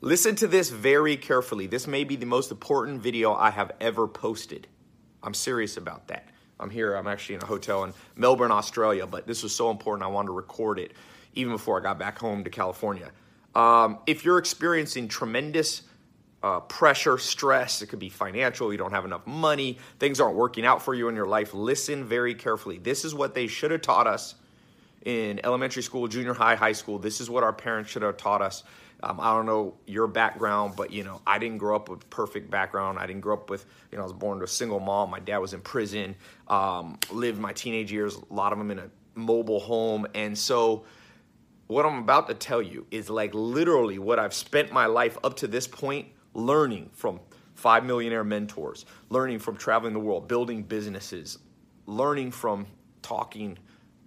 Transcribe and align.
Listen 0.00 0.36
to 0.36 0.46
this 0.46 0.70
very 0.70 1.16
carefully. 1.16 1.66
This 1.66 1.88
may 1.88 2.04
be 2.04 2.14
the 2.14 2.26
most 2.26 2.52
important 2.52 3.02
video 3.02 3.34
I 3.34 3.50
have 3.50 3.72
ever 3.80 4.06
posted. 4.06 4.68
I'm 5.24 5.34
serious 5.34 5.76
about 5.76 6.06
that. 6.06 6.28
I'm 6.60 6.70
here, 6.70 6.94
I'm 6.94 7.08
actually 7.08 7.36
in 7.36 7.42
a 7.42 7.46
hotel 7.46 7.82
in 7.82 7.92
Melbourne, 8.14 8.52
Australia, 8.52 9.06
but 9.08 9.26
this 9.26 9.42
was 9.42 9.54
so 9.54 9.70
important 9.70 10.04
I 10.04 10.08
wanted 10.08 10.28
to 10.28 10.32
record 10.32 10.78
it 10.78 10.92
even 11.34 11.52
before 11.52 11.80
I 11.80 11.82
got 11.82 11.98
back 11.98 12.16
home 12.18 12.44
to 12.44 12.50
California. 12.50 13.10
Um, 13.56 13.98
if 14.06 14.24
you're 14.24 14.38
experiencing 14.38 15.08
tremendous 15.08 15.82
uh, 16.44 16.60
pressure, 16.60 17.18
stress, 17.18 17.82
it 17.82 17.88
could 17.88 17.98
be 17.98 18.08
financial, 18.08 18.70
you 18.70 18.78
don't 18.78 18.92
have 18.92 19.04
enough 19.04 19.26
money, 19.26 19.78
things 19.98 20.20
aren't 20.20 20.36
working 20.36 20.64
out 20.64 20.80
for 20.80 20.94
you 20.94 21.08
in 21.08 21.16
your 21.16 21.26
life, 21.26 21.54
listen 21.54 22.04
very 22.04 22.36
carefully. 22.36 22.78
This 22.78 23.04
is 23.04 23.16
what 23.16 23.34
they 23.34 23.48
should 23.48 23.72
have 23.72 23.82
taught 23.82 24.06
us 24.06 24.36
in 25.04 25.40
elementary 25.44 25.82
school, 25.82 26.06
junior 26.06 26.34
high, 26.34 26.54
high 26.54 26.72
school. 26.72 26.98
This 26.98 27.20
is 27.20 27.30
what 27.30 27.42
our 27.42 27.52
parents 27.52 27.90
should 27.90 28.02
have 28.02 28.16
taught 28.16 28.42
us. 28.42 28.62
Um, 29.02 29.20
I 29.20 29.32
don't 29.32 29.46
know 29.46 29.74
your 29.86 30.06
background, 30.06 30.74
but 30.76 30.92
you 30.92 31.04
know, 31.04 31.20
I 31.26 31.38
didn't 31.38 31.58
grow 31.58 31.76
up 31.76 31.88
with 31.88 32.08
perfect 32.10 32.50
background. 32.50 32.98
I 32.98 33.06
didn't 33.06 33.20
grow 33.20 33.34
up 33.34 33.48
with, 33.48 33.64
you 33.92 33.98
know, 33.98 34.02
I 34.02 34.06
was 34.06 34.12
born 34.12 34.38
to 34.38 34.44
a 34.44 34.48
single 34.48 34.80
mom. 34.80 35.10
My 35.10 35.20
dad 35.20 35.38
was 35.38 35.54
in 35.54 35.60
prison. 35.60 36.16
Um, 36.48 36.98
lived 37.10 37.38
my 37.38 37.52
teenage 37.52 37.92
years, 37.92 38.16
a 38.16 38.34
lot 38.34 38.52
of 38.52 38.58
them 38.58 38.70
in 38.70 38.78
a 38.78 38.90
mobile 39.14 39.60
home, 39.60 40.06
and 40.14 40.36
so 40.36 40.84
what 41.68 41.84
I'm 41.84 41.98
about 41.98 42.28
to 42.28 42.34
tell 42.34 42.62
you 42.62 42.86
is 42.90 43.10
like 43.10 43.32
literally 43.34 43.98
what 43.98 44.18
I've 44.18 44.34
spent 44.34 44.72
my 44.72 44.86
life 44.86 45.18
up 45.22 45.36
to 45.36 45.46
this 45.46 45.66
point 45.66 46.08
learning 46.34 46.88
from 46.92 47.20
five 47.54 47.84
millionaire 47.84 48.24
mentors, 48.24 48.86
learning 49.10 49.38
from 49.38 49.56
traveling 49.56 49.92
the 49.92 50.00
world, 50.00 50.28
building 50.28 50.62
businesses, 50.62 51.38
learning 51.86 52.30
from 52.30 52.66
talking 53.02 53.58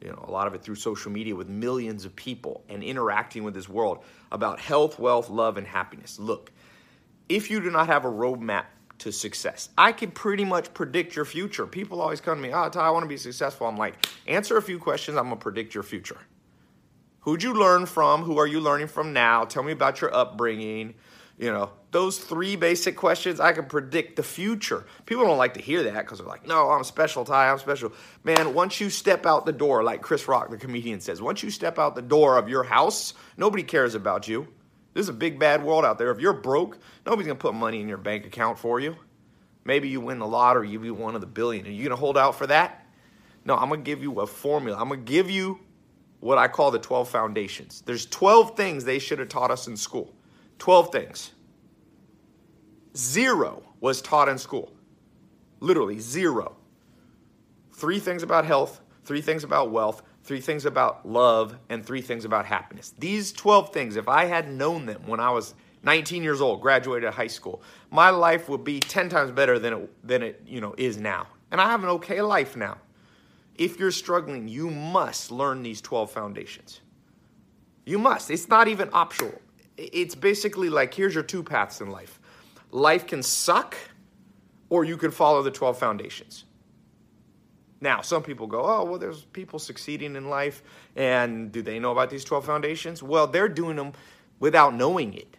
you 0.02 0.10
know, 0.10 0.26
a 0.28 0.32
lot 0.32 0.48
of 0.48 0.54
it 0.54 0.64
through 0.64 0.76
social 0.76 1.12
media 1.12 1.36
with 1.36 1.48
millions 1.48 2.06
of 2.06 2.16
people 2.16 2.64
and 2.70 2.84
interacting 2.84 3.44
with 3.44 3.54
this 3.54 3.70
world 3.70 4.04
about 4.32 4.60
health, 4.60 4.98
wealth, 4.98 5.30
love, 5.30 5.58
and 5.58 5.68
happiness. 5.68 6.20
Look, 6.20 6.52
if 7.30 7.52
you 7.52 7.62
do 7.62 7.70
not 7.70 7.88
have 7.88 8.04
a 8.06 8.12
roadmap 8.12 8.66
to 9.00 9.12
success, 9.12 9.70
I 9.78 9.92
can 9.92 10.12
pretty 10.12 10.46
much 10.46 10.74
predict 10.74 11.16
your 11.16 11.26
future. 11.26 11.66
People 11.68 12.02
always 12.02 12.20
come 12.20 12.38
to 12.38 12.42
me, 12.42 12.54
oh, 12.54 12.70
Tai, 12.70 12.88
I 12.88 12.90
want 12.90 13.04
to 13.04 13.10
be 13.10 13.18
successful. 13.18 13.68
I'm 13.68 13.78
like, 13.78 14.06
answer 14.28 14.58
a 14.58 14.62
few 14.62 14.80
questions, 14.80 15.18
I'm 15.18 15.26
going 15.26 15.38
to 15.38 15.42
predict 15.42 15.74
your 15.74 15.84
future. 15.84 16.18
Who'd 17.22 17.44
you 17.44 17.54
learn 17.54 17.86
from? 17.86 18.24
Who 18.24 18.40
are 18.40 18.48
you 18.48 18.60
learning 18.60 18.88
from 18.88 19.14
now? 19.14 19.46
Tell 19.46 19.62
me 19.62 19.72
about 19.72 20.02
your 20.02 20.14
upbringing. 20.14 20.96
You 21.42 21.52
know, 21.52 21.72
those 21.89 22.20
three 22.20 22.56
basic 22.56 22.95
questions, 22.95 23.39
I 23.39 23.52
can 23.53 23.66
predict 23.66 24.16
the 24.16 24.22
future. 24.22 24.86
People 25.08 25.25
don't 25.25 25.39
like 25.39 25.56
to 25.56 25.59
hear 25.59 25.81
that 25.81 26.06
because 26.06 26.20
they're 26.20 26.28
like, 26.28 26.45
no, 26.45 26.70
I'm 26.70 26.84
special, 26.84 27.25
Tai, 27.25 27.50
I'm 27.50 27.58
special. 27.58 27.94
Man, 28.23 28.53
once 28.53 28.80
you 28.80 28.92
step 28.92 29.25
out 29.25 29.47
the 29.47 29.52
door, 29.52 29.84
like 29.84 30.03
Chris 30.03 30.28
Rock, 30.28 30.52
the 30.52 30.58
comedian, 30.58 31.02
says, 31.02 31.19
once 31.19 31.42
you 31.42 31.50
step 31.50 31.80
out 31.80 31.95
the 31.95 32.02
door 32.03 32.38
of 32.38 32.47
your 32.47 32.62
house, 32.62 33.16
nobody 33.38 33.64
cares 33.64 33.95
about 33.95 34.28
you. 34.28 34.47
This 34.94 35.06
is 35.06 35.09
a 35.09 35.14
big, 35.14 35.39
bad 35.39 35.64
world 35.64 35.84
out 35.84 35.97
there. 35.97 36.12
If 36.12 36.19
you're 36.19 36.31
broke, 36.31 36.78
nobody's 37.08 37.25
going 37.25 37.39
to 37.39 37.42
put 37.42 37.56
money 37.56 37.81
in 37.81 37.89
your 37.89 37.97
bank 37.97 38.28
account 38.28 38.59
for 38.59 38.80
you. 38.80 38.95
Maybe 39.66 39.89
you 39.89 40.00
win 40.00 40.19
the 40.19 40.28
lottery, 40.28 40.69
you 40.69 40.78
be 40.78 40.92
one 40.92 41.16
of 41.16 41.22
the 41.22 41.28
billion. 41.28 41.66
Are 41.66 41.72
you 41.72 41.81
going 41.81 41.89
to 41.89 41.95
hold 41.95 42.19
out 42.19 42.35
for 42.35 42.46
that? 42.46 42.85
No, 43.46 43.56
I'm 43.56 43.69
going 43.69 43.84
to 43.84 43.85
give 43.85 44.03
you 44.03 44.19
a 44.19 44.28
formula. 44.28 44.80
I'm 44.80 44.90
going 44.90 45.03
to 45.03 45.12
give 45.12 45.31
you 45.31 45.59
what 46.19 46.38
I 46.38 46.47
call 46.47 46.69
the 46.69 46.78
12 46.78 47.09
foundations. 47.09 47.81
There's 47.84 48.06
12 48.06 48.56
things 48.56 48.85
they 48.85 49.00
should 49.00 49.18
have 49.18 49.30
taught 49.30 49.50
us 49.50 49.66
in 49.66 49.75
school. 49.75 50.13
12 50.62 50.92
things. 50.92 51.32
Zero 52.96 53.64
was 53.80 54.00
taught 54.00 54.30
in 54.30 54.38
school. 54.38 54.72
Literally 55.60 55.98
zero. 55.98 56.56
Three 57.74 57.98
things 57.98 58.22
about 58.22 58.46
health, 58.46 58.80
three 59.04 59.22
things 59.22 59.44
about 59.44 59.72
wealth, 59.72 60.04
three 60.24 60.40
things 60.40 60.68
about 60.68 61.04
love, 61.04 61.56
and 61.70 61.84
three 61.84 62.04
things 62.04 62.26
about 62.26 62.46
happiness. 62.46 62.94
These 63.00 63.32
12 63.32 63.74
things, 63.74 63.96
if 63.96 64.08
I 64.08 64.26
had 64.26 64.52
known 64.52 64.86
them 64.86 65.02
when 65.08 65.20
I 65.20 65.32
was 65.32 65.56
19 65.82 66.22
years 66.22 66.42
old, 66.42 66.62
graduated 66.62 67.12
high 67.12 67.26
school, 67.26 67.64
my 67.90 68.12
life 68.12 68.48
would 68.48 68.64
be 68.64 68.80
10 68.80 69.10
times 69.10 69.32
better 69.32 69.58
than 69.58 69.74
it, 69.74 70.08
than 70.08 70.22
it 70.22 70.44
you 70.46 70.62
know, 70.62 70.76
is 70.78 70.96
now. 70.96 71.26
And 71.50 71.60
I 71.60 71.72
have 71.72 71.82
an 71.84 71.90
okay 71.90 72.22
life 72.22 72.56
now. 72.56 72.78
If 73.56 73.80
you're 73.80 73.90
struggling, 73.90 74.48
you 74.48 74.70
must 74.70 75.32
learn 75.32 75.64
these 75.64 75.82
12 75.82 76.12
foundations. 76.12 76.82
You 77.84 77.98
must. 77.98 78.30
It's 78.30 78.48
not 78.48 78.68
even 78.68 78.92
optional. 78.94 79.42
It's 79.78 80.16
basically 80.16 80.70
like 80.70 80.94
here's 80.94 81.16
your 81.16 81.24
two 81.24 81.44
paths 81.44 81.82
in 81.82 81.90
life 81.90 82.20
life 82.72 83.08
can 83.08 83.24
suck, 83.24 83.76
or 84.70 84.84
you 84.84 84.98
can 84.98 85.12
follow 85.12 85.42
the 85.44 85.52
12 85.52 85.78
foundations. 85.78 86.46
Now, 87.81 88.02
some 88.02 88.22
people 88.22 88.46
go, 88.46 88.62
oh, 88.64 88.84
well, 88.86 89.00
there's 89.00 89.26
people 89.26 89.58
succeeding 89.58 90.16
in 90.16 90.30
life, 90.30 90.62
and 90.96 91.52
do 91.52 91.64
they 91.64 91.80
know 91.80 91.92
about 91.92 92.12
these 92.12 92.24
12 92.24 92.46
foundations? 92.46 93.02
Well, 93.02 93.26
they're 93.26 93.50
doing 93.50 93.76
them 93.76 93.94
without 94.40 94.76
knowing 94.76 95.16
it. 95.16 95.36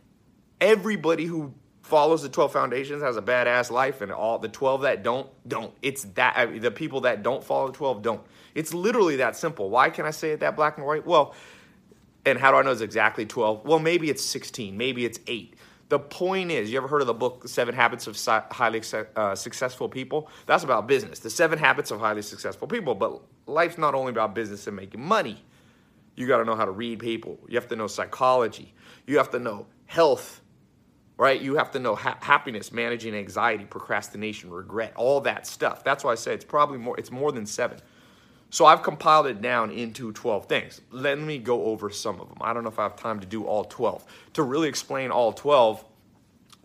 Everybody 0.60 1.24
who 1.24 1.54
follows 1.82 2.22
the 2.22 2.28
12 2.28 2.52
foundations 2.52 3.02
has 3.02 3.16
a 3.16 3.22
badass 3.22 3.70
life, 3.70 4.00
and 4.00 4.10
all 4.10 4.40
the 4.40 4.48
12 4.48 4.82
that 4.82 5.04
don't, 5.04 5.28
don't. 5.46 5.72
It's 5.82 6.02
that, 6.14 6.36
uh, 6.36 6.58
the 6.58 6.72
people 6.72 7.02
that 7.02 7.22
don't 7.22 7.44
follow 7.44 7.68
the 7.68 7.74
12 7.74 8.02
don't. 8.02 8.20
It's 8.56 8.74
literally 8.74 9.16
that 9.16 9.36
simple. 9.36 9.70
Why 9.70 9.90
can 9.90 10.04
I 10.04 10.10
say 10.10 10.32
it 10.32 10.40
that 10.40 10.56
black 10.56 10.78
and 10.78 10.86
white? 10.86 11.06
Well, 11.06 11.34
and 12.24 12.38
how 12.38 12.50
do 12.50 12.56
I 12.56 12.62
know 12.62 12.70
it's 12.70 12.80
exactly 12.80 13.26
12? 13.26 13.64
Well, 13.64 13.78
maybe 13.78 14.10
it's 14.10 14.24
16, 14.24 14.76
maybe 14.76 15.04
it's 15.04 15.18
8. 15.26 15.54
The 15.88 15.98
point 15.98 16.50
is, 16.50 16.70
you 16.70 16.78
ever 16.78 16.88
heard 16.88 17.02
of 17.02 17.06
the 17.06 17.12
book 17.12 17.46
Seven 17.46 17.74
Habits 17.74 18.06
of 18.06 18.16
Highly 18.50 18.80
uh, 19.14 19.34
Successful 19.34 19.90
People? 19.90 20.30
That's 20.46 20.64
about 20.64 20.86
business. 20.86 21.18
The 21.18 21.28
Seven 21.28 21.58
Habits 21.58 21.90
of 21.90 22.00
Highly 22.00 22.22
Successful 22.22 22.66
People. 22.66 22.94
But 22.94 23.20
life's 23.46 23.76
not 23.76 23.94
only 23.94 24.08
about 24.10 24.34
business 24.34 24.66
and 24.66 24.74
making 24.74 25.02
money. 25.02 25.44
You 26.16 26.26
got 26.26 26.38
to 26.38 26.44
know 26.46 26.56
how 26.56 26.64
to 26.64 26.70
read 26.70 26.98
people. 26.98 27.38
You 27.46 27.56
have 27.56 27.68
to 27.68 27.76
know 27.76 27.88
psychology. 27.88 28.72
You 29.06 29.18
have 29.18 29.30
to 29.32 29.38
know 29.38 29.66
health, 29.84 30.40
right? 31.18 31.38
You 31.38 31.56
have 31.56 31.70
to 31.72 31.78
know 31.78 31.94
ha- 31.94 32.16
happiness, 32.20 32.72
managing 32.72 33.14
anxiety, 33.14 33.64
procrastination, 33.64 34.50
regret, 34.50 34.94
all 34.96 35.20
that 35.22 35.46
stuff. 35.46 35.84
That's 35.84 36.04
why 36.04 36.12
I 36.12 36.14
say 36.16 36.32
it's 36.32 36.44
probably 36.44 36.78
more. 36.78 36.98
It's 36.98 37.10
more 37.10 37.32
than 37.32 37.44
seven. 37.44 37.80
So 38.52 38.66
I've 38.66 38.82
compiled 38.82 39.28
it 39.28 39.40
down 39.40 39.70
into 39.70 40.12
12 40.12 40.44
things. 40.44 40.82
Let 40.90 41.18
me 41.18 41.38
go 41.38 41.64
over 41.64 41.88
some 41.88 42.20
of 42.20 42.28
them. 42.28 42.36
I 42.42 42.52
don't 42.52 42.64
know 42.64 42.68
if 42.68 42.78
I 42.78 42.82
have 42.82 42.96
time 42.96 43.18
to 43.20 43.26
do 43.26 43.44
all 43.44 43.64
12. 43.64 44.04
To 44.34 44.42
really 44.42 44.68
explain 44.68 45.10
all 45.10 45.32
12 45.32 45.82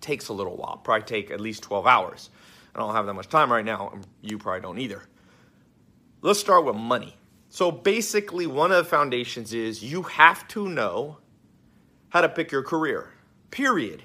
takes 0.01 0.27
a 0.27 0.33
little 0.33 0.57
while. 0.57 0.81
Probably 0.83 1.05
take 1.05 1.31
at 1.31 1.39
least 1.39 1.63
12 1.63 1.87
hours. 1.87 2.29
I 2.75 2.79
don't 2.79 2.93
have 2.93 3.05
that 3.05 3.13
much 3.13 3.29
time 3.29 3.49
right 3.49 3.63
now. 3.63 3.93
You 4.21 4.37
probably 4.37 4.59
don't 4.59 4.79
either. 4.79 5.01
Let's 6.19 6.41
start 6.41 6.65
with 6.65 6.75
money. 6.75 7.15
So 7.47 7.71
basically, 7.71 8.47
one 8.47 8.73
of 8.73 8.83
the 8.83 8.89
foundations 8.89 9.53
is 9.53 9.81
you 9.81 10.01
have 10.03 10.45
to 10.49 10.67
know 10.67 11.19
how 12.09 12.19
to 12.19 12.27
pick 12.27 12.51
your 12.51 12.63
career, 12.63 13.13
period. 13.49 14.03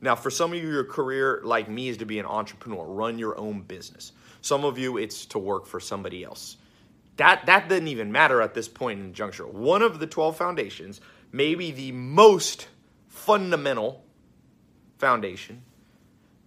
Now, 0.00 0.16
for 0.16 0.30
some 0.30 0.52
of 0.52 0.58
you, 0.58 0.68
your 0.68 0.82
career, 0.82 1.40
like 1.44 1.68
me, 1.68 1.86
is 1.86 1.98
to 1.98 2.04
be 2.04 2.18
an 2.18 2.26
entrepreneur, 2.26 2.84
run 2.84 3.16
your 3.16 3.38
own 3.38 3.60
business. 3.60 4.10
Some 4.40 4.64
of 4.64 4.76
you, 4.76 4.96
it's 4.96 5.24
to 5.26 5.38
work 5.38 5.66
for 5.66 5.78
somebody 5.78 6.24
else. 6.24 6.56
That, 7.20 7.44
that 7.44 7.68
doesn't 7.68 7.86
even 7.86 8.10
matter 8.12 8.40
at 8.40 8.54
this 8.54 8.66
point 8.66 8.98
in 8.98 9.08
the 9.08 9.12
juncture. 9.12 9.46
One 9.46 9.82
of 9.82 9.98
the 9.98 10.06
12 10.06 10.38
foundations, 10.38 11.02
maybe 11.32 11.70
the 11.70 11.92
most 11.92 12.68
fundamental 13.08 14.02
foundation, 14.96 15.62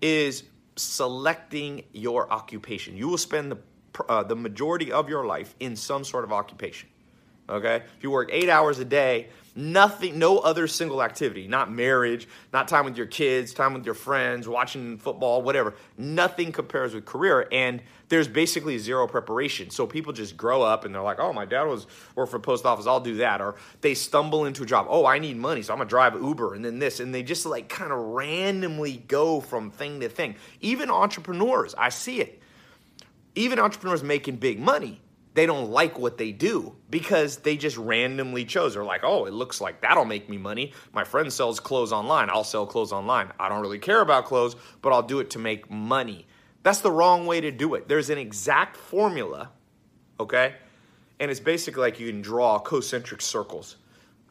is 0.02 0.42
selecting 0.76 1.84
your 1.94 2.34
occupation. 2.34 2.98
You 2.98 3.08
will 3.08 3.20
spend 3.20 3.52
the, 3.52 3.58
uh, 4.10 4.24
the 4.24 4.36
majority 4.36 4.92
of 4.92 5.10
your 5.10 5.28
life 5.28 5.54
in 5.60 5.76
some 5.76 6.04
sort 6.04 6.24
of 6.24 6.34
occupation. 6.34 6.90
Okay? 7.48 7.84
If 7.96 8.02
you 8.02 8.10
work 8.10 8.32
eight 8.32 8.50
hours 8.50 8.80
a 8.80 8.86
day, 8.86 9.28
Nothing, 9.56 10.18
no 10.18 10.40
other 10.40 10.66
single 10.66 11.04
activity, 11.04 11.48
not 11.48 11.72
marriage, 11.72 12.28
not 12.52 12.68
time 12.68 12.86
with 12.86 12.98
your 12.98 13.06
kids, 13.06 13.54
time 13.54 13.76
with 13.76 13.86
your 13.86 13.94
friends, 13.94 14.48
watching 14.48 14.98
football, 14.98 15.44
whatever. 15.44 15.76
Nothing 15.96 16.52
compares 16.52 16.96
with 16.96 17.06
career. 17.06 17.48
And 17.52 17.84
there's 18.10 18.28
basically 18.28 18.80
zero 18.80 19.06
preparation. 19.06 19.70
So 19.70 19.86
people 19.86 20.12
just 20.12 20.36
grow 20.36 20.64
up 20.64 20.86
and 20.86 20.96
they're 20.96 21.04
like, 21.04 21.20
oh, 21.20 21.34
my 21.34 21.46
dad 21.46 21.64
was 21.64 21.86
work 22.16 22.30
for 22.30 22.40
post 22.40 22.66
office, 22.66 22.88
I'll 22.88 23.00
do 23.00 23.18
that. 23.18 23.42
Or 23.42 23.54
they 23.82 23.94
stumble 23.94 24.46
into 24.46 24.64
a 24.64 24.66
job. 24.66 24.88
Oh, 24.90 25.06
I 25.06 25.20
need 25.20 25.38
money, 25.38 25.62
so 25.62 25.72
I'm 25.72 25.78
gonna 25.78 25.90
drive 25.90 26.16
Uber 26.16 26.56
and 26.56 26.66
then 26.66 26.80
this. 26.80 27.00
And 27.00 27.14
they 27.14 27.22
just 27.22 27.46
like 27.46 27.70
kind 27.70 27.92
of 27.92 28.00
randomly 28.00 29.04
go 29.08 29.40
from 29.40 29.70
thing 29.70 30.00
to 30.00 30.10
thing. 30.10 30.36
Even 30.62 30.90
entrepreneurs, 30.90 31.76
I 31.78 31.90
see 31.90 32.22
it. 32.22 32.42
Even 33.36 33.60
entrepreneurs 33.60 34.02
making 34.02 34.38
big 34.38 34.60
money 34.60 35.00
they 35.34 35.46
don't 35.46 35.72
like 35.72 35.98
what 35.98 36.18
they 36.18 36.32
do 36.32 36.76
because 36.90 37.38
they 37.38 37.58
just 37.58 37.78
randomly 37.78 38.46
chose. 38.46 38.74
They're 38.74 38.84
like, 38.84 39.04
oh, 39.04 39.26
it 39.26 39.34
looks 39.34 39.60
like 39.60 39.82
that'll 39.82 40.06
make 40.06 40.30
me 40.30 40.38
money. 40.38 40.74
My 40.94 41.04
friend 41.04 41.32
sells 41.34 41.60
clothes 41.60 41.92
online. 41.92 42.30
I'll 42.30 42.44
sell 42.44 42.66
clothes 42.66 42.92
online. 42.92 43.32
I 43.40 43.50
don't 43.50 43.62
really 43.62 43.80
care 43.80 44.02
about 44.02 44.26
clothes, 44.26 44.56
but 44.82 44.94
I'll 44.94 45.02
do 45.04 45.20
it 45.20 45.32
to 45.32 45.40
make 45.40 45.70
money. 45.72 46.28
That's 46.62 46.80
the 46.80 46.92
wrong 46.92 47.26
way 47.26 47.42
to 47.42 47.52
do 47.52 47.74
it. 47.74 47.88
There's 47.88 48.10
an 48.10 48.18
exact 48.18 48.78
formula, 48.78 49.50
okay? 50.20 50.56
And 51.20 51.30
it's 51.30 51.40
basically 51.40 51.82
like 51.82 52.00
you 52.00 52.08
can 52.10 52.22
draw 52.22 52.60
concentric 52.60 53.22
circles, 53.22 53.78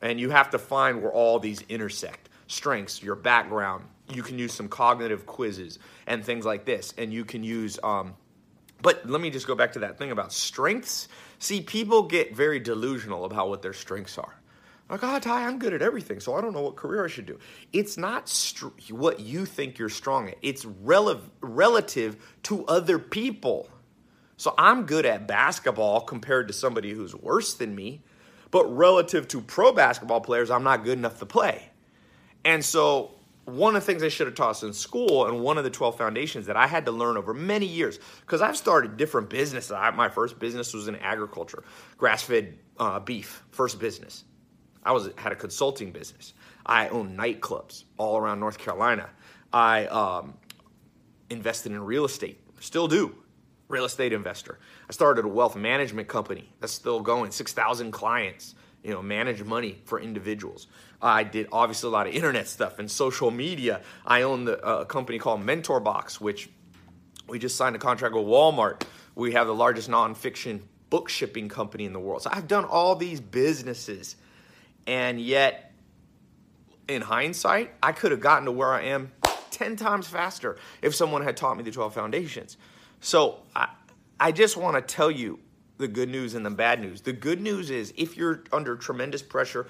and 0.01 0.19
you 0.19 0.31
have 0.31 0.51
to 0.51 0.59
find 0.59 1.03
where 1.03 1.13
all 1.13 1.39
these 1.39 1.63
intersect 1.69 2.29
strengths, 2.47 3.03
your 3.03 3.17
background. 3.17 3.85
You 4.13 4.23
can 4.23 4.39
use 4.39 4.53
some 4.53 4.69
cognitive 4.69 5.27
quizzes 5.27 5.79
and 6.07 6.25
things 6.25 6.45
like 6.45 6.65
this, 6.65 6.95
and 6.99 7.13
you 7.13 7.25
can 7.25 7.43
use, 7.43 7.79
um, 7.83 8.15
but 8.83 9.09
let 9.09 9.21
me 9.21 9.31
just 9.31 9.47
go 9.47 9.55
back 9.55 9.73
to 9.73 9.79
that 9.81 9.97
thing 9.97 10.11
about 10.11 10.33
strengths. 10.33 11.09
See, 11.39 11.61
people 11.61 12.03
get 12.03 12.35
very 12.35 12.59
delusional 12.59 13.25
about 13.25 13.49
what 13.49 13.63
their 13.63 13.73
strengths 13.73 14.19
are. 14.19 14.35
Like, 14.91 15.03
oh, 15.05 15.19
Tai, 15.19 15.47
I'm 15.47 15.59
good 15.59 15.73
at 15.73 15.81
everything, 15.81 16.21
so 16.21 16.35
I 16.35 16.43
don't 16.43 16.53
know 16.53 16.61
what 16.61 16.77
career 16.77 17.05
I 17.05 17.09
should 17.09 17.25
do. 17.25 17.39
It's 17.73 17.97
not 17.97 18.29
str- 18.29 18.69
what 18.91 19.21
you 19.21 19.47
think 19.47 19.79
you're 19.79 19.89
strong 19.89 20.29
at, 20.29 20.37
it's 20.43 20.67
rel- 20.67 21.23
relative 21.41 22.17
to 22.45 22.67
other 22.67 22.99
people. 22.99 23.71
So 24.37 24.55
I'm 24.59 24.85
good 24.87 25.07
at 25.07 25.27
basketball 25.27 26.01
compared 26.01 26.49
to 26.49 26.53
somebody 26.53 26.93
who's 26.93 27.15
worse 27.15 27.55
than 27.55 27.75
me, 27.75 28.03
but 28.51 28.65
relative 28.67 29.29
to 29.29 29.41
pro 29.41 29.73
basketball 29.73 30.21
players, 30.21 30.51
I'm 30.51 30.65
not 30.65 30.85
good 30.85 30.99
enough 30.99 31.19
to 31.21 31.27
play. 31.27 31.71
And 32.45 32.65
so 32.65 33.13
one 33.45 33.75
of 33.75 33.83
the 33.83 33.87
things 33.87 34.03
they 34.03 34.09
should 34.09 34.29
have 34.29 34.37
taught 34.37 34.51
us 34.51 34.63
in 34.63 34.73
school 34.73 35.27
and 35.27 35.41
one 35.41 35.59
of 35.59 35.65
the 35.65 35.71
12 35.71 35.99
foundations 35.99 36.47
that 36.47 36.57
I 36.57 36.67
had 36.67 36.87
to 36.87 36.93
learn 36.93 37.17
over 37.17 37.35
many 37.35 37.67
years 37.67 37.99
because 38.21 38.41
I've 38.41 38.57
started 38.57 38.97
different 38.97 39.29
businesses. 39.31 39.73
I, 39.73 39.91
my 39.91 40.09
first 40.09 40.39
business 40.39 40.73
was 40.73 40.87
in 40.87 40.97
agriculture, 40.97 41.65
grass 41.99 42.23
fed 42.23 42.59
uh, 42.79 43.01
beef, 43.01 43.43
first 43.51 43.81
business. 43.81 44.25
I 44.85 44.93
was 44.93 45.11
had 45.17 45.33
a 45.33 45.37
consulting 45.37 45.93
business. 45.93 46.35
I 46.65 46.89
owned 46.89 47.19
nightclubs 47.19 47.85
all 47.97 48.17
around 48.17 48.41
North 48.41 48.59
Carolina. 48.59 49.11
I 49.53 49.87
um, 49.87 50.35
invested 51.31 51.73
in 51.73 51.83
real 51.83 52.05
estate, 52.05 52.41
still 52.61 52.89
do. 52.89 53.17
Real 53.69 53.85
estate 53.87 54.13
investor. 54.13 54.59
I 54.89 54.93
started 54.93 55.25
a 55.25 55.29
wealth 55.29 55.57
management 55.57 56.07
company 56.07 56.47
that's 56.61 56.75
still 56.75 57.01
going, 57.01 57.31
6,000 57.31 57.91
clients, 57.91 58.55
you 58.83 58.93
know, 58.93 59.03
manage 59.03 59.43
money 59.43 59.79
for 59.85 60.01
individuals. 60.01 60.67
I 61.01 61.25
did 61.25 61.49
obviously 61.53 61.89
a 61.89 61.91
lot 61.91 62.07
of 62.07 62.15
internet 62.15 62.49
stuff 62.49 62.79
and 62.79 62.91
social 62.91 63.31
media. 63.31 63.81
I 64.07 64.23
own 64.23 64.45
the, 64.45 64.65
uh, 64.65 64.81
a 64.81 64.87
company 64.87 65.19
called 65.19 65.45
MentorBox, 65.45 66.21
which 66.21 66.49
we 67.29 67.39
just 67.39 67.57
signed 67.57 67.77
a 67.77 67.79
contract 67.79 68.15
with 68.15 68.25
Walmart. 68.25 68.83
We 69.15 69.33
have 69.33 69.47
the 69.47 69.55
largest 69.55 69.91
nonfiction 69.91 70.63
book 70.91 71.09
shipping 71.09 71.49
company 71.49 71.85
in 71.85 71.93
the 71.93 72.01
world. 72.01 72.23
So 72.23 72.31
I've 72.33 72.49
done 72.49 72.65
all 72.65 72.97
these 72.97 73.21
businesses, 73.21 74.17
and 74.87 75.21
yet, 75.21 75.73
in 76.89 77.03
hindsight, 77.03 77.73
I 77.83 77.93
could 77.93 78.11
have 78.11 78.21
gotten 78.21 78.45
to 78.47 78.53
where 78.53 78.73
I 78.73 78.83
am 78.83 79.13
10 79.53 79.77
times 79.77 80.07
faster 80.07 80.59
if 80.83 80.95
someone 80.95 81.23
had 81.23 81.37
taught 81.37 81.57
me 81.57 81.63
the 81.63 81.71
12 81.71 81.95
foundations. 81.95 82.57
So 83.01 83.41
I, 83.55 83.69
I 84.19 84.33
just 84.33 84.57
want 84.57 84.77
to 84.77 84.95
tell 84.95 85.11
you 85.11 85.39
the 85.83 85.89
good 85.89 86.09
news 86.09 86.35
and 86.35 86.47
the 86.47 86.51
bad 86.51 86.81
news. 86.81 87.03
The 87.03 87.13
good 87.13 87.41
news 87.41 87.71
is 87.71 87.93
if 87.97 88.17
you're 88.17 88.45
under 88.53 88.77
tremendous 88.77 89.21
pressure, 89.21 89.67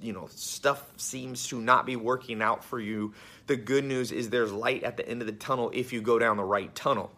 you 0.00 0.14
know, 0.14 0.28
stuff 0.30 0.82
seems 0.96 1.46
to 1.48 1.60
not 1.60 1.84
be 1.84 1.96
working 1.96 2.40
out 2.40 2.64
for 2.64 2.80
you. 2.80 3.12
The 3.48 3.56
good 3.56 3.84
news 3.84 4.12
is 4.12 4.30
there's 4.30 4.52
light 4.52 4.84
at 4.84 4.96
the 4.96 5.06
end 5.06 5.20
of 5.20 5.26
the 5.26 5.32
tunnel 5.32 5.70
if 5.74 5.92
you 5.92 6.00
go 6.00 6.18
down 6.18 6.36
the 6.36 6.44
right 6.44 6.74
tunnel. 6.74 7.10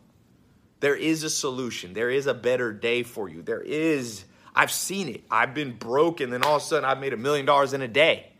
There 0.80 0.96
is 0.96 1.22
a 1.22 1.30
solution. 1.30 1.92
There 1.92 2.10
is 2.10 2.26
a 2.26 2.34
better 2.34 2.72
day 2.72 3.02
for 3.02 3.28
you. 3.28 3.42
There 3.42 3.60
is 3.60 4.24
I've 4.54 4.72
seen 4.72 5.08
it. 5.08 5.22
I've 5.30 5.54
been 5.54 5.76
broke 5.76 6.20
and 6.20 6.32
then 6.32 6.42
all 6.42 6.56
of 6.56 6.62
a 6.62 6.64
sudden 6.64 6.84
I've 6.84 6.98
made 6.98 7.12
a 7.12 7.18
million 7.18 7.46
dollars 7.46 7.74
in 7.74 7.82
a 7.82 7.88
day. 7.88 8.32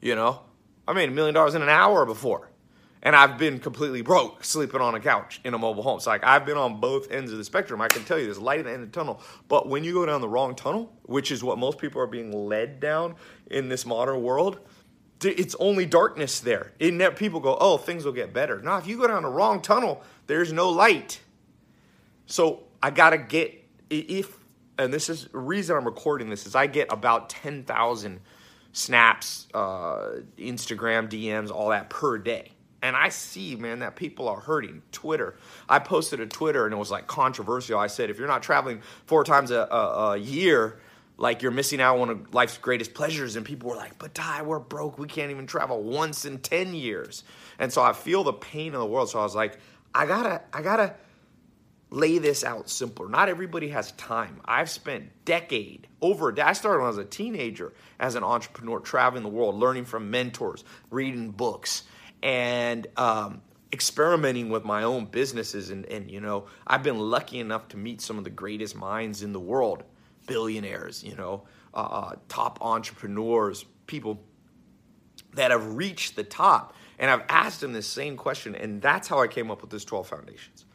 You 0.00 0.14
know? 0.14 0.42
I 0.86 0.92
made 0.92 1.08
a 1.08 1.12
million 1.12 1.34
dollars 1.34 1.54
in 1.54 1.62
an 1.62 1.68
hour 1.68 2.04
before 2.04 2.49
and 3.02 3.16
I've 3.16 3.38
been 3.38 3.58
completely 3.58 4.02
broke 4.02 4.44
sleeping 4.44 4.80
on 4.80 4.94
a 4.94 5.00
couch 5.00 5.40
in 5.44 5.54
a 5.54 5.58
mobile 5.58 5.82
home. 5.82 6.00
So 6.00 6.10
like 6.10 6.24
I've 6.24 6.44
been 6.44 6.56
on 6.56 6.80
both 6.80 7.10
ends 7.10 7.32
of 7.32 7.38
the 7.38 7.44
spectrum. 7.44 7.80
I 7.80 7.88
can 7.88 8.04
tell 8.04 8.18
you 8.18 8.26
there's 8.26 8.38
light 8.38 8.60
at 8.60 8.66
the 8.66 8.72
end 8.72 8.82
of 8.82 8.92
the 8.92 8.98
tunnel. 8.98 9.22
But 9.48 9.68
when 9.68 9.84
you 9.84 9.94
go 9.94 10.04
down 10.04 10.20
the 10.20 10.28
wrong 10.28 10.54
tunnel, 10.54 10.92
which 11.04 11.32
is 11.32 11.42
what 11.42 11.58
most 11.58 11.78
people 11.78 12.00
are 12.00 12.06
being 12.06 12.32
led 12.32 12.80
down 12.80 13.14
in 13.50 13.68
this 13.68 13.86
modern 13.86 14.22
world, 14.22 14.60
it's 15.22 15.54
only 15.60 15.86
darkness 15.86 16.40
there. 16.40 16.72
It 16.78 17.16
people 17.16 17.40
go, 17.40 17.56
oh, 17.60 17.76
things 17.76 18.04
will 18.04 18.12
get 18.12 18.32
better. 18.32 18.60
Now, 18.60 18.78
if 18.78 18.86
you 18.86 18.98
go 18.98 19.06
down 19.06 19.22
the 19.22 19.28
wrong 19.28 19.60
tunnel, 19.60 20.02
there's 20.26 20.52
no 20.52 20.70
light. 20.70 21.20
So 22.26 22.64
I 22.82 22.90
gotta 22.90 23.18
get 23.18 23.56
if, 23.90 24.38
and 24.78 24.92
this 24.92 25.08
is 25.08 25.26
the 25.26 25.38
reason 25.38 25.76
I'm 25.76 25.84
recording 25.84 26.30
this 26.30 26.46
is 26.46 26.54
I 26.54 26.66
get 26.68 26.92
about 26.92 27.28
ten 27.28 27.64
thousand 27.64 28.20
snaps, 28.72 29.48
uh, 29.52 30.20
Instagram 30.38 31.08
DMs, 31.08 31.50
all 31.50 31.70
that 31.70 31.90
per 31.90 32.16
day 32.16 32.52
and 32.82 32.96
I 32.96 33.10
see, 33.10 33.56
man, 33.56 33.80
that 33.80 33.96
people 33.96 34.28
are 34.28 34.40
hurting. 34.40 34.82
Twitter. 34.92 35.36
I 35.68 35.78
posted 35.78 36.20
a 36.20 36.26
Twitter 36.26 36.64
and 36.64 36.74
it 36.74 36.78
was 36.78 36.90
like 36.90 37.06
controversial. 37.06 37.78
I 37.78 37.88
said, 37.88 38.10
if 38.10 38.18
you're 38.18 38.28
not 38.28 38.42
traveling 38.42 38.80
four 39.06 39.24
times 39.24 39.50
a, 39.50 39.60
a, 39.60 40.12
a 40.12 40.16
year, 40.16 40.80
like 41.18 41.42
you're 41.42 41.52
missing 41.52 41.80
out 41.80 41.94
on 41.94 42.00
one 42.00 42.10
of 42.10 42.34
life's 42.34 42.56
greatest 42.56 42.94
pleasures. 42.94 43.36
And 43.36 43.44
people 43.44 43.68
were 43.68 43.76
like, 43.76 43.98
but 43.98 44.14
Tai, 44.14 44.42
we're 44.42 44.58
broke. 44.58 44.98
We 44.98 45.06
can't 45.06 45.30
even 45.30 45.46
travel 45.46 45.82
once 45.82 46.24
in 46.24 46.38
10 46.38 46.74
years. 46.74 47.22
And 47.58 47.70
so 47.70 47.82
I 47.82 47.92
feel 47.92 48.24
the 48.24 48.32
pain 48.32 48.74
of 48.74 48.80
the 48.80 48.86
world. 48.86 49.10
So 49.10 49.20
I 49.20 49.22
was 49.22 49.34
like, 49.34 49.58
I 49.94 50.06
gotta, 50.06 50.40
I 50.52 50.62
gotta 50.62 50.94
lay 51.90 52.16
this 52.16 52.44
out 52.44 52.70
simpler. 52.70 53.10
Not 53.10 53.28
everybody 53.28 53.68
has 53.68 53.92
time. 53.92 54.40
I've 54.46 54.70
spent 54.70 55.10
decade 55.26 55.86
over. 56.00 56.34
I 56.40 56.54
started 56.54 56.78
when 56.78 56.86
I 56.86 56.88
was 56.88 56.98
a 56.98 57.04
teenager 57.04 57.74
as 57.98 58.14
an 58.14 58.24
entrepreneur, 58.24 58.80
traveling 58.80 59.22
the 59.22 59.28
world, 59.28 59.56
learning 59.56 59.84
from 59.84 60.10
mentors, 60.10 60.64
reading 60.90 61.30
books 61.30 61.82
and 62.22 62.86
um, 62.96 63.42
experimenting 63.72 64.50
with 64.50 64.64
my 64.64 64.82
own 64.82 65.06
businesses. 65.06 65.70
And, 65.70 65.86
and, 65.86 66.10
you 66.10 66.20
know, 66.20 66.46
I've 66.66 66.82
been 66.82 66.98
lucky 66.98 67.38
enough 67.38 67.68
to 67.68 67.76
meet 67.76 68.00
some 68.00 68.18
of 68.18 68.24
the 68.24 68.30
greatest 68.30 68.76
minds 68.76 69.22
in 69.22 69.32
the 69.32 69.40
world 69.40 69.84
billionaires, 70.26 71.02
you 71.02 71.16
know, 71.16 71.42
uh, 71.74 71.76
uh, 71.76 72.14
top 72.28 72.58
entrepreneurs, 72.60 73.64
people 73.86 74.22
that 75.34 75.50
have 75.50 75.74
reached 75.74 76.16
the 76.16 76.24
top. 76.24 76.74
And 76.98 77.10
I've 77.10 77.24
asked 77.28 77.60
them 77.60 77.72
this 77.72 77.86
same 77.86 78.16
question, 78.16 78.54
and 78.54 78.82
that's 78.82 79.08
how 79.08 79.20
I 79.20 79.26
came 79.26 79.50
up 79.50 79.62
with 79.62 79.70
this 79.70 79.84
12 79.84 80.06
foundations. 80.06 80.66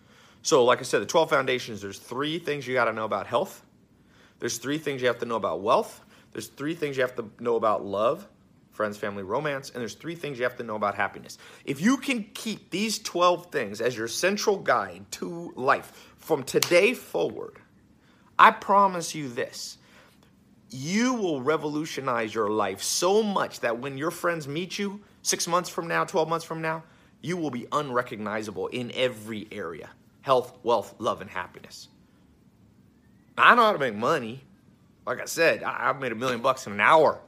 So, 0.42 0.64
like 0.64 0.80
I 0.80 0.84
said, 0.84 1.02
the 1.02 1.06
12 1.06 1.30
foundations, 1.30 1.82
there's 1.82 2.00
three 2.00 2.40
things 2.40 2.68
you 2.68 2.74
got 2.74 2.86
to 2.86 2.94
know 2.94 3.06
about 3.06 3.28
health. 3.28 3.64
There's 4.40 4.58
three 4.58 4.78
things 4.78 5.02
you 5.02 5.08
have 5.08 5.20
to 5.20 5.26
know 5.26 5.36
about 5.36 5.62
wealth. 5.62 6.04
There's 6.34 6.48
three 6.48 6.76
things 6.76 6.98
you 6.98 7.02
have 7.04 7.16
to 7.16 7.30
know 7.40 7.56
about 7.56 7.86
love 7.86 8.28
friends, 8.76 8.98
family, 8.98 9.24
romance, 9.24 9.70
and 9.70 9.82
there's 9.82 9.96
three 9.96 10.16
things 10.16 10.38
you 10.38 10.44
have 10.44 10.58
to 10.58 10.64
know 10.64 10.76
about 10.76 10.96
happiness. 10.96 11.38
If 11.64 11.82
you 11.82 11.98
can 11.98 12.26
keep 12.34 12.70
these 12.70 13.00
12 13.00 13.48
things 13.52 13.82
as 13.82 13.98
your 13.98 14.08
central 14.08 14.58
guide 14.58 15.06
to 15.12 15.54
life 15.56 16.14
from 16.18 16.44
today 16.44 16.94
forward, 16.94 17.58
I 18.38 18.52
promise 18.52 19.16
you 19.16 19.30
this. 19.30 19.78
You 20.70 21.14
will 21.14 21.42
revolutionize 21.42 22.36
your 22.36 22.50
life 22.50 22.84
so 22.84 23.24
much 23.24 23.62
that 23.62 23.80
when 23.80 23.98
your 23.98 24.12
friends 24.12 24.48
meet 24.48 24.78
you 24.78 25.00
six 25.22 25.48
months 25.48 25.70
from 25.70 25.88
now, 25.88 26.04
12 26.04 26.28
months 26.28 26.46
from 26.46 26.62
now, 26.62 26.84
you 27.22 27.38
will 27.38 27.52
be 27.52 27.66
unrecognizable 27.72 28.68
in 28.68 28.92
every 28.94 29.48
area 29.52 29.90
health, 30.22 30.58
wealth, 30.64 30.96
love, 30.98 31.22
and 31.22 31.30
happiness. 31.30 31.88
I 33.38 33.54
know 33.54 33.62
how 33.62 33.74
to 33.74 33.80
make 33.80 33.94
money. 33.94 34.44
Like 35.06 35.22
I 35.22 35.26
said, 35.26 35.62
I've 35.62 36.00
made 36.00 36.12
a 36.12 36.16
million 36.16 36.42
bucks 36.42 36.66
in 36.66 36.74
an 36.74 36.82
hour. 36.82 37.20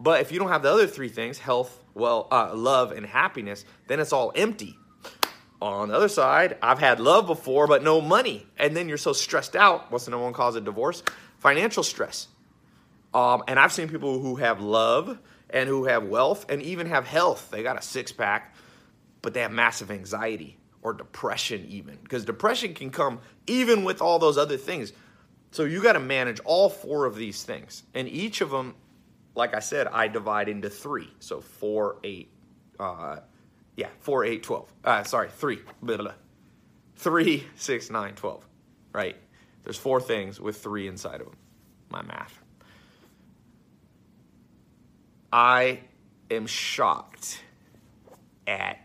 But 0.00 0.20
if 0.20 0.30
you 0.32 0.38
don't 0.38 0.48
have 0.48 0.62
the 0.62 0.70
other 0.70 0.86
three 0.86 1.08
things, 1.08 1.38
health, 1.38 1.80
well, 1.94 2.28
uh, 2.30 2.54
love, 2.54 2.92
and 2.92 3.04
happiness, 3.04 3.64
then 3.88 4.00
it's 4.00 4.12
all 4.12 4.32
empty. 4.34 4.76
On 5.60 5.88
the 5.88 5.94
other 5.94 6.08
side, 6.08 6.56
I've 6.62 6.78
had 6.78 7.00
love 7.00 7.26
before, 7.26 7.66
but 7.66 7.82
no 7.82 8.00
money. 8.00 8.46
And 8.58 8.76
then 8.76 8.88
you're 8.88 8.96
so 8.96 9.12
stressed 9.12 9.56
out. 9.56 9.90
What's 9.90 10.04
the 10.04 10.12
number 10.12 10.24
one 10.24 10.32
cause 10.32 10.54
of 10.54 10.64
divorce? 10.64 11.02
Financial 11.38 11.82
stress. 11.82 12.28
Um, 13.12 13.42
and 13.48 13.58
I've 13.58 13.72
seen 13.72 13.88
people 13.88 14.20
who 14.20 14.36
have 14.36 14.60
love 14.60 15.18
and 15.50 15.68
who 15.68 15.86
have 15.86 16.04
wealth 16.04 16.46
and 16.48 16.62
even 16.62 16.86
have 16.86 17.06
health. 17.06 17.48
They 17.50 17.64
got 17.64 17.76
a 17.76 17.82
six 17.82 18.12
pack, 18.12 18.54
but 19.20 19.34
they 19.34 19.40
have 19.40 19.50
massive 19.50 19.90
anxiety 19.90 20.58
or 20.82 20.92
depression, 20.92 21.66
even. 21.68 21.98
Because 22.02 22.24
depression 22.24 22.74
can 22.74 22.90
come 22.90 23.20
even 23.48 23.82
with 23.82 24.00
all 24.00 24.20
those 24.20 24.38
other 24.38 24.56
things. 24.56 24.92
So 25.50 25.64
you 25.64 25.82
got 25.82 25.94
to 25.94 26.00
manage 26.00 26.38
all 26.44 26.68
four 26.68 27.04
of 27.04 27.16
these 27.16 27.42
things. 27.42 27.82
And 27.94 28.08
each 28.08 28.40
of 28.40 28.50
them 28.50 28.74
like 29.38 29.54
I 29.54 29.60
said, 29.60 29.86
I 29.86 30.08
divide 30.08 30.48
into 30.48 30.68
three. 30.68 31.08
So 31.20 31.40
four, 31.40 31.98
eight, 32.02 32.30
uh, 32.78 33.20
yeah, 33.76 33.88
four, 34.00 34.24
eight, 34.24 34.42
12. 34.42 34.72
Uh, 34.84 35.04
sorry, 35.04 35.30
three. 35.30 35.60
Blah, 35.80 35.96
blah, 35.96 36.06
blah. 36.06 36.14
Three, 36.96 37.46
six, 37.54 37.88
nine, 37.88 38.14
12, 38.16 38.44
right? 38.92 39.16
There's 39.62 39.78
four 39.78 40.00
things 40.00 40.40
with 40.40 40.60
three 40.60 40.88
inside 40.88 41.20
of 41.20 41.28
them. 41.28 41.36
My 41.88 42.02
math. 42.02 42.42
I 45.32 45.80
am 46.30 46.46
shocked 46.46 47.40
at 48.46 48.78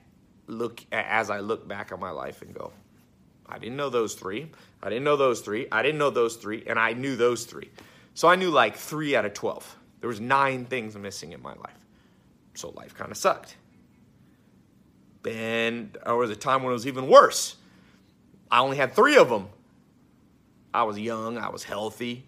look 0.46 0.82
as 0.92 1.32
I 1.32 1.40
look 1.40 1.68
back 1.68 1.92
on 1.92 2.00
my 2.00 2.12
life 2.12 2.44
and 2.44 2.54
go, 2.54 2.72
I 3.48 3.58
didn't 3.58 3.78
know 3.78 3.90
those 3.90 4.14
three. 4.14 4.52
I 4.84 4.90
didn't 4.90 5.04
know 5.04 5.16
those 5.16 5.42
three. 5.42 5.68
I 5.72 5.82
didn't 5.82 5.98
know 5.98 6.12
those 6.12 6.36
three. 6.36 6.64
And 6.68 6.78
I 6.78 6.94
knew 6.94 7.16
those 7.16 7.46
three. 7.46 7.72
So 8.14 8.28
I 8.28 8.36
knew 8.36 8.52
like 8.52 8.76
three 8.76 9.16
out 9.16 9.26
of 9.26 9.34
12. 9.34 9.78
There 10.04 10.10
was 10.10 10.20
nine 10.20 10.66
things 10.66 10.98
missing 10.98 11.32
in 11.32 11.42
my 11.42 11.54
life. 11.54 11.80
So 12.56 12.72
life 12.72 12.94
kind 12.94 13.10
of 13.10 13.16
sucked. 13.16 13.56
And 15.26 15.98
there 16.06 16.18
was 16.18 16.30
a 16.30 16.36
time 16.36 16.62
when 16.62 16.72
it 16.72 16.74
was 16.74 16.86
even 16.88 17.08
worse. 17.08 17.56
I 18.52 18.60
only 18.60 18.76
had 18.76 18.92
three 18.92 19.16
of 19.16 19.30
them. 19.30 19.48
I 20.74 20.84
was 20.84 21.00
young, 21.00 21.38
I 21.38 21.48
was 21.48 21.64
healthy, 21.64 22.26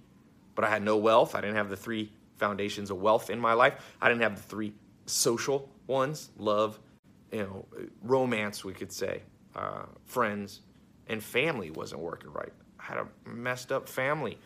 but 0.56 0.64
I 0.64 0.70
had 0.70 0.84
no 0.84 0.96
wealth. 0.96 1.36
I 1.36 1.42
didn't 1.42 1.58
have 1.58 1.68
the 1.68 1.76
three 1.76 2.14
foundations 2.38 2.92
of 2.92 3.02
wealth 3.02 3.30
in 3.30 3.42
my 3.42 3.52
life. 3.52 3.74
I 4.02 4.08
didn't 4.08 4.22
have 4.22 4.38
the 4.38 4.44
three 4.44 4.72
social 5.06 5.70
ones 5.86 6.30
love, 6.38 6.80
you 7.34 7.40
know, 7.40 7.66
romance, 8.04 8.64
we 8.64 8.72
could 8.72 8.94
say, 8.94 9.22
uh, 9.54 9.84
friends, 10.06 10.62
and 11.08 11.22
family 11.22 11.72
wasn't 11.72 12.00
working 12.00 12.32
right. 12.32 12.54
I 12.80 12.84
had 12.84 13.00
a 13.00 13.08
messed 13.30 13.74
up 13.74 13.90
family. 13.90 14.38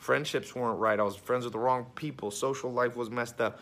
Friendships 0.00 0.54
weren't 0.54 0.78
right. 0.78 0.98
I 0.98 1.02
was 1.02 1.14
friends 1.14 1.44
with 1.44 1.52
the 1.52 1.58
wrong 1.58 1.84
people. 1.94 2.30
Social 2.30 2.72
life 2.72 2.96
was 2.96 3.10
messed 3.10 3.38
up. 3.38 3.60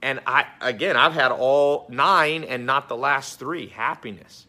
And 0.00 0.20
I, 0.24 0.46
again, 0.60 0.96
I've 0.96 1.14
had 1.14 1.32
all 1.32 1.86
nine 1.90 2.44
and 2.44 2.64
not 2.64 2.88
the 2.88 2.96
last 2.96 3.40
three 3.40 3.66
happiness, 3.66 4.46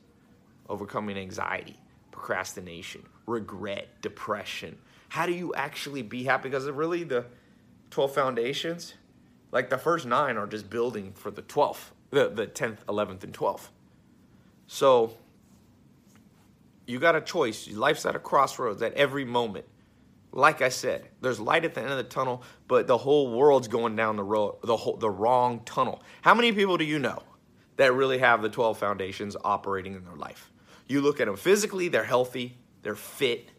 overcoming 0.70 1.18
anxiety, 1.18 1.80
procrastination, 2.12 3.02
regret, 3.26 3.88
depression. 4.04 4.78
How 5.10 5.26
do 5.26 5.34
you 5.34 5.52
actually 5.56 6.04
be 6.04 6.24
happy? 6.24 6.48
Because 6.48 6.70
really, 6.70 7.04
the 7.04 7.26
12 7.90 8.14
foundations, 8.14 8.94
like 9.52 9.72
the 9.72 9.80
first 9.80 10.06
nine 10.06 10.38
are 10.38 10.46
just 10.46 10.70
building 10.70 11.12
for 11.14 11.32
the 11.32 11.42
12th, 11.42 11.90
the, 12.12 12.30
the 12.30 12.46
10th, 12.46 12.86
11th, 12.86 13.24
and 13.24 13.34
12th. 13.34 13.70
So 14.68 15.18
you 16.86 17.00
got 17.00 17.16
a 17.16 17.22
choice. 17.22 17.68
Life's 17.72 18.06
at 18.06 18.16
a 18.16 18.20
crossroads 18.20 18.84
at 18.84 18.94
every 18.94 19.26
moment. 19.26 19.66
Like 20.34 20.62
I 20.62 20.70
said, 20.70 21.10
there's 21.20 21.40
light 21.40 21.66
at 21.66 21.74
the 21.74 21.82
end 21.82 21.92
of 21.92 21.98
the 21.98 22.04
tunnel, 22.04 22.44
but 22.68 22.88
the 22.88 22.98
whole 22.98 23.38
world's 23.38 23.68
going 23.68 23.96
down 23.96 24.16
the 24.16 24.24
road, 24.24 24.58
the 24.64 24.78
whole, 24.78 24.96
the 24.96 25.10
wrong 25.10 25.62
tunnel. 25.66 26.02
How 26.22 26.34
many 26.34 26.54
people 26.54 26.78
do 26.78 26.86
you 26.86 27.00
know 27.00 27.22
that 27.76 27.94
really 27.94 28.20
have 28.20 28.42
the 28.42 28.50
12 28.50 28.78
foundations 28.78 29.36
operating 29.44 29.96
in 29.96 30.06
their 30.06 30.16
life? 30.16 30.52
You 30.88 31.02
look 31.02 31.20
at 31.20 31.28
them 31.28 31.36
physically, 31.36 31.90
they're 31.90 32.04
healthy, 32.06 32.58
they're 32.82 32.96
fit, 32.96 33.50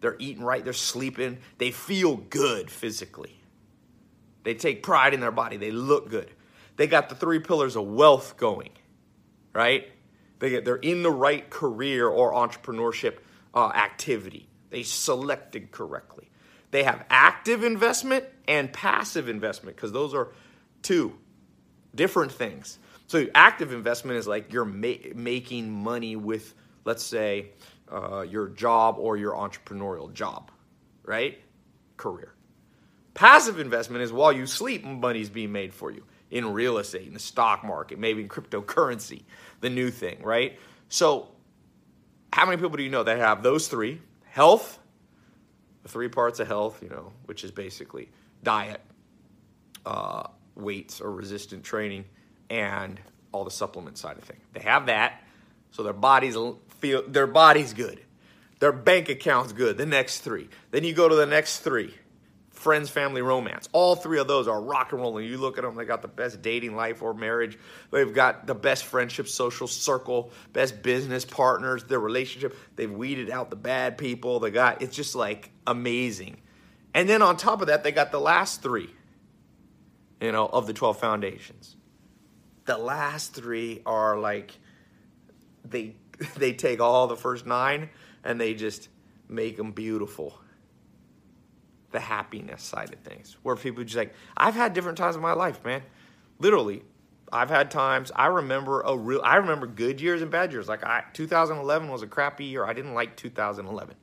they're 0.00 0.16
eating 0.18 0.42
right, 0.42 0.64
they're 0.64 0.72
sleeping, 0.72 1.38
they 1.58 1.70
feel 1.70 2.16
good 2.16 2.70
physically. 2.70 3.40
They 4.42 4.54
take 4.54 4.82
pride 4.82 5.14
in 5.14 5.20
their 5.20 5.32
body, 5.32 5.56
they 5.56 5.70
look 5.70 6.08
good. 6.10 6.30
They 6.76 6.86
got 6.86 7.08
the 7.08 7.14
three 7.14 7.38
pillars 7.38 7.76
of 7.76 7.86
wealth 7.86 8.36
going, 8.36 8.70
right? 9.52 9.88
They 10.38 10.50
get, 10.50 10.64
they're 10.64 10.76
in 10.76 11.02
the 11.02 11.10
right 11.10 11.48
career 11.48 12.08
or 12.08 12.32
entrepreneurship 12.32 13.18
uh, 13.54 13.68
activity. 13.74 14.48
They 14.70 14.82
selected 14.82 15.70
correctly. 15.70 16.30
They 16.70 16.82
have 16.82 17.04
active 17.08 17.64
investment 17.64 18.24
and 18.48 18.72
passive 18.72 19.28
investment 19.28 19.76
because 19.76 19.92
those 19.92 20.14
are 20.14 20.28
two 20.82 21.16
different 21.94 22.32
things. 22.32 22.78
So 23.06 23.26
active 23.34 23.72
investment 23.72 24.18
is 24.18 24.26
like 24.26 24.52
you're 24.52 24.64
ma- 24.64 24.94
making 25.14 25.70
money 25.70 26.16
with, 26.16 26.54
let's 26.84 27.04
say, 27.04 27.50
uh, 27.90 28.22
your 28.22 28.48
job 28.48 28.96
or 28.98 29.16
your 29.16 29.34
entrepreneurial 29.34 30.12
job, 30.12 30.50
right? 31.04 31.38
Career. 31.96 32.34
Passive 33.14 33.60
investment 33.60 34.02
is 34.02 34.12
while 34.12 34.32
you 34.32 34.46
sleep, 34.46 34.84
money's 34.84 35.30
being 35.30 35.52
made 35.52 35.72
for 35.72 35.90
you 35.90 36.04
in 36.30 36.52
real 36.52 36.78
estate, 36.78 37.06
in 37.06 37.14
the 37.14 37.20
stock 37.20 37.64
market, 37.64 37.98
maybe 37.98 38.22
in 38.22 38.28
cryptocurrency, 38.28 39.22
the 39.60 39.70
new 39.70 39.90
thing, 39.90 40.20
right? 40.22 40.58
So, 40.88 41.28
how 42.32 42.44
many 42.44 42.56
people 42.58 42.76
do 42.76 42.82
you 42.82 42.90
know 42.90 43.04
that 43.04 43.18
have 43.18 43.42
those 43.42 43.68
three? 43.68 44.00
Health, 44.36 44.78
the 45.82 45.88
three 45.88 46.10
parts 46.10 46.40
of 46.40 46.46
health, 46.46 46.82
you 46.82 46.90
know, 46.90 47.10
which 47.24 47.42
is 47.42 47.50
basically 47.50 48.10
diet, 48.42 48.82
uh, 49.86 50.24
weights 50.54 51.00
or 51.00 51.10
resistant 51.10 51.64
training, 51.64 52.04
and 52.50 53.00
all 53.32 53.44
the 53.44 53.50
supplement 53.50 53.96
side 53.96 54.18
of 54.18 54.24
things. 54.24 54.42
They 54.52 54.60
have 54.60 54.84
that, 54.86 55.22
so 55.70 55.82
their 55.82 55.94
bodies 55.94 56.36
feel 56.80 57.02
their 57.08 57.26
body's 57.26 57.72
good, 57.72 57.98
their 58.58 58.72
bank 58.72 59.08
account's 59.08 59.54
good. 59.54 59.78
The 59.78 59.86
next 59.86 60.20
three, 60.20 60.50
then 60.70 60.84
you 60.84 60.92
go 60.92 61.08
to 61.08 61.14
the 61.14 61.24
next 61.24 61.60
three 61.60 61.94
friends, 62.66 62.90
family, 62.90 63.22
romance. 63.22 63.68
All 63.72 63.94
three 63.94 64.18
of 64.18 64.26
those 64.26 64.48
are 64.48 64.60
rock 64.60 64.90
and 64.90 65.00
rolling. 65.00 65.24
You 65.24 65.38
look 65.38 65.56
at 65.56 65.62
them, 65.62 65.76
they 65.76 65.84
got 65.84 66.02
the 66.02 66.08
best 66.08 66.42
dating 66.42 66.74
life 66.74 67.00
or 67.00 67.14
marriage. 67.14 67.56
They've 67.92 68.12
got 68.12 68.48
the 68.48 68.56
best 68.56 68.86
friendship, 68.86 69.28
social 69.28 69.68
circle, 69.68 70.32
best 70.52 70.82
business 70.82 71.24
partners, 71.24 71.84
their 71.84 72.00
relationship. 72.00 72.58
They've 72.74 72.90
weeded 72.90 73.30
out 73.30 73.50
the 73.50 73.56
bad 73.56 73.96
people. 73.96 74.40
They 74.40 74.50
got, 74.50 74.82
it's 74.82 74.96
just 74.96 75.14
like 75.14 75.52
amazing. 75.64 76.38
And 76.92 77.08
then 77.08 77.22
on 77.22 77.36
top 77.36 77.60
of 77.60 77.68
that, 77.68 77.84
they 77.84 77.92
got 77.92 78.10
the 78.10 78.18
last 78.18 78.62
three, 78.62 78.90
you 80.20 80.32
know, 80.32 80.46
of 80.46 80.66
the 80.66 80.72
12 80.72 80.98
foundations. 80.98 81.76
The 82.64 82.78
last 82.78 83.32
three 83.32 83.80
are 83.86 84.18
like, 84.18 84.50
they, 85.64 85.94
they 86.36 86.52
take 86.52 86.80
all 86.80 87.06
the 87.06 87.14
first 87.14 87.46
nine 87.46 87.90
and 88.24 88.40
they 88.40 88.54
just 88.54 88.88
make 89.28 89.56
them 89.56 89.70
beautiful 89.70 90.36
the 91.90 92.00
happiness 92.00 92.62
side 92.62 92.92
of 92.92 93.00
things, 93.00 93.36
where 93.42 93.56
people 93.56 93.84
just 93.84 93.96
like, 93.96 94.14
I've 94.36 94.54
had 94.54 94.72
different 94.72 94.98
times 94.98 95.16
in 95.16 95.22
my 95.22 95.32
life, 95.32 95.64
man. 95.64 95.82
Literally, 96.38 96.82
I've 97.32 97.50
had 97.50 97.70
times. 97.70 98.12
I 98.14 98.26
remember 98.26 98.82
a 98.82 98.96
real. 98.96 99.20
I 99.22 99.36
remember 99.36 99.66
good 99.66 100.00
years 100.00 100.22
and 100.22 100.30
bad 100.30 100.52
years. 100.52 100.68
Like 100.68 100.84
I, 100.84 101.04
2011 101.12 101.88
was 101.88 102.02
a 102.02 102.06
crappy 102.06 102.44
year. 102.44 102.64
I 102.64 102.72
didn't 102.72 102.94
like 102.94 103.16
2011. 103.16 103.94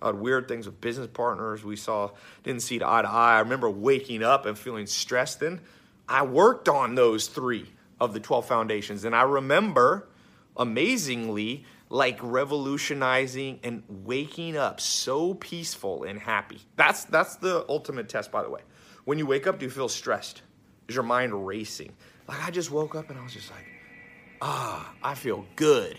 I 0.00 0.06
had 0.06 0.14
weird 0.16 0.48
things 0.48 0.66
with 0.66 0.80
business 0.80 1.08
partners. 1.12 1.64
We 1.64 1.76
saw 1.76 2.10
didn't 2.42 2.62
see 2.62 2.76
eye 2.76 3.02
to 3.02 3.08
eye. 3.08 3.36
I 3.36 3.40
remember 3.40 3.68
waking 3.68 4.22
up 4.22 4.46
and 4.46 4.58
feeling 4.58 4.86
stressed. 4.86 5.40
Then 5.40 5.60
I 6.08 6.24
worked 6.24 6.68
on 6.68 6.94
those 6.94 7.28
three 7.28 7.66
of 8.00 8.12
the 8.12 8.20
12 8.20 8.46
foundations, 8.46 9.04
and 9.04 9.14
I 9.14 9.22
remember 9.22 10.08
amazingly 10.56 11.64
like 11.88 12.18
revolutionizing 12.22 13.60
and 13.62 13.82
waking 13.88 14.56
up 14.56 14.80
so 14.80 15.34
peaceful 15.34 16.04
and 16.04 16.18
happy. 16.18 16.60
That's 16.76 17.04
that's 17.04 17.36
the 17.36 17.64
ultimate 17.68 18.08
test 18.08 18.32
by 18.32 18.42
the 18.42 18.50
way. 18.50 18.62
When 19.04 19.18
you 19.18 19.26
wake 19.26 19.46
up, 19.46 19.58
do 19.58 19.66
you 19.66 19.70
feel 19.70 19.88
stressed? 19.88 20.42
Is 20.88 20.94
your 20.94 21.04
mind 21.04 21.46
racing? 21.46 21.92
Like 22.28 22.44
I 22.46 22.50
just 22.50 22.70
woke 22.70 22.94
up 22.94 23.10
and 23.10 23.18
I 23.18 23.22
was 23.22 23.32
just 23.32 23.50
like, 23.50 23.66
ah, 24.40 24.92
I 25.02 25.14
feel 25.14 25.44
good. 25.54 25.98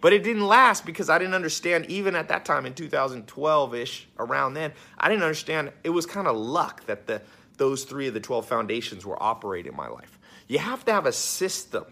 But 0.00 0.12
it 0.12 0.22
didn't 0.22 0.46
last 0.46 0.84
because 0.84 1.08
I 1.08 1.18
didn't 1.18 1.34
understand, 1.34 1.86
even 1.86 2.14
at 2.14 2.28
that 2.28 2.44
time 2.44 2.66
in 2.66 2.74
2012 2.74 3.74
ish, 3.74 4.08
around 4.18 4.54
then, 4.54 4.72
I 4.98 5.08
didn't 5.08 5.22
understand. 5.22 5.72
It 5.84 5.90
was 5.90 6.06
kind 6.06 6.28
of 6.28 6.36
luck 6.36 6.84
that 6.86 7.06
the, 7.06 7.22
those 7.56 7.84
three 7.84 8.06
of 8.06 8.14
the 8.14 8.20
12 8.20 8.46
foundations 8.46 9.06
were 9.06 9.20
operating 9.20 9.72
in 9.72 9.76
my 9.76 9.88
life. 9.88 10.18
You 10.48 10.58
have 10.58 10.84
to 10.84 10.92
have 10.92 11.06
a 11.06 11.12
system 11.12 11.86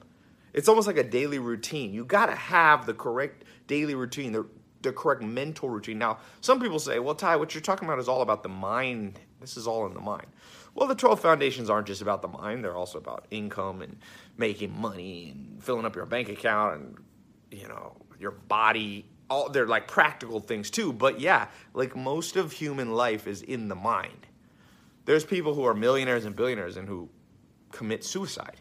it's 0.54 0.68
almost 0.68 0.86
like 0.86 0.96
a 0.96 1.04
daily 1.04 1.40
routine. 1.40 1.92
You 1.92 2.04
got 2.04 2.26
to 2.26 2.36
have 2.36 2.86
the 2.86 2.94
correct 2.94 3.44
daily 3.66 3.96
routine, 3.96 4.32
the, 4.32 4.46
the 4.82 4.92
correct 4.92 5.20
mental 5.20 5.68
routine. 5.68 5.98
Now, 5.98 6.18
some 6.40 6.60
people 6.60 6.78
say, 6.78 7.00
well, 7.00 7.16
Tai, 7.16 7.36
what 7.36 7.54
you're 7.54 7.60
talking 7.60 7.88
about 7.88 7.98
is 7.98 8.08
all 8.08 8.22
about 8.22 8.44
the 8.44 8.48
mind. 8.48 9.18
This 9.40 9.56
is 9.56 9.66
all 9.66 9.84
in 9.86 9.94
the 9.94 10.00
mind. 10.00 10.26
Well, 10.74 10.86
the 10.86 10.94
12 10.94 11.20
foundations 11.20 11.68
aren't 11.68 11.88
just 11.88 12.02
about 12.02 12.22
the 12.22 12.28
mind, 12.28 12.64
they're 12.64 12.76
also 12.76 12.98
about 12.98 13.26
income 13.30 13.82
and 13.82 13.98
making 14.36 14.80
money 14.80 15.30
and 15.30 15.62
filling 15.62 15.84
up 15.84 15.94
your 15.94 16.06
bank 16.06 16.28
account 16.28 16.80
and, 16.80 16.96
you 17.50 17.68
know, 17.68 17.96
your 18.18 18.32
body. 18.32 19.06
All, 19.30 19.48
they're 19.48 19.66
like 19.66 19.88
practical 19.88 20.38
things 20.38 20.70
too. 20.70 20.92
But 20.92 21.20
yeah, 21.20 21.48
like 21.74 21.96
most 21.96 22.36
of 22.36 22.52
human 22.52 22.92
life 22.92 23.26
is 23.26 23.42
in 23.42 23.68
the 23.68 23.74
mind. 23.74 24.26
There's 25.04 25.24
people 25.24 25.54
who 25.54 25.64
are 25.64 25.74
millionaires 25.74 26.24
and 26.24 26.34
billionaires 26.34 26.76
and 26.76 26.88
who 26.88 27.08
commit 27.70 28.04
suicide 28.04 28.60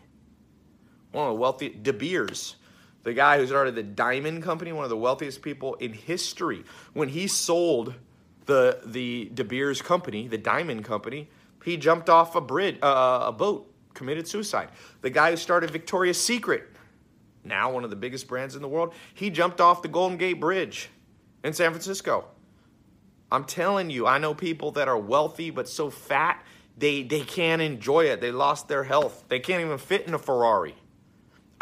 one 1.13 1.27
of 1.27 1.33
the 1.35 1.39
wealthy 1.39 1.69
De 1.69 1.93
Beers, 1.93 2.55
the 3.03 3.13
guy 3.13 3.37
who 3.37 3.47
started 3.47 3.75
the 3.75 3.83
Diamond 3.83 4.43
Company, 4.43 4.73
one 4.73 4.83
of 4.83 4.89
the 4.89 4.97
wealthiest 4.97 5.41
people 5.41 5.75
in 5.75 5.93
history. 5.93 6.63
When 6.93 7.07
he 7.07 7.27
sold 7.27 7.93
the 8.45 8.81
the 8.85 9.31
De 9.33 9.43
Beers 9.43 9.81
company, 9.81 10.27
the 10.27 10.37
Diamond 10.37 10.83
Company, 10.83 11.29
he 11.63 11.77
jumped 11.77 12.09
off 12.09 12.35
a 12.35 12.41
bridge, 12.41 12.77
uh, 12.81 13.25
a 13.27 13.31
boat, 13.31 13.71
committed 13.93 14.27
suicide. 14.27 14.69
The 15.01 15.09
guy 15.09 15.31
who 15.31 15.37
started 15.37 15.71
Victoria's 15.71 16.19
Secret, 16.19 16.63
now 17.43 17.71
one 17.71 17.83
of 17.83 17.89
the 17.89 17.95
biggest 17.95 18.27
brands 18.27 18.55
in 18.55 18.61
the 18.61 18.67
world, 18.67 18.93
he 19.13 19.29
jumped 19.29 19.61
off 19.61 19.81
the 19.81 19.87
Golden 19.87 20.17
Gate 20.17 20.39
Bridge 20.39 20.89
in 21.43 21.53
San 21.53 21.71
Francisco. 21.71 22.25
I'm 23.31 23.45
telling 23.45 23.89
you, 23.89 24.07
I 24.07 24.17
know 24.17 24.33
people 24.33 24.71
that 24.71 24.87
are 24.87 24.97
wealthy 24.97 25.51
but 25.51 25.69
so 25.69 25.89
fat 25.89 26.43
they 26.75 27.03
they 27.03 27.21
can't 27.21 27.61
enjoy 27.61 28.05
it. 28.05 28.19
They 28.19 28.31
lost 28.31 28.67
their 28.67 28.83
health. 28.83 29.25
They 29.27 29.39
can't 29.39 29.61
even 29.61 29.77
fit 29.77 30.07
in 30.07 30.13
a 30.13 30.19
Ferrari. 30.19 30.75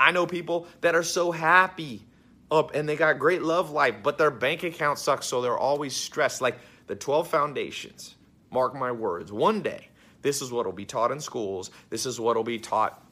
I 0.01 0.11
know 0.11 0.27
people 0.27 0.67
that 0.81 0.95
are 0.95 1.03
so 1.03 1.31
happy 1.31 2.05
up 2.51 2.75
and 2.75 2.89
they 2.89 2.97
got 2.97 3.19
great 3.19 3.43
love 3.43 3.71
life, 3.71 3.95
but 4.03 4.17
their 4.17 4.31
bank 4.31 4.63
account 4.63 4.99
sucks, 4.99 5.27
so 5.27 5.41
they're 5.41 5.57
always 5.59 5.95
stressed. 5.95 6.41
Like 6.41 6.57
the 6.87 6.95
12 6.95 7.29
foundations, 7.29 8.15
mark 8.51 8.75
my 8.75 8.91
words, 8.91 9.31
one 9.31 9.61
day, 9.61 9.89
this 10.23 10.41
is 10.41 10.51
what 10.51 10.65
will 10.65 10.73
be 10.73 10.85
taught 10.85 11.11
in 11.11 11.21
schools, 11.21 11.71
this 11.91 12.05
is 12.07 12.19
what 12.19 12.37
will 12.37 12.43
be 12.43 12.59
taught 12.59 13.03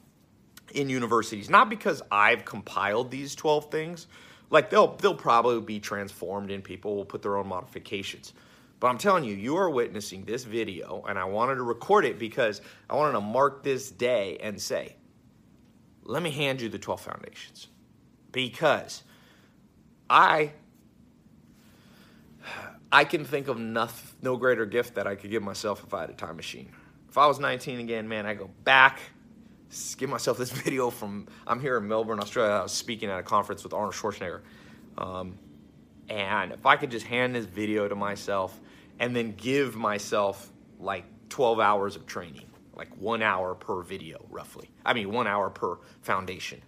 in 0.74 0.90
universities. 0.90 1.50
Not 1.50 1.70
because 1.70 2.02
I've 2.12 2.44
compiled 2.44 3.10
these 3.10 3.34
12 3.36 3.70
things 3.70 4.08
Like 4.50 4.70
they'll 4.70 4.96
they'll 4.96 5.14
probably 5.14 5.60
be 5.60 5.80
transformed 5.80 6.50
and 6.50 6.64
people 6.64 6.96
will 6.96 7.06
put 7.06 7.22
their 7.22 7.36
own 7.38 7.48
modifications. 7.48 8.34
But 8.80 8.88
I'm 8.88 8.98
telling 8.98 9.24
you, 9.24 9.34
you 9.34 9.56
are 9.56 9.70
witnessing 9.70 10.24
this 10.24 10.44
video, 10.44 11.04
and 11.08 11.18
I 11.18 11.24
wanted 11.24 11.56
to 11.56 11.64
record 11.64 12.04
it 12.06 12.18
because 12.18 12.62
I 12.90 12.96
wanted 12.96 13.12
to 13.12 13.22
mark 13.22 13.62
this 13.62 13.90
day 13.90 14.38
and 14.42 14.60
say, 14.60 14.96
let 16.04 16.22
me 16.22 16.30
hand 16.30 16.60
you 16.60 16.68
the 16.68 16.78
12 16.78 17.00
foundations. 17.00 17.68
Because 18.32 19.02
I 20.08 20.52
I 22.92 23.04
can 23.04 23.24
think 23.24 23.48
of 23.48 23.58
no 23.58 24.36
greater 24.36 24.66
gift 24.66 24.96
that 24.96 25.06
I 25.06 25.14
could 25.14 25.30
give 25.30 25.42
myself 25.42 25.84
if 25.84 25.94
I 25.94 26.00
had 26.02 26.10
a 26.10 26.14
time 26.14 26.36
machine. 26.36 26.72
If 27.08 27.18
I 27.18 27.26
was 27.26 27.38
19 27.38 27.80
again, 27.80 28.08
man, 28.08 28.26
I 28.26 28.34
go 28.34 28.50
back, 28.64 29.00
give 29.96 30.10
myself 30.10 30.38
this 30.38 30.50
video 30.64 30.90
from. 30.90 31.28
I'm 31.46 31.60
here 31.60 31.76
in 31.76 31.86
Melbourne, 31.86 32.20
Australia. 32.20 32.52
I 32.52 32.62
was 32.62 32.72
speaking 32.72 33.08
at 33.08 33.18
a 33.18 33.22
conference 33.22 33.62
with 33.62 33.72
Arnold 33.72 33.94
Schwarzenegger, 33.94 34.40
um, 34.98 35.38
and 36.08 36.52
if 36.52 36.66
I 36.66 36.76
could 36.76 36.90
just 36.90 37.06
hand 37.06 37.34
this 37.34 37.44
video 37.44 37.86
to 37.86 37.94
myself 37.94 38.58
and 38.98 39.14
then 39.14 39.32
give 39.32 39.76
myself 39.76 40.50
like 40.80 41.04
12 41.28 41.60
hours 41.60 41.94
of 41.94 42.06
training, 42.06 42.46
like 42.80 42.96
one 42.96 43.20
hour 43.22 43.54
per 43.54 43.82
video, 43.82 44.24
roughly. 44.30 44.70
I 44.86 44.94
mean, 44.94 45.12
one 45.12 45.26
hour 45.26 45.50
per 45.50 45.76
foundation. 46.00 46.62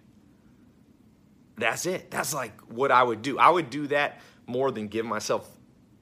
That's 1.57 1.87
it. 1.87 2.11
That's 2.11 2.35
like 2.35 2.61
what 2.71 2.91
I 2.91 3.01
would 3.01 3.23
do. 3.23 3.39
I 3.39 3.49
would 3.49 3.71
do 3.71 3.87
that 3.87 4.21
more 4.45 4.69
than 4.69 4.89
give 4.89 5.07
myself 5.07 5.49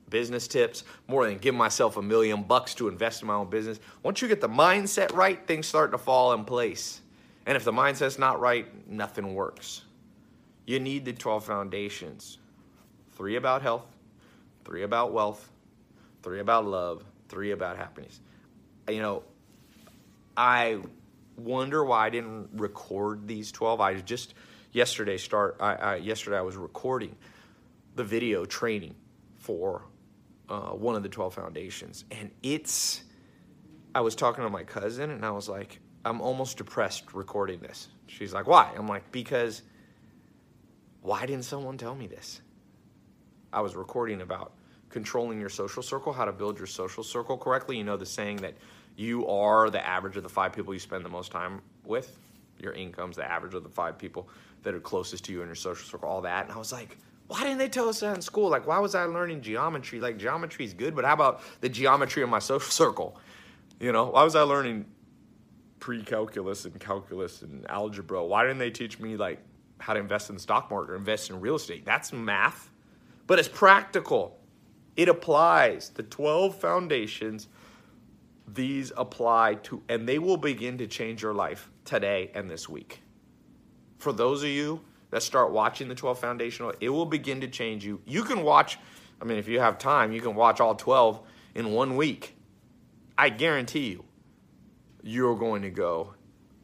business 0.10 0.50
tips, 0.50 0.84
more 1.08 1.26
than 1.26 1.38
give 1.38 1.56
myself 1.56 1.96
a 1.96 2.02
million 2.02 2.44
bucks 2.44 2.76
to 2.76 2.90
invest 2.90 3.22
in 3.22 3.30
my 3.30 3.36
own 3.36 3.50
business. 3.50 3.80
Once 4.04 4.22
you 4.22 4.28
get 4.28 4.42
the 4.42 4.50
mindset 4.50 5.14
right, 5.14 5.48
things 5.48 5.66
start 5.66 5.94
to 5.94 5.98
fall 5.98 6.34
in 6.34 6.44
place. 6.44 7.00
And 7.46 7.56
if 7.56 7.64
the 7.64 7.72
mindset's 7.72 8.20
not 8.20 8.42
right, 8.42 8.68
nothing 8.90 9.34
works. 9.34 9.84
You 10.66 10.82
need 10.82 11.06
the 11.06 11.14
12 11.14 11.46
foundations 11.46 12.38
three 13.14 13.38
about 13.38 13.62
health, 13.62 13.86
three 14.66 14.84
about 14.84 15.14
wealth, 15.14 15.50
three 16.22 16.42
about 16.42 16.66
love, 16.66 17.06
three 17.30 17.52
about 17.52 17.78
happiness. 17.78 18.20
You 18.90 19.02
know, 19.02 19.24
I 20.36 20.80
wonder 21.38 21.84
why 21.84 22.06
I 22.06 22.10
didn't 22.10 22.50
record 22.54 23.28
these 23.28 23.52
12. 23.52 23.82
I 23.82 23.96
just 23.96 24.34
yesterday 24.72 25.18
start 25.18 25.58
I, 25.60 25.76
I 25.76 25.96
yesterday 25.98 26.38
I 26.38 26.42
was 26.42 26.56
recording 26.56 27.16
the 27.96 28.04
video 28.04 28.46
training 28.46 28.96
for 29.38 29.84
uh, 30.50 30.72
one 30.72 30.96
of 30.96 31.04
the 31.04 31.10
12 31.10 31.34
foundations. 31.34 32.06
And 32.12 32.32
it's, 32.44 33.04
I 33.96 34.02
was 34.02 34.16
talking 34.16 34.44
to 34.44 34.50
my 34.50 34.64
cousin 34.64 35.10
and 35.10 35.26
I 35.26 35.32
was 35.32 35.50
like, 35.50 35.80
I'm 36.04 36.22
almost 36.22 36.58
depressed 36.58 37.14
recording 37.14 37.60
this. 37.60 37.88
She's 38.08 38.34
like, 38.34 38.48
why? 38.48 38.72
I'm 38.76 38.88
like, 38.88 39.12
because 39.12 39.62
why 41.02 41.26
didn't 41.26 41.46
someone 41.46 41.78
tell 41.78 41.96
me 41.96 42.08
this? 42.08 42.42
I 43.54 43.62
was 43.62 43.76
recording 43.76 44.22
about 44.22 44.54
controlling 44.90 45.40
your 45.40 45.50
social 45.50 45.84
circle, 45.84 46.12
how 46.12 46.26
to 46.26 46.32
build 46.32 46.58
your 46.58 46.68
social 46.68 47.04
circle 47.04 47.38
correctly. 47.38 47.78
You 47.78 47.84
know, 47.84 47.98
the 47.98 48.06
saying 48.06 48.38
that 48.38 48.56
you 48.96 49.28
are 49.28 49.70
the 49.70 49.86
average 49.86 50.18
of 50.18 50.24
the 50.24 50.30
five 50.30 50.54
people 50.54 50.74
you 50.74 50.80
spend 50.80 51.04
the 51.06 51.10
most 51.10 51.32
time 51.32 51.62
with. 51.86 52.18
Your 52.60 52.74
income's 52.74 53.16
the 53.16 53.30
average 53.30 53.54
of 53.54 53.64
the 53.64 53.70
five 53.70 53.98
people 53.98 54.30
that 54.64 54.74
are 54.74 54.80
closest 54.80 55.26
to 55.26 55.32
you 55.32 55.42
in 55.42 55.48
your 55.48 55.56
social 55.56 55.88
circle, 55.88 56.08
all 56.08 56.22
that. 56.22 56.46
And 56.46 56.54
I 56.54 56.58
was 56.58 56.72
like, 56.72 56.98
why 57.28 57.44
didn't 57.44 57.60
they 57.60 57.70
tell 57.70 57.88
us 57.90 58.02
that 58.02 58.16
in 58.16 58.22
school? 58.22 58.50
Like, 58.50 58.68
why 58.68 58.78
was 58.80 58.94
I 58.94 59.06
learning 59.06 59.42
geometry? 59.42 60.00
Like, 60.00 60.18
geometry 60.18 60.66
is 60.66 60.74
good, 60.74 60.96
but 60.96 61.06
how 61.06 61.14
about 61.14 61.42
the 61.62 61.70
geometry 61.70 62.24
of 62.24 62.30
my 62.30 62.40
social 62.52 62.70
circle? 62.70 63.18
You 63.80 63.92
know, 63.92 64.08
why 64.08 64.24
was 64.24 64.36
I 64.36 64.42
learning 64.42 64.86
pre-calculus 65.80 66.66
and 66.66 66.80
calculus 66.80 67.42
and 67.42 67.66
algebra? 67.70 68.24
Why 68.24 68.44
didn't 68.44 68.60
they 68.60 68.70
teach 68.70 69.00
me 69.00 69.16
like 69.16 69.40
how 69.80 69.94
to 69.94 70.00
invest 70.00 70.30
in 70.30 70.36
the 70.36 70.42
stock 70.42 70.70
market 70.70 70.92
or 70.92 70.96
invest 70.96 71.30
in 71.30 71.40
real 71.40 71.56
estate? 71.56 71.86
That's 71.86 72.14
math, 72.14 72.70
but 73.28 73.40
it's 73.40 73.48
practical. 73.48 74.38
It 74.98 75.08
applies. 75.08 75.90
The 75.90 76.04
12 76.04 76.56
foundations, 76.56 77.48
these 78.54 78.92
apply 78.98 79.56
to, 79.64 79.82
and 79.90 80.08
they 80.08 80.20
will 80.20 80.38
begin 80.38 80.78
to 80.80 80.88
change 80.88 81.22
your 81.22 81.34
life 81.34 81.70
today 81.86 82.32
and 82.34 82.50
this 82.50 82.68
week. 82.68 83.02
For 83.98 84.12
those 84.12 84.44
of 84.44 84.50
you 84.50 84.82
that 85.12 85.24
start 85.24 85.52
watching 85.52 85.88
the 85.88 85.96
12 85.96 86.20
foundational, 86.20 86.74
it 86.80 86.90
will 86.90 87.06
begin 87.06 87.42
to 87.42 87.48
change 87.48 87.86
you. 87.86 88.02
You 88.06 88.24
can 88.24 88.44
watch, 88.44 88.78
I 89.22 89.26
mean, 89.26 89.38
if 89.38 89.48
you 89.48 89.60
have 89.60 89.78
time, 89.78 90.12
you 90.12 90.22
can 90.22 90.36
watch 90.36 90.60
all 90.60 90.76
12 90.76 91.22
in 91.56 91.72
one 91.72 91.96
week. 91.96 92.36
I 93.18 93.30
guarantee 93.30 93.90
you, 93.90 94.06
you're 95.04 95.36
going 95.36 95.62
to 95.64 95.70
go, 95.70 96.14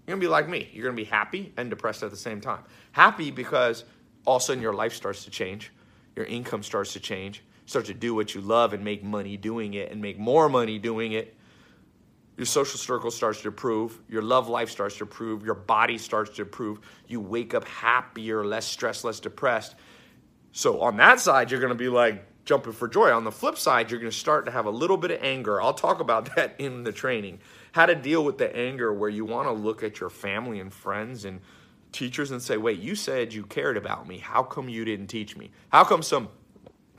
you're 0.05 0.15
going 0.15 0.21
to 0.21 0.25
be 0.25 0.31
like 0.31 0.47
me. 0.47 0.69
You're 0.73 0.83
going 0.83 0.95
to 0.95 1.01
be 1.01 1.09
happy 1.09 1.53
and 1.57 1.69
depressed 1.69 2.01
at 2.01 2.11
the 2.11 2.17
same 2.17 2.39
time. 2.39 2.63
Happy 2.93 3.29
because 3.29 3.83
all 4.25 4.37
of 4.37 4.41
a 4.41 4.45
sudden 4.45 4.61
your 4.61 4.73
life 4.73 4.93
starts 4.93 5.25
to 5.25 5.29
change, 5.29 5.71
your 6.15 6.25
income 6.25 6.63
starts 6.63 6.93
to 6.93 6.99
change, 6.99 7.43
start 7.65 7.85
to 7.85 7.93
do 7.93 8.15
what 8.15 8.33
you 8.33 8.41
love 8.41 8.73
and 8.73 8.83
make 8.83 9.03
money 9.03 9.37
doing 9.37 9.73
it 9.73 9.91
and 9.91 10.01
make 10.01 10.17
more 10.17 10.47
money 10.49 10.79
doing 10.79 11.11
it 11.11 11.36
your 12.37 12.45
social 12.45 12.77
circle 12.77 13.09
starts 13.09 13.41
to 13.41 13.47
improve, 13.47 13.99
your 14.07 14.21
love 14.21 14.47
life 14.47 14.69
starts 14.69 14.97
to 14.97 15.03
improve, 15.03 15.43
your 15.43 15.55
body 15.55 15.97
starts 15.97 16.35
to 16.35 16.43
improve, 16.43 16.79
you 17.07 17.19
wake 17.19 17.55
up 17.55 17.67
happier, 17.67 18.45
less 18.45 18.65
stressed, 18.65 19.03
less 19.03 19.19
depressed. 19.19 19.75
So 20.51 20.81
on 20.81 20.97
that 20.97 21.19
side, 21.19 21.49
you're 21.49 21.59
going 21.59 21.73
to 21.73 21.75
be 21.75 21.89
like 21.89 22.23
jumping 22.45 22.73
for 22.73 22.87
joy. 22.87 23.11
On 23.11 23.23
the 23.23 23.31
flip 23.31 23.57
side, 23.57 23.89
you're 23.89 23.99
going 23.99 24.11
to 24.11 24.17
start 24.17 24.45
to 24.45 24.51
have 24.51 24.67
a 24.67 24.71
little 24.71 24.97
bit 24.97 25.09
of 25.09 25.21
anger. 25.21 25.59
I'll 25.59 25.73
talk 25.73 25.99
about 25.99 26.33
that 26.35 26.55
in 26.59 26.83
the 26.83 26.91
training. 26.91 27.39
How 27.71 27.87
to 27.87 27.95
deal 27.95 28.23
with 28.23 28.37
the 28.37 28.55
anger 28.55 28.93
where 28.93 29.09
you 29.09 29.25
want 29.25 29.47
to 29.47 29.51
look 29.51 29.81
at 29.81 29.99
your 29.99 30.09
family 30.09 30.59
and 30.59 30.71
friends 30.71 31.25
and 31.25 31.41
teachers 31.91 32.29
and 32.29 32.41
say, 32.41 32.57
"Wait, 32.57 32.79
you 32.79 32.95
said 32.95 33.33
you 33.33 33.43
cared 33.45 33.77
about 33.77 34.07
me. 34.07 34.19
How 34.19 34.43
come 34.43 34.69
you 34.69 34.85
didn't 34.85 35.07
teach 35.07 35.35
me? 35.35 35.51
How 35.69 35.83
come 35.83 36.03
some 36.03 36.29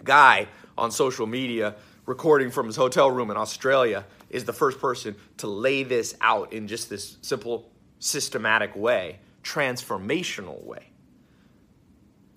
guy 0.05 0.49
on 0.77 0.91
social 0.91 1.27
media 1.27 1.77
recording 2.07 2.51
from 2.51 2.67
his 2.67 2.77
hotel 2.77 3.11
room 3.11 3.31
in 3.31 3.37
Australia 3.37 4.05
is 4.31 4.45
the 4.45 4.53
first 4.53 4.81
person 4.81 5.17
to 5.39 5.47
lay 5.47 5.83
this 5.83 6.17
out 6.21 6.53
in 6.53 6.69
just 6.69 6.91
this 6.91 7.17
simple, 7.23 7.71
systematic 7.99 8.77
way, 8.77 9.19
transformational 9.43 10.63
way. 10.65 10.91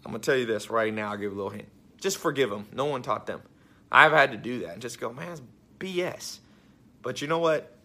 I'm 0.06 0.12
going 0.12 0.21
to 0.21 0.25
tell 0.25 0.38
you 0.38 0.45
this 0.45 0.69
right 0.69 0.93
now. 0.93 1.12
I'll 1.12 1.17
give 1.17 1.32
a 1.32 1.36
little 1.36 1.51
hint. 1.51 1.67
Just 1.99 2.17
forgive 2.17 2.49
them. 2.49 2.67
No 2.73 2.86
one 2.86 3.01
taught 3.01 3.27
them. 3.27 3.41
I've 3.91 4.12
had 4.12 4.32
to 4.32 4.38
do 4.38 4.60
that 4.60 4.73
and 4.73 4.82
just 4.82 4.99
go, 4.99 5.12
man, 5.12 5.32
it's 5.34 5.41
BS. 5.80 6.39
But 7.01 7.21
you 7.21 7.27
know 7.27 7.39
what? 7.39 7.75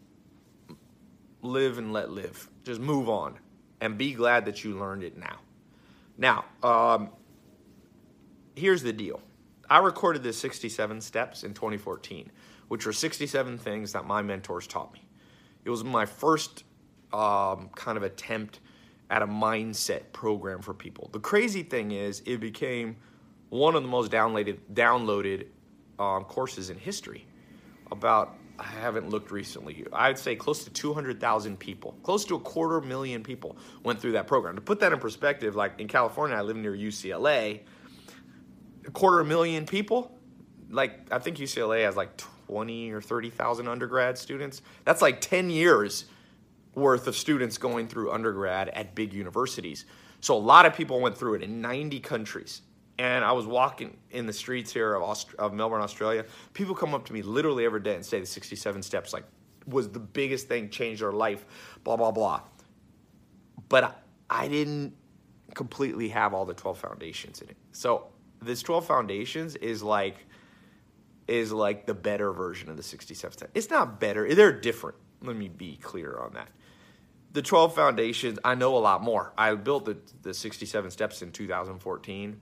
Live 1.42 1.78
and 1.78 1.92
let 1.92 2.10
live. 2.10 2.48
Just 2.64 2.80
move 2.80 3.08
on 3.08 3.38
and 3.80 3.98
be 3.98 4.14
glad 4.14 4.46
that 4.46 4.64
you 4.64 4.78
learned 4.78 5.02
it 5.02 5.16
now. 5.16 5.38
Now, 6.16 6.44
um, 6.62 7.10
here's 8.54 8.82
the 8.82 8.92
deal 8.92 9.20
I 9.68 9.78
recorded 9.78 10.22
the 10.22 10.32
67 10.32 11.00
steps 11.00 11.44
in 11.44 11.54
2014, 11.54 12.30
which 12.68 12.86
were 12.86 12.92
67 12.92 13.58
things 13.58 13.92
that 13.92 14.06
my 14.06 14.22
mentors 14.22 14.66
taught 14.66 14.92
me. 14.92 15.02
It 15.64 15.70
was 15.70 15.84
my 15.84 16.06
first 16.06 16.64
um, 17.12 17.70
kind 17.74 17.96
of 17.96 18.02
attempt 18.02 18.60
at 19.10 19.22
a 19.22 19.26
mindset 19.26 20.12
program 20.12 20.62
for 20.62 20.74
people. 20.74 21.10
The 21.12 21.20
crazy 21.20 21.62
thing 21.62 21.92
is, 21.92 22.22
it 22.26 22.40
became 22.40 22.96
one 23.50 23.76
of 23.76 23.82
the 23.82 23.88
most 23.88 24.10
downloaded 24.10 24.58
downloaded 24.72 25.46
um, 25.98 26.24
courses 26.24 26.70
in 26.70 26.78
history. 26.78 27.26
About 27.92 28.36
I 28.58 28.64
haven't 28.64 29.10
looked 29.10 29.30
recently. 29.30 29.86
I'd 29.92 30.18
say 30.18 30.34
close 30.34 30.64
to 30.64 30.70
200,000 30.70 31.58
people, 31.58 31.96
close 32.02 32.24
to 32.24 32.36
a 32.36 32.40
quarter 32.40 32.80
million 32.80 33.22
people 33.22 33.56
went 33.84 34.00
through 34.00 34.12
that 34.12 34.26
program. 34.26 34.56
To 34.56 34.60
put 34.60 34.80
that 34.80 34.92
in 34.92 34.98
perspective, 34.98 35.54
like 35.54 35.78
in 35.78 35.88
California, 35.88 36.36
I 36.36 36.40
live 36.40 36.56
near 36.56 36.74
UCLA 36.74 37.60
a 38.86 38.90
quarter 38.90 39.22
million 39.24 39.66
people. 39.66 40.16
Like 40.70 41.12
I 41.12 41.18
think 41.18 41.36
UCLA 41.38 41.84
has 41.84 41.96
like 41.96 42.16
20 42.46 42.92
or 42.92 43.00
30,000 43.00 43.68
undergrad 43.68 44.16
students. 44.18 44.62
That's 44.84 45.02
like 45.02 45.20
10 45.20 45.50
years 45.50 46.06
worth 46.74 47.06
of 47.06 47.16
students 47.16 47.58
going 47.58 47.88
through 47.88 48.12
undergrad 48.12 48.68
at 48.70 48.94
big 48.94 49.12
universities. 49.12 49.86
So 50.20 50.36
a 50.36 50.38
lot 50.38 50.66
of 50.66 50.74
people 50.74 51.00
went 51.00 51.16
through 51.16 51.34
it 51.34 51.42
in 51.42 51.60
90 51.60 52.00
countries. 52.00 52.62
And 52.98 53.24
I 53.24 53.32
was 53.32 53.46
walking 53.46 53.96
in 54.10 54.26
the 54.26 54.32
streets 54.32 54.72
here 54.72 54.94
of, 54.94 55.02
Aust- 55.02 55.34
of 55.38 55.52
Melbourne, 55.52 55.82
Australia. 55.82 56.24
People 56.54 56.74
come 56.74 56.94
up 56.94 57.04
to 57.06 57.12
me 57.12 57.22
literally 57.22 57.64
every 57.64 57.80
day 57.80 57.94
and 57.94 58.04
say 58.04 58.20
the 58.20 58.26
67 58.26 58.82
steps 58.82 59.12
like 59.12 59.24
was 59.66 59.88
the 59.88 59.98
biggest 59.98 60.48
thing, 60.48 60.70
changed 60.70 61.02
their 61.02 61.12
life, 61.12 61.44
blah 61.84 61.96
blah 61.96 62.10
blah. 62.10 62.40
But 63.68 63.84
I, 63.84 63.92
I 64.30 64.48
didn't 64.48 64.94
completely 65.54 66.08
have 66.08 66.32
all 66.32 66.44
the 66.44 66.54
12 66.54 66.78
foundations 66.78 67.40
in 67.40 67.48
it. 67.48 67.56
So 67.72 68.06
this 68.40 68.62
12 68.62 68.86
foundations 68.86 69.56
is 69.56 69.82
like 69.82 70.25
is 71.28 71.52
like 71.52 71.86
the 71.86 71.94
better 71.94 72.32
version 72.32 72.70
of 72.70 72.76
the 72.76 72.82
67 72.82 73.32
steps. 73.32 73.50
It's 73.54 73.70
not 73.70 74.00
better. 74.00 74.32
They're 74.34 74.52
different. 74.52 74.96
Let 75.22 75.36
me 75.36 75.48
be 75.48 75.76
clear 75.76 76.16
on 76.18 76.34
that. 76.34 76.48
The 77.32 77.42
12 77.42 77.74
foundations, 77.74 78.38
I 78.44 78.54
know 78.54 78.76
a 78.76 78.78
lot 78.78 79.02
more. 79.02 79.32
I 79.36 79.54
built 79.54 79.84
the, 79.84 79.98
the 80.22 80.32
67 80.32 80.90
steps 80.90 81.22
in 81.22 81.32
2014 81.32 82.40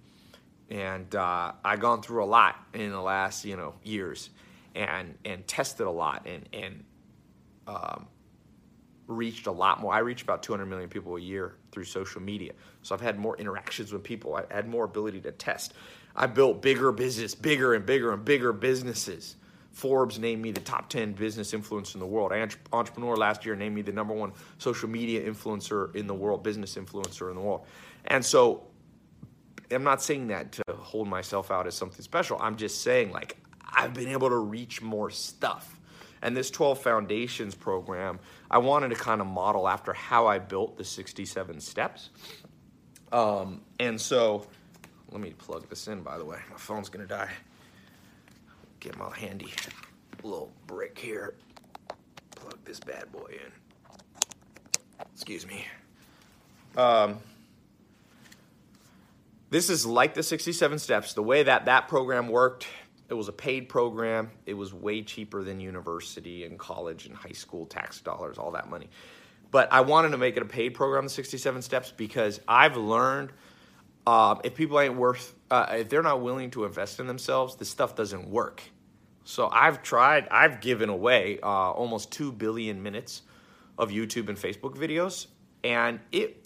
and 0.70 1.14
uh, 1.14 1.53
I 1.64 1.77
gone 1.77 2.03
through 2.03 2.25
a 2.25 2.27
lot 2.27 2.57
in 2.73 2.90
the 2.90 3.01
last, 3.01 3.44
you 3.44 3.57
know, 3.57 3.75
years 3.83 4.31
and 4.75 5.14
and 5.25 5.47
tested 5.47 5.87
a 5.87 5.90
lot 5.90 6.27
and 6.27 6.49
and 6.53 6.85
um, 7.66 8.07
reached 9.07 9.47
a 9.47 9.53
lot 9.53 9.81
more. 9.81 9.92
I 9.92 9.99
reach 9.99 10.23
about 10.23 10.42
200 10.42 10.66
million 10.66 10.88
people 10.88 11.16
a 11.16 11.20
year 11.20 11.57
through 11.70 11.85
social 11.85 12.20
media. 12.20 12.53
So 12.83 12.94
I've 12.94 13.01
had 13.01 13.18
more 13.18 13.37
interactions 13.37 13.92
with 13.92 14.03
people. 14.03 14.35
I 14.37 14.53
had 14.53 14.68
more 14.68 14.85
ability 14.85 15.20
to 15.23 15.33
test. 15.33 15.75
I 16.16 16.27
built 16.27 16.62
bigger 16.62 16.92
business, 16.92 17.35
bigger 17.35 17.74
and 17.74 17.85
bigger 17.85 18.12
and 18.12 18.24
bigger 18.24 18.53
businesses. 18.53 19.37
Forbes 19.72 20.20
named 20.20 20.40
me 20.40 20.53
the 20.53 20.61
top 20.61 20.88
10 20.88 21.14
business 21.14 21.53
influencer 21.53 21.94
in 21.94 22.00
the 22.00 22.07
world. 22.07 22.33
Entrepreneur 22.72 23.16
last 23.16 23.44
year 23.44 23.57
named 23.57 23.74
me 23.74 23.83
the 23.83 23.92
number 23.92 24.14
one 24.14 24.33
social 24.59 24.88
media 24.88 25.29
influencer 25.29 25.94
in 25.96 26.07
the 26.07 26.14
world, 26.14 26.44
business 26.44 26.77
influencer 26.77 27.29
in 27.31 27.35
the 27.35 27.42
world. 27.42 27.66
And 28.05 28.24
so 28.24 28.68
I'm 29.70 29.83
not 29.83 30.00
saying 30.00 30.29
that 30.29 30.53
to 30.53 30.62
hold 30.77 31.09
myself 31.09 31.50
out 31.50 31.66
as 31.66 31.74
something 31.74 32.03
special. 32.03 32.38
I'm 32.40 32.57
just 32.57 32.83
saying, 32.83 33.11
like, 33.11 33.37
I've 33.64 33.94
been 33.94 34.09
able 34.09 34.29
to 34.29 34.37
reach 34.37 34.81
more 34.81 35.11
stuff. 35.11 35.81
And 36.22 36.37
this 36.37 36.50
12 36.50 36.81
Foundations 36.81 37.55
program, 37.55 38.18
I 38.50 38.59
wanted 38.59 38.90
to 38.90 38.94
kind 38.94 39.20
of 39.20 39.27
model 39.27 39.68
after 39.68 39.92
how 39.92 40.27
I 40.27 40.38
built 40.38 40.79
the 40.79 40.85
67 40.85 41.61
steps. 41.61 42.11
Um, 43.12 43.61
and 43.79 44.00
so, 44.00 44.46
let 45.14 45.22
me 45.22 45.31
plug 45.31 45.68
this 45.70 45.88
in, 45.88 46.03
by 46.03 46.18
the 46.18 46.24
way. 46.24 46.38
My 46.50 46.59
phone's 46.59 46.90
to 46.90 47.07
die 47.07 47.31
get 48.85 48.98
my 48.98 49.16
handy 49.16 49.50
little 50.22 50.53
brick 50.66 50.98
here. 50.98 51.35
Plug 52.33 52.59
this 52.66 52.81
bad 52.81 53.11
boy 53.11 53.31
in. 53.31 54.27
Excuse 55.14 55.46
me. 55.46 55.64
Um, 56.77 57.18
this 59.48 59.70
is 59.70 59.87
like 59.87 60.12
the 60.12 60.22
67 60.22 60.79
steps. 60.79 61.14
The 61.14 61.22
way 61.22 61.44
that 61.44 61.64
that 61.64 61.88
program 61.88 62.29
worked, 62.29 62.66
it 63.09 63.14
was 63.14 63.29
a 63.29 63.33
paid 63.33 63.70
program. 63.70 64.31
It 64.44 64.55
was 64.55 64.74
way 64.74 65.00
cheaper 65.00 65.42
than 65.42 65.61
university 65.61 66.44
and 66.44 66.59
college 66.59 67.07
and 67.07 67.16
high 67.16 67.33
school 67.33 67.64
tax 67.64 68.00
dollars, 68.00 68.37
all 68.37 68.50
that 68.50 68.68
money. 68.68 68.90
But 69.50 69.72
I 69.72 69.81
wanted 69.81 70.11
to 70.11 70.18
make 70.18 70.37
it 70.37 70.42
a 70.42 70.46
paid 70.46 70.74
program, 70.74 71.05
the 71.05 71.11
67 71.11 71.62
steps, 71.62 71.90
because 71.96 72.40
I've 72.46 72.77
learned 72.77 73.31
uh, 74.06 74.36
if 74.44 74.54
people 74.54 74.78
ain't 74.80 74.96
worth, 74.96 75.34
uh, 75.50 75.66
if 75.72 75.88
they're 75.88 76.02
not 76.02 76.20
willing 76.20 76.50
to 76.52 76.64
invest 76.64 77.00
in 77.00 77.06
themselves, 77.06 77.56
this 77.56 77.68
stuff 77.68 77.94
doesn't 77.94 78.28
work. 78.28 78.62
So 79.24 79.48
I've 79.50 79.82
tried, 79.82 80.28
I've 80.30 80.60
given 80.60 80.90
away 80.90 81.38
uh, 81.42 81.46
almost 81.46 82.12
2 82.12 82.32
billion 82.32 82.82
minutes 82.82 83.22
of 83.78 83.90
YouTube 83.90 84.28
and 84.28 84.36
Facebook 84.36 84.76
videos, 84.76 85.26
and 85.62 86.00
it 86.12 86.40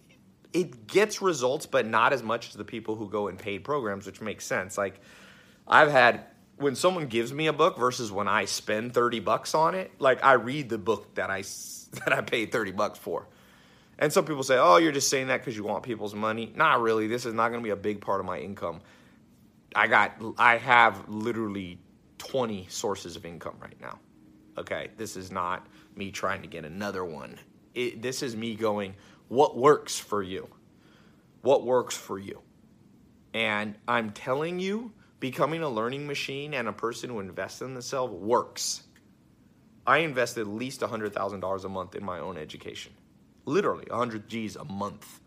it 0.55 0.87
gets 0.87 1.21
results, 1.21 1.67
but 1.67 1.87
not 1.87 2.15
as 2.15 2.23
much 2.23 2.49
as 2.49 2.55
the 2.55 2.65
people 2.65 2.97
who 2.97 3.09
go 3.11 3.29
in 3.29 3.37
paid 3.37 3.65
programs, 3.65 4.07
which 4.07 4.21
makes 4.21 4.47
sense. 4.47 4.79
Like 4.79 5.01
I've 5.67 5.91
had 5.91 6.25
when 6.57 6.75
someone 6.75 7.07
gives 7.07 7.33
me 7.33 7.47
a 7.47 7.53
book 7.53 7.79
versus 7.79 8.11
when 8.11 8.29
I 8.29 8.47
spend 8.47 8.95
30 8.95 9.21
bucks 9.21 9.55
on 9.55 9.75
it, 9.75 9.93
like 9.99 10.25
I 10.25 10.33
read 10.33 10.69
the 10.69 10.79
book 10.79 11.15
that 11.17 11.31
I 11.31 11.43
that 12.05 12.13
I 12.13 12.21
paid 12.23 12.53
30 12.53 12.73
bucks 12.73 12.99
for. 12.99 13.27
And 13.99 14.13
some 14.13 14.25
people 14.25 14.43
say, 14.43 14.57
"Oh, 14.59 14.77
you're 14.77 14.93
just 14.93 15.09
saying 15.09 15.29
that 15.29 15.43
cuz 15.45 15.57
you 15.57 15.65
want 15.65 15.83
people's 15.83 16.15
money." 16.15 16.53
Not 16.55 16.81
really. 16.81 17.09
This 17.09 17.27
is 17.27 17.35
not 17.35 17.49
going 17.49 17.61
to 17.61 17.65
be 17.65 17.71
a 17.71 17.77
big 17.77 18.01
part 18.01 18.21
of 18.21 18.27
my 18.27 18.39
income. 18.39 18.81
I 19.75 19.87
got 19.87 20.13
I 20.39 20.57
have 20.57 21.09
literally 21.09 21.81
20 22.19 22.67
sources 22.69 23.17
of 23.17 23.25
income 23.25 23.57
right 23.61 23.81
now. 23.81 23.99
Okay, 24.57 24.91
this 24.97 25.17
is 25.17 25.31
not 25.31 25.67
me 25.95 26.11
trying 26.11 26.43
to 26.43 26.49
get 26.49 26.65
another 26.65 27.05
one. 27.05 27.39
It, 27.75 28.03
this 28.03 28.23
is 28.23 28.35
me 28.35 28.57
going, 28.57 28.95
what 29.29 29.57
works 29.57 29.99
for 29.99 30.23
you? 30.23 30.49
What 31.43 31.65
works 31.65 31.97
for 31.97 32.19
you? 32.19 32.41
And 33.35 33.77
I'm 33.87 34.11
telling 34.11 34.59
you, 34.59 34.93
becoming 35.21 35.63
a 35.63 35.69
learning 35.69 36.07
machine 36.07 36.55
and 36.55 36.67
a 36.67 36.73
person 36.73 37.11
who 37.11 37.21
invests 37.21 37.63
in 37.63 37.75
themselves 37.75 38.13
works. 38.15 38.83
I 39.87 39.99
invested 39.99 40.43
at 40.43 40.49
least 40.49 40.81
$100,000 40.81 41.65
a 41.65 41.69
month 41.69 41.95
in 41.95 42.05
my 42.05 42.19
own 42.19 42.37
education. 42.37 42.93
Literally, 43.49 43.87
100 43.89 44.29
G's 44.29 44.57
a 44.57 44.65
month. 44.65 45.21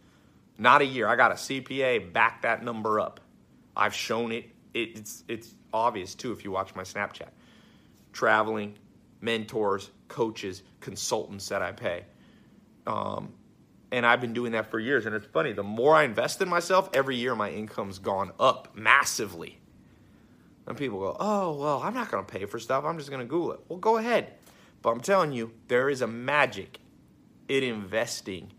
Not 0.59 0.81
a 0.81 0.85
year. 0.85 1.07
I 1.07 1.15
got 1.15 1.31
a 1.31 1.35
CPA, 1.35 2.13
back 2.13 2.43
that 2.43 2.63
number 2.63 2.99
up. 2.99 3.19
I've 3.75 3.95
shown 3.95 4.31
it. 4.31 4.45
It's, 4.75 5.23
it's 5.27 5.55
obvious 5.73 6.13
too 6.13 6.31
if 6.31 6.43
you 6.43 6.51
watch 6.51 6.75
my 6.75 6.83
Snapchat. 6.83 7.29
Traveling, 8.13 8.77
mentors, 9.21 9.89
coaches, 10.07 10.61
consultants 10.81 11.49
that 11.49 11.63
I 11.63 11.71
pay. 11.71 12.05
Um, 12.85 13.33
and 13.91 14.05
I've 14.05 14.21
been 14.21 14.33
doing 14.33 14.51
that 14.51 14.69
for 14.69 14.79
years. 14.79 15.07
And 15.07 15.15
it's 15.15 15.25
funny, 15.25 15.51
the 15.51 15.63
more 15.63 15.95
I 15.95 16.03
invest 16.03 16.43
in 16.43 16.47
myself, 16.47 16.91
every 16.93 17.15
year 17.15 17.33
my 17.33 17.49
income's 17.49 17.97
gone 17.97 18.31
up 18.39 18.75
massively. 18.75 19.57
And 20.67 20.77
people 20.77 20.99
go, 20.99 21.17
oh, 21.19 21.53
well, 21.53 21.81
I'm 21.81 21.95
not 21.95 22.11
going 22.11 22.23
to 22.23 22.31
pay 22.31 22.45
for 22.45 22.59
stuff. 22.59 22.85
I'm 22.85 22.99
just 22.99 23.09
going 23.09 23.21
to 23.21 23.27
Google 23.27 23.53
it. 23.53 23.61
Well, 23.67 23.79
go 23.79 23.97
ahead. 23.97 24.33
But 24.83 24.91
I'm 24.91 25.01
telling 25.01 25.31
you, 25.31 25.53
there 25.67 25.89
is 25.89 26.03
a 26.03 26.07
magic 26.07 26.77
in 27.51 27.63
investing 27.63 28.51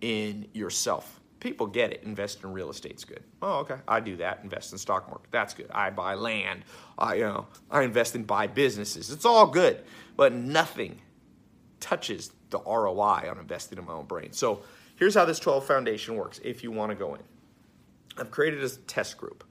in 0.00 0.48
yourself 0.52 1.20
people 1.42 1.66
get 1.66 1.92
it. 1.92 2.04
Invest 2.04 2.44
in 2.44 2.52
real 2.52 2.70
estate's 2.70 3.04
good. 3.04 3.22
Oh, 3.42 3.58
okay. 3.58 3.74
I 3.88 3.98
do 3.98 4.16
that. 4.18 4.40
Invest 4.44 4.70
in 4.70 4.78
stock 4.78 5.08
market. 5.10 5.32
That's 5.32 5.52
good. 5.52 5.66
I 5.72 5.90
buy 5.90 6.14
land. 6.14 6.64
I 6.96 7.14
you 7.14 7.24
know 7.24 7.48
I 7.68 7.82
invest 7.82 8.14
in 8.14 8.22
buy 8.22 8.46
businesses. 8.46 9.10
It's 9.10 9.24
all 9.24 9.48
good, 9.48 9.82
but 10.16 10.32
nothing 10.32 11.02
touches 11.80 12.30
the 12.50 12.60
ROI 12.60 13.28
on 13.28 13.38
investing 13.40 13.78
in 13.78 13.84
my 13.84 13.92
own 13.92 14.06
brain. 14.06 14.32
So 14.32 14.62
here's 14.94 15.16
how 15.16 15.24
this 15.24 15.40
12 15.40 15.66
foundation 15.66 16.14
works. 16.14 16.40
If 16.44 16.62
you 16.62 16.70
want 16.70 16.90
to 16.90 16.94
go 16.94 17.16
in, 17.16 17.22
I've 18.16 18.30
created 18.30 18.62
a 18.62 18.68
test 18.68 19.18
group. 19.18 19.42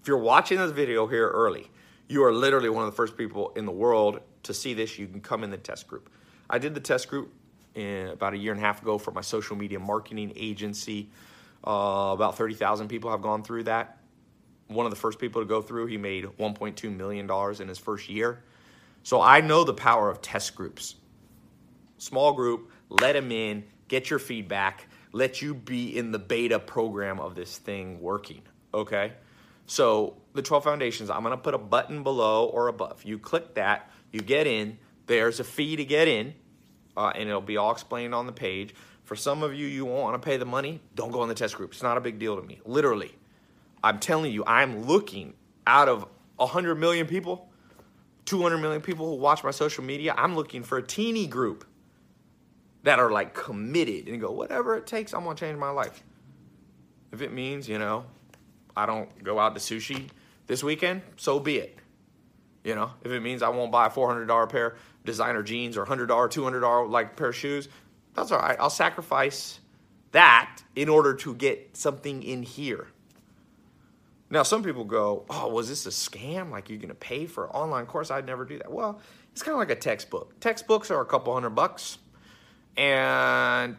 If 0.00 0.06
you're 0.06 0.18
watching 0.18 0.58
this 0.58 0.70
video 0.70 1.08
here 1.08 1.28
early, 1.28 1.70
you 2.08 2.22
are 2.22 2.32
literally 2.32 2.68
one 2.68 2.84
of 2.84 2.90
the 2.92 2.96
first 2.96 3.16
people 3.16 3.52
in 3.56 3.66
the 3.66 3.72
world 3.72 4.20
to 4.44 4.54
see 4.54 4.74
this. 4.74 4.96
You 4.96 5.08
can 5.08 5.20
come 5.20 5.42
in 5.42 5.50
the 5.50 5.56
test 5.56 5.88
group. 5.88 6.08
I 6.48 6.58
did 6.58 6.74
the 6.74 6.80
test 6.80 7.08
group 7.08 7.32
in, 7.74 8.08
about 8.08 8.34
a 8.34 8.36
year 8.36 8.52
and 8.52 8.60
a 8.60 8.64
half 8.64 8.82
ago 8.82 8.98
for 8.98 9.10
my 9.10 9.20
social 9.20 9.56
media 9.56 9.78
marketing 9.78 10.32
agency. 10.36 11.10
Uh, 11.64 12.10
about 12.12 12.36
30,000 12.36 12.88
people 12.88 13.10
have 13.10 13.22
gone 13.22 13.42
through 13.42 13.64
that. 13.64 13.98
One 14.68 14.86
of 14.86 14.90
the 14.90 14.96
first 14.96 15.18
people 15.18 15.42
to 15.42 15.46
go 15.46 15.62
through, 15.62 15.86
he 15.86 15.96
made 15.96 16.24
$1.2 16.24 16.96
million 16.96 17.30
in 17.60 17.68
his 17.68 17.78
first 17.78 18.08
year. 18.08 18.42
So 19.02 19.20
I 19.20 19.40
know 19.40 19.64
the 19.64 19.74
power 19.74 20.08
of 20.10 20.22
test 20.22 20.54
groups. 20.54 20.96
Small 21.98 22.32
group, 22.32 22.70
let 22.88 23.12
them 23.12 23.30
in, 23.30 23.64
get 23.88 24.10
your 24.10 24.18
feedback, 24.18 24.86
let 25.12 25.42
you 25.42 25.54
be 25.54 25.96
in 25.96 26.10
the 26.10 26.18
beta 26.18 26.58
program 26.58 27.20
of 27.20 27.34
this 27.34 27.58
thing 27.58 28.00
working, 28.00 28.42
okay? 28.72 29.12
So 29.66 30.16
the 30.34 30.42
12 30.42 30.64
foundations, 30.64 31.10
I'm 31.10 31.22
gonna 31.22 31.36
put 31.36 31.54
a 31.54 31.58
button 31.58 32.02
below 32.02 32.46
or 32.46 32.68
above. 32.68 33.04
You 33.04 33.18
click 33.18 33.54
that, 33.54 33.90
you 34.10 34.20
get 34.20 34.46
in, 34.46 34.78
there's 35.06 35.40
a 35.40 35.44
fee 35.44 35.76
to 35.76 35.84
get 35.84 36.08
in, 36.08 36.34
uh, 36.96 37.12
and 37.14 37.28
it'll 37.28 37.40
be 37.40 37.56
all 37.56 37.72
explained 37.72 38.14
on 38.14 38.26
the 38.26 38.32
page. 38.32 38.74
For 39.04 39.16
some 39.16 39.42
of 39.42 39.54
you, 39.54 39.66
you 39.66 39.84
won't 39.84 40.02
want 40.02 40.22
to 40.22 40.24
pay 40.24 40.36
the 40.36 40.44
money. 40.44 40.80
Don't 40.94 41.10
go 41.10 41.22
in 41.22 41.28
the 41.28 41.34
test 41.34 41.56
group. 41.56 41.72
It's 41.72 41.82
not 41.82 41.96
a 41.96 42.00
big 42.00 42.18
deal 42.18 42.36
to 42.36 42.42
me. 42.42 42.60
Literally. 42.64 43.14
I'm 43.84 43.98
telling 43.98 44.32
you, 44.32 44.44
I'm 44.46 44.84
looking 44.86 45.34
out 45.66 45.88
of 45.88 46.06
100 46.36 46.76
million 46.76 47.06
people, 47.06 47.48
200 48.26 48.58
million 48.58 48.80
people 48.80 49.08
who 49.08 49.16
watch 49.16 49.42
my 49.42 49.50
social 49.50 49.84
media, 49.84 50.14
I'm 50.16 50.36
looking 50.36 50.62
for 50.62 50.78
a 50.78 50.82
teeny 50.82 51.26
group 51.26 51.64
that 52.84 52.98
are 52.98 53.10
like 53.10 53.34
committed 53.34 54.08
and 54.08 54.20
go, 54.20 54.30
whatever 54.30 54.76
it 54.76 54.86
takes, 54.86 55.12
I'm 55.12 55.24
to 55.24 55.34
change 55.34 55.58
my 55.58 55.70
life. 55.70 56.02
If 57.12 57.22
it 57.22 57.32
means, 57.32 57.68
you 57.68 57.78
know, 57.78 58.04
I 58.76 58.86
don't 58.86 59.22
go 59.22 59.38
out 59.38 59.54
to 59.54 59.60
sushi 59.60 60.08
this 60.46 60.64
weekend, 60.64 61.02
so 61.16 61.38
be 61.38 61.58
it. 61.58 61.78
You 62.64 62.74
know, 62.74 62.92
if 63.02 63.10
it 63.10 63.20
means 63.20 63.42
I 63.42 63.48
won't 63.48 63.72
buy 63.72 63.86
a 63.86 63.90
$400 63.90 64.48
pair 64.48 64.76
designer 65.04 65.42
jeans 65.42 65.76
or 65.76 65.84
$100, 65.84 66.06
$200 66.06 66.90
like 66.90 67.16
pair 67.16 67.28
of 67.28 67.36
shoes, 67.36 67.68
that's 68.14 68.30
all 68.30 68.38
right. 68.38 68.56
I'll 68.60 68.70
sacrifice 68.70 69.60
that 70.12 70.62
in 70.76 70.88
order 70.88 71.14
to 71.14 71.34
get 71.34 71.76
something 71.76 72.22
in 72.22 72.42
here. 72.42 72.88
Now, 74.30 74.42
some 74.42 74.62
people 74.62 74.84
go, 74.84 75.26
Oh, 75.28 75.48
was 75.48 75.68
this 75.68 75.84
a 75.84 75.90
scam? 75.90 76.50
Like, 76.50 76.70
you're 76.70 76.78
going 76.78 76.88
to 76.88 76.94
pay 76.94 77.26
for 77.26 77.44
an 77.44 77.50
online 77.50 77.86
course? 77.86 78.10
I'd 78.10 78.26
never 78.26 78.44
do 78.44 78.58
that. 78.58 78.72
Well, 78.72 79.00
it's 79.32 79.42
kind 79.42 79.52
of 79.52 79.58
like 79.58 79.70
a 79.70 79.80
textbook. 79.80 80.40
Textbooks 80.40 80.90
are 80.90 81.00
a 81.00 81.04
couple 81.04 81.34
hundred 81.34 81.50
bucks. 81.50 81.98
And, 82.76 83.76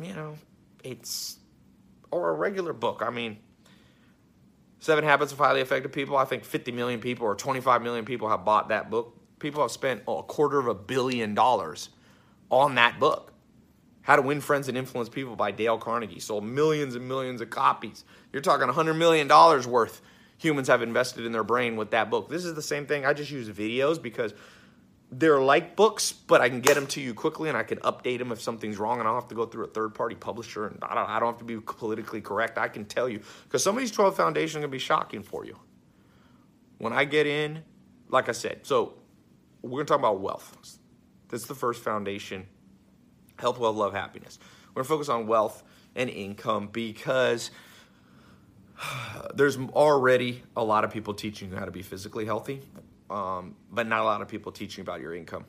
you 0.00 0.14
know, 0.14 0.36
it's, 0.84 1.38
or 2.12 2.30
a 2.30 2.32
regular 2.32 2.72
book. 2.72 3.02
I 3.04 3.10
mean, 3.10 3.38
Seven 4.78 5.02
Habits 5.02 5.32
of 5.32 5.38
Highly 5.38 5.60
Effective 5.60 5.90
People, 5.90 6.16
I 6.16 6.24
think 6.24 6.44
50 6.44 6.70
million 6.70 7.00
people 7.00 7.26
or 7.26 7.34
25 7.34 7.82
million 7.82 8.04
people 8.04 8.28
have 8.28 8.44
bought 8.44 8.68
that 8.68 8.88
book. 8.88 9.15
People 9.38 9.62
have 9.62 9.70
spent 9.70 10.02
oh, 10.06 10.18
a 10.18 10.22
quarter 10.22 10.58
of 10.58 10.66
a 10.66 10.74
billion 10.74 11.34
dollars 11.34 11.90
on 12.50 12.76
that 12.76 12.98
book. 12.98 13.32
How 14.02 14.16
to 14.16 14.22
Win 14.22 14.40
Friends 14.40 14.68
and 14.68 14.78
Influence 14.78 15.08
People 15.08 15.34
by 15.36 15.50
Dale 15.50 15.78
Carnegie. 15.78 16.20
Sold 16.20 16.44
millions 16.44 16.94
and 16.94 17.08
millions 17.08 17.40
of 17.40 17.50
copies. 17.50 18.04
You're 18.32 18.42
talking 18.42 18.68
$100 18.68 18.96
million 18.96 19.28
worth 19.68 20.00
humans 20.38 20.68
have 20.68 20.82
invested 20.82 21.24
in 21.24 21.32
their 21.32 21.44
brain 21.44 21.76
with 21.76 21.90
that 21.90 22.10
book. 22.10 22.28
This 22.28 22.44
is 22.44 22.54
the 22.54 22.62
same 22.62 22.86
thing. 22.86 23.06
I 23.06 23.12
just 23.12 23.30
use 23.30 23.48
videos 23.48 24.00
because 24.00 24.34
they're 25.10 25.40
like 25.40 25.76
books, 25.76 26.12
but 26.12 26.40
I 26.40 26.48
can 26.48 26.60
get 26.60 26.74
them 26.74 26.86
to 26.88 27.00
you 27.00 27.14
quickly 27.14 27.48
and 27.48 27.56
I 27.56 27.62
can 27.62 27.78
update 27.78 28.18
them 28.18 28.32
if 28.32 28.40
something's 28.40 28.78
wrong 28.78 28.98
and 28.98 29.08
I 29.08 29.12
don't 29.12 29.20
have 29.20 29.28
to 29.28 29.34
go 29.34 29.46
through 29.46 29.64
a 29.64 29.68
third 29.68 29.94
party 29.94 30.16
publisher 30.16 30.66
and 30.66 30.78
I 30.82 30.94
don't, 30.94 31.08
I 31.08 31.20
don't 31.20 31.32
have 31.32 31.38
to 31.38 31.44
be 31.44 31.58
politically 31.58 32.20
correct. 32.20 32.58
I 32.58 32.68
can 32.68 32.84
tell 32.84 33.08
you 33.08 33.20
because 33.44 33.62
some 33.62 33.76
of 33.76 33.80
these 33.80 33.92
12 33.92 34.16
foundations 34.16 34.56
are 34.56 34.60
going 34.60 34.70
to 34.70 34.74
be 34.74 34.78
shocking 34.78 35.22
for 35.22 35.44
you. 35.44 35.58
When 36.78 36.92
I 36.92 37.04
get 37.04 37.26
in, 37.26 37.62
like 38.08 38.28
I 38.28 38.32
said, 38.32 38.66
so 38.66 38.94
we're 39.62 39.70
going 39.70 39.86
to 39.86 39.90
talk 39.90 39.98
about 40.00 40.20
wealth 40.20 40.56
That's 41.28 41.46
the 41.46 41.54
first 41.54 41.82
foundation. 41.82 42.46
Health, 43.38 43.58
wealth, 43.58 43.76
love, 43.76 43.92
happiness. 43.94 44.38
We're 44.74 44.82
gonna 44.82 44.88
focus 44.88 45.08
on 45.08 45.26
wealth 45.26 45.62
and 45.94 46.10
income 46.10 46.68
because 46.72 47.50
there's 49.34 49.58
already 49.58 50.42
a 50.56 50.64
lot 50.64 50.84
of 50.84 50.90
people 50.92 51.14
teaching 51.14 51.50
you 51.50 51.56
how 51.56 51.64
to 51.64 51.70
be 51.70 51.82
physically 51.82 52.24
healthy, 52.26 52.62
um, 53.10 53.56
but 53.70 53.86
not 53.86 54.00
a 54.00 54.04
lot 54.04 54.22
of 54.22 54.28
people 54.28 54.52
teaching 54.52 54.82
about 54.82 55.00
your 55.00 55.14
income. 55.14 55.44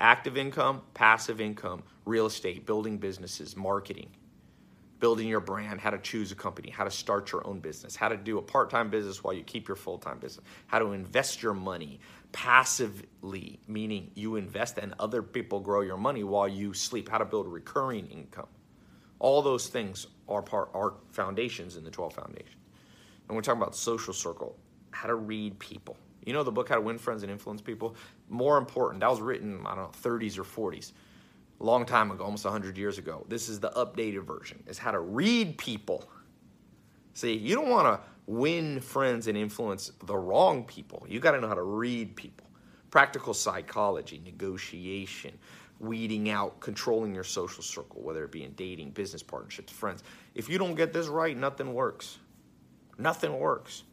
Active 0.00 0.36
income, 0.36 0.82
passive 0.94 1.40
income, 1.40 1.82
real 2.06 2.26
estate, 2.26 2.66
building 2.66 2.98
businesses, 2.98 3.56
marketing, 3.56 4.10
building 5.00 5.28
your 5.28 5.40
brand, 5.40 5.80
how 5.80 5.90
to 5.90 5.98
choose 5.98 6.32
a 6.32 6.34
company, 6.34 6.70
how 6.70 6.84
to 6.84 6.90
start 6.90 7.30
your 7.32 7.46
own 7.46 7.60
business, 7.60 7.94
how 7.94 8.08
to 8.08 8.16
do 8.16 8.38
a 8.38 8.42
part 8.42 8.70
time 8.70 8.90
business 8.90 9.22
while 9.22 9.34
you 9.34 9.42
keep 9.42 9.68
your 9.68 9.76
full 9.76 9.98
time 9.98 10.18
business, 10.18 10.44
how 10.66 10.78
to 10.78 10.92
invest 10.92 11.42
your 11.42 11.54
money 11.54 12.00
passively, 12.32 13.60
meaning 13.66 14.10
you 14.14 14.36
invest 14.36 14.78
and 14.78 14.94
other 14.98 15.22
people 15.22 15.60
grow 15.60 15.80
your 15.80 15.96
money 15.96 16.24
while 16.24 16.48
you 16.48 16.74
sleep, 16.74 17.08
how 17.08 17.18
to 17.18 17.24
build 17.24 17.46
recurring 17.46 18.06
income. 18.08 18.48
All 19.18 19.42
those 19.42 19.68
things 19.68 20.06
are 20.28 20.42
part 20.42 20.70
are 20.74 20.94
foundations 21.10 21.76
in 21.76 21.84
the 21.84 21.90
12 21.90 22.12
foundations. 22.12 22.56
And 23.28 23.36
we're 23.36 23.42
talking 23.42 23.60
about 23.60 23.74
social 23.74 24.14
circle, 24.14 24.56
how 24.90 25.08
to 25.08 25.14
read 25.14 25.58
people. 25.58 25.96
You 26.24 26.32
know 26.32 26.42
the 26.42 26.52
book 26.52 26.68
How 26.68 26.74
to 26.74 26.80
Win 26.80 26.98
Friends 26.98 27.22
and 27.22 27.32
Influence 27.32 27.62
People? 27.62 27.94
More 28.28 28.58
important, 28.58 29.00
that 29.00 29.10
was 29.10 29.20
written, 29.20 29.64
I 29.66 29.74
don't 29.74 29.84
know, 29.84 30.10
30s 30.10 30.38
or 30.38 30.44
40s. 30.44 30.92
A 31.60 31.64
long 31.64 31.84
time 31.84 32.10
ago, 32.10 32.24
almost 32.24 32.44
100 32.44 32.78
years 32.78 32.98
ago. 32.98 33.26
This 33.28 33.48
is 33.48 33.58
the 33.58 33.70
updated 33.70 34.24
version, 34.24 34.62
is 34.66 34.78
how 34.78 34.92
to 34.92 35.00
read 35.00 35.58
people. 35.58 36.08
See, 37.14 37.32
you 37.32 37.54
don't 37.56 37.68
want 37.68 37.86
to 37.86 38.00
win 38.26 38.80
friends 38.80 39.26
and 39.26 39.36
influence 39.36 39.90
the 40.04 40.16
wrong 40.16 40.64
people. 40.64 41.04
You 41.08 41.18
got 41.18 41.32
to 41.32 41.40
know 41.40 41.48
how 41.48 41.54
to 41.54 41.62
read 41.62 42.14
people. 42.14 42.46
Practical 42.90 43.34
psychology, 43.34 44.22
negotiation, 44.24 45.36
weeding 45.80 46.30
out, 46.30 46.60
controlling 46.60 47.14
your 47.14 47.24
social 47.24 47.62
circle, 47.62 48.02
whether 48.02 48.24
it 48.24 48.32
be 48.32 48.44
in 48.44 48.52
dating, 48.52 48.90
business 48.90 49.22
partnerships, 49.22 49.72
friends. 49.72 50.02
If 50.34 50.48
you 50.48 50.58
don't 50.58 50.74
get 50.74 50.92
this 50.92 51.08
right, 51.08 51.36
nothing 51.36 51.74
works. 51.74 52.18
Nothing 52.98 53.38
works. 53.38 53.84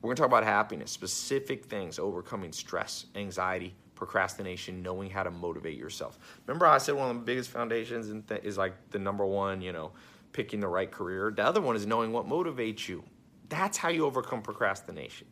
We're 0.00 0.08
going 0.08 0.16
to 0.16 0.22
talk 0.22 0.28
about 0.28 0.44
happiness, 0.44 0.90
specific 0.90 1.64
things, 1.64 1.98
overcoming 1.98 2.52
stress, 2.52 3.06
anxiety, 3.14 3.74
procrastination, 3.98 4.82
knowing 4.82 5.10
how 5.10 5.22
to 5.22 5.30
motivate 5.30 5.76
yourself. 5.76 6.18
Remember, 6.46 6.66
I 6.66 6.78
said 6.78 6.94
one 6.94 7.10
of 7.10 7.16
the 7.16 7.22
biggest 7.22 7.50
foundations 7.50 8.24
is 8.42 8.56
like 8.56 8.72
the 8.90 8.98
number 8.98 9.26
one, 9.26 9.60
you 9.60 9.72
know, 9.72 9.90
picking 10.32 10.60
the 10.60 10.68
right 10.68 10.90
career. 10.90 11.32
The 11.34 11.44
other 11.44 11.60
one 11.60 11.76
is 11.76 11.86
knowing 11.86 12.12
what 12.12 12.26
motivates 12.26 12.88
you. 12.88 13.04
That's 13.48 13.76
how 13.76 13.88
you 13.88 14.06
overcome 14.06 14.42
procrastination. 14.42 15.26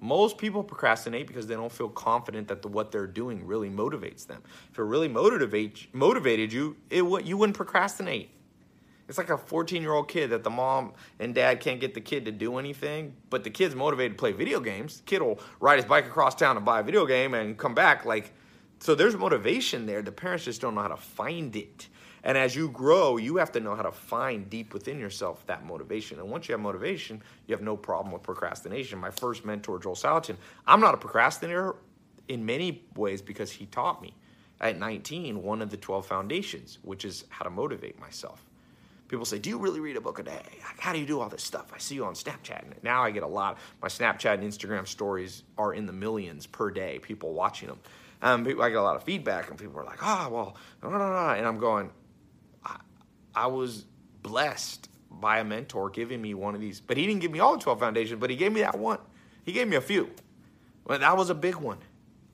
Most 0.00 0.36
people 0.38 0.62
procrastinate 0.62 1.26
because 1.26 1.46
they 1.46 1.54
don't 1.54 1.72
feel 1.72 1.88
confident 1.88 2.48
that 2.48 2.62
the, 2.62 2.68
what 2.68 2.92
they're 2.92 3.06
doing 3.06 3.46
really 3.46 3.70
motivates 3.70 4.26
them. 4.26 4.42
If 4.70 4.78
it 4.78 4.82
really 4.82 5.08
motivate, 5.08 5.88
motivated 5.94 6.52
you, 6.52 6.76
it 6.90 7.02
you 7.24 7.36
wouldn't 7.36 7.56
procrastinate. 7.56 8.30
It's 9.08 9.18
like 9.18 9.30
a 9.30 9.36
14 9.36 9.82
year 9.82 9.92
old 9.92 10.08
kid 10.08 10.30
that 10.30 10.42
the 10.44 10.50
mom 10.50 10.94
and 11.18 11.34
dad 11.34 11.60
can't 11.60 11.80
get 11.80 11.94
the 11.94 12.00
kid 12.00 12.24
to 12.24 12.32
do 12.32 12.58
anything, 12.58 13.14
but 13.30 13.44
the 13.44 13.50
kid's 13.50 13.74
motivated 13.74 14.12
to 14.12 14.18
play 14.18 14.32
video 14.32 14.60
games. 14.60 14.98
The 14.98 15.02
kid 15.04 15.22
will 15.22 15.40
ride 15.60 15.76
his 15.76 15.84
bike 15.84 16.06
across 16.06 16.34
town 16.34 16.56
and 16.56 16.64
buy 16.64 16.80
a 16.80 16.82
video 16.82 17.04
game 17.06 17.34
and 17.34 17.58
come 17.58 17.74
back. 17.74 18.04
Like, 18.04 18.32
so 18.80 18.94
there's 18.94 19.16
motivation 19.16 19.86
there. 19.86 20.02
The 20.02 20.12
parents 20.12 20.44
just 20.44 20.60
don't 20.60 20.74
know 20.74 20.82
how 20.82 20.88
to 20.88 20.96
find 20.96 21.54
it. 21.54 21.88
And 22.22 22.38
as 22.38 22.56
you 22.56 22.70
grow, 22.70 23.18
you 23.18 23.36
have 23.36 23.52
to 23.52 23.60
know 23.60 23.74
how 23.74 23.82
to 23.82 23.92
find 23.92 24.48
deep 24.48 24.72
within 24.72 24.98
yourself 24.98 25.46
that 25.46 25.66
motivation. 25.66 26.18
And 26.18 26.30
once 26.30 26.48
you 26.48 26.52
have 26.52 26.60
motivation, 26.60 27.22
you 27.46 27.54
have 27.54 27.62
no 27.62 27.76
problem 27.76 28.12
with 28.12 28.22
procrastination. 28.22 28.98
My 28.98 29.10
first 29.10 29.44
mentor, 29.44 29.78
Joel 29.78 29.94
Salatin, 29.94 30.36
I'm 30.66 30.80
not 30.80 30.94
a 30.94 30.96
procrastinator 30.96 31.76
in 32.28 32.46
many 32.46 32.86
ways 32.96 33.20
because 33.20 33.52
he 33.52 33.66
taught 33.66 34.00
me 34.00 34.14
at 34.62 34.78
19 34.78 35.42
one 35.42 35.60
of 35.60 35.68
the 35.68 35.76
12 35.76 36.06
foundations, 36.06 36.78
which 36.80 37.04
is 37.04 37.24
how 37.28 37.44
to 37.44 37.50
motivate 37.50 38.00
myself. 38.00 38.42
People 39.08 39.24
say, 39.24 39.38
Do 39.38 39.50
you 39.50 39.58
really 39.58 39.80
read 39.80 39.96
a 39.96 40.00
book 40.00 40.18
a 40.18 40.22
day? 40.22 40.42
How 40.60 40.92
do 40.92 40.98
you 40.98 41.06
do 41.06 41.20
all 41.20 41.28
this 41.28 41.42
stuff? 41.42 41.72
I 41.74 41.78
see 41.78 41.94
you 41.94 42.04
on 42.04 42.14
Snapchat. 42.14 42.62
And 42.62 42.74
now 42.82 43.02
I 43.02 43.10
get 43.10 43.22
a 43.22 43.28
lot. 43.28 43.58
My 43.82 43.88
Snapchat 43.88 44.34
and 44.34 44.42
Instagram 44.42 44.86
stories 44.86 45.42
are 45.58 45.74
in 45.74 45.86
the 45.86 45.92
millions 45.92 46.46
per 46.46 46.70
day, 46.70 46.98
people 47.00 47.32
watching 47.32 47.68
them. 47.68 47.78
Um, 48.22 48.46
I 48.46 48.70
get 48.70 48.78
a 48.78 48.82
lot 48.82 48.96
of 48.96 49.04
feedback, 49.04 49.50
and 49.50 49.58
people 49.58 49.78
are 49.78 49.84
like, 49.84 49.98
Oh, 50.02 50.28
well, 50.30 50.56
and 50.82 51.46
I'm 51.46 51.58
going, 51.58 51.90
I 53.34 53.46
was 53.46 53.84
blessed 54.22 54.88
by 55.10 55.40
a 55.40 55.44
mentor 55.44 55.90
giving 55.90 56.22
me 56.22 56.34
one 56.34 56.54
of 56.54 56.60
these. 56.60 56.80
But 56.80 56.96
he 56.96 57.06
didn't 57.06 57.20
give 57.20 57.30
me 57.30 57.40
all 57.40 57.56
the 57.56 57.62
12 57.62 57.78
foundations, 57.80 58.20
but 58.20 58.30
he 58.30 58.36
gave 58.36 58.52
me 58.52 58.60
that 58.60 58.78
one. 58.78 58.98
He 59.44 59.52
gave 59.52 59.68
me 59.68 59.76
a 59.76 59.80
few. 59.80 60.10
That 60.88 61.16
was 61.16 61.30
a 61.30 61.34
big 61.34 61.56
one. 61.56 61.78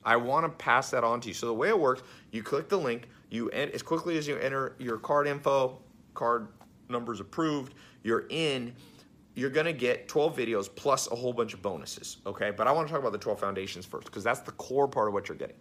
I 0.03 0.15
want 0.17 0.45
to 0.45 0.49
pass 0.49 0.91
that 0.91 1.03
on 1.03 1.21
to 1.21 1.27
you. 1.27 1.33
So 1.33 1.47
the 1.47 1.53
way 1.53 1.69
it 1.69 1.79
works, 1.79 2.01
you 2.31 2.43
click 2.43 2.69
the 2.69 2.77
link, 2.77 3.07
you 3.29 3.49
as 3.51 3.81
quickly 3.81 4.17
as 4.17 4.27
you 4.27 4.37
enter 4.37 4.75
your 4.79 4.97
card 4.97 5.27
info, 5.27 5.79
card 6.13 6.47
numbers 6.91 7.19
approved, 7.19 7.73
you're 8.03 8.25
in, 8.29 8.73
you're 9.35 9.49
to 9.49 9.73
get 9.73 10.07
12 10.07 10.35
videos 10.35 10.69
plus 10.73 11.09
a 11.11 11.15
whole 11.15 11.33
bunch 11.33 11.53
of 11.53 11.61
bonuses, 11.61 12.17
okay? 12.25 12.51
But 12.51 12.67
I 12.67 12.71
want 12.71 12.87
to 12.87 12.91
talk 12.91 13.01
about 13.01 13.13
the 13.13 13.17
12 13.17 13.39
foundations 13.39 13.85
first 13.85 14.05
because 14.05 14.23
that's 14.23 14.41
the 14.41 14.51
core 14.53 14.87
part 14.87 15.07
of 15.07 15.13
what 15.13 15.29
you're 15.29 15.37
getting. 15.37 15.55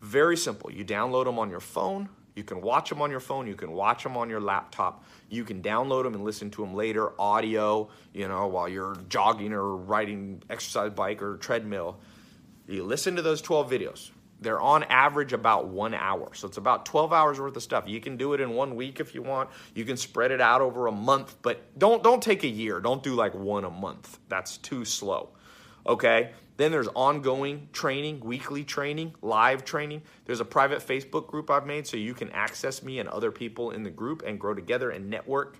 Very 0.00 0.36
simple. 0.36 0.70
You 0.70 0.84
download 0.84 1.24
them 1.24 1.38
on 1.38 1.50
your 1.50 1.60
phone, 1.60 2.08
you 2.34 2.42
can 2.42 2.60
watch 2.60 2.88
them 2.88 3.00
on 3.00 3.10
your 3.10 3.20
phone. 3.20 3.46
You 3.46 3.54
can 3.54 3.72
watch 3.72 4.02
them 4.02 4.16
on 4.16 4.28
your 4.28 4.40
laptop. 4.40 5.04
You 5.28 5.44
can 5.44 5.62
download 5.62 6.02
them 6.02 6.14
and 6.14 6.24
listen 6.24 6.50
to 6.52 6.62
them 6.62 6.74
later, 6.74 7.12
audio, 7.20 7.88
you 8.12 8.26
know, 8.26 8.48
while 8.48 8.68
you're 8.68 8.96
jogging 9.08 9.52
or 9.52 9.76
riding 9.76 10.42
exercise 10.50 10.90
bike 10.92 11.22
or 11.22 11.36
treadmill. 11.36 11.98
You 12.66 12.82
listen 12.82 13.14
to 13.16 13.22
those 13.22 13.40
12 13.40 13.70
videos. 13.70 14.10
They're 14.44 14.60
on 14.60 14.84
average 14.84 15.32
about 15.32 15.68
one 15.68 15.94
hour. 15.94 16.34
So 16.34 16.46
it's 16.46 16.58
about 16.58 16.84
12 16.86 17.12
hours 17.12 17.40
worth 17.40 17.56
of 17.56 17.62
stuff. 17.62 17.88
You 17.88 18.00
can 18.00 18.16
do 18.16 18.34
it 18.34 18.40
in 18.40 18.50
one 18.50 18.76
week 18.76 19.00
if 19.00 19.14
you 19.14 19.22
want. 19.22 19.50
You 19.74 19.84
can 19.84 19.96
spread 19.96 20.30
it 20.30 20.40
out 20.40 20.60
over 20.60 20.86
a 20.86 20.92
month, 20.92 21.36
but 21.42 21.76
don't 21.78 22.02
don't 22.02 22.22
take 22.22 22.44
a 22.44 22.48
year. 22.48 22.78
Don't 22.80 23.02
do 23.02 23.14
like 23.14 23.34
one 23.34 23.64
a 23.64 23.70
month. 23.70 24.18
That's 24.28 24.58
too 24.58 24.84
slow. 24.84 25.30
Okay? 25.86 26.30
Then 26.56 26.70
there's 26.70 26.88
ongoing 26.88 27.68
training, 27.72 28.20
weekly 28.20 28.62
training, 28.62 29.14
live 29.22 29.64
training. 29.64 30.02
There's 30.24 30.40
a 30.40 30.44
private 30.44 30.86
Facebook 30.86 31.26
group 31.26 31.50
I've 31.50 31.66
made 31.66 31.86
so 31.86 31.96
you 31.96 32.14
can 32.14 32.30
access 32.30 32.82
me 32.82 33.00
and 33.00 33.08
other 33.08 33.32
people 33.32 33.72
in 33.72 33.82
the 33.82 33.90
group 33.90 34.22
and 34.24 34.38
grow 34.38 34.54
together 34.54 34.90
and 34.90 35.10
network. 35.10 35.58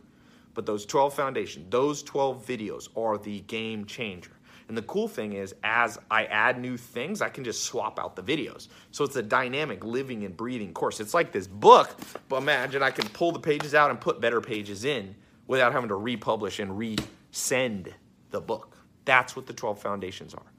But 0.52 0.66
those 0.66 0.86
12 0.86 1.14
foundations, 1.14 1.66
those 1.70 2.02
12 2.04 2.46
videos 2.46 2.88
are 2.96 3.18
the 3.18 3.40
game 3.40 3.86
changer. 3.86 4.30
And 4.68 4.76
the 4.76 4.82
cool 4.82 5.08
thing 5.08 5.34
is, 5.34 5.54
as 5.62 5.98
I 6.10 6.24
add 6.24 6.58
new 6.58 6.76
things, 6.76 7.20
I 7.20 7.28
can 7.28 7.44
just 7.44 7.64
swap 7.64 7.98
out 7.98 8.16
the 8.16 8.22
videos. 8.22 8.68
So 8.92 9.04
it's 9.04 9.16
a 9.16 9.22
dynamic, 9.22 9.84
living, 9.84 10.24
and 10.24 10.36
breathing 10.36 10.72
course. 10.72 11.00
It's 11.00 11.12
like 11.12 11.32
this 11.32 11.46
book, 11.46 11.96
but 12.28 12.36
imagine 12.36 12.82
I 12.82 12.90
can 12.90 13.06
pull 13.08 13.30
the 13.32 13.40
pages 13.40 13.74
out 13.74 13.90
and 13.90 14.00
put 14.00 14.20
better 14.20 14.40
pages 14.40 14.84
in 14.84 15.14
without 15.46 15.72
having 15.72 15.88
to 15.88 15.96
republish 15.96 16.60
and 16.60 16.70
resend 16.70 17.92
the 18.30 18.40
book. 18.40 18.76
That's 19.04 19.36
what 19.36 19.46
the 19.46 19.52
12 19.52 19.78
foundations 19.78 20.32
are. 20.32 20.52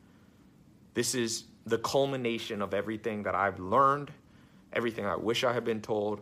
This 0.94 1.16
is 1.16 1.46
the 1.66 1.80
culmination 1.80 2.62
of 2.62 2.76
everything 2.76 3.24
that 3.24 3.34
I've 3.34 3.60
learned, 3.60 4.12
everything 4.72 5.06
I 5.06 5.16
wish 5.16 5.44
I 5.44 5.52
had 5.52 5.66
been 5.66 5.82
told 5.82 6.22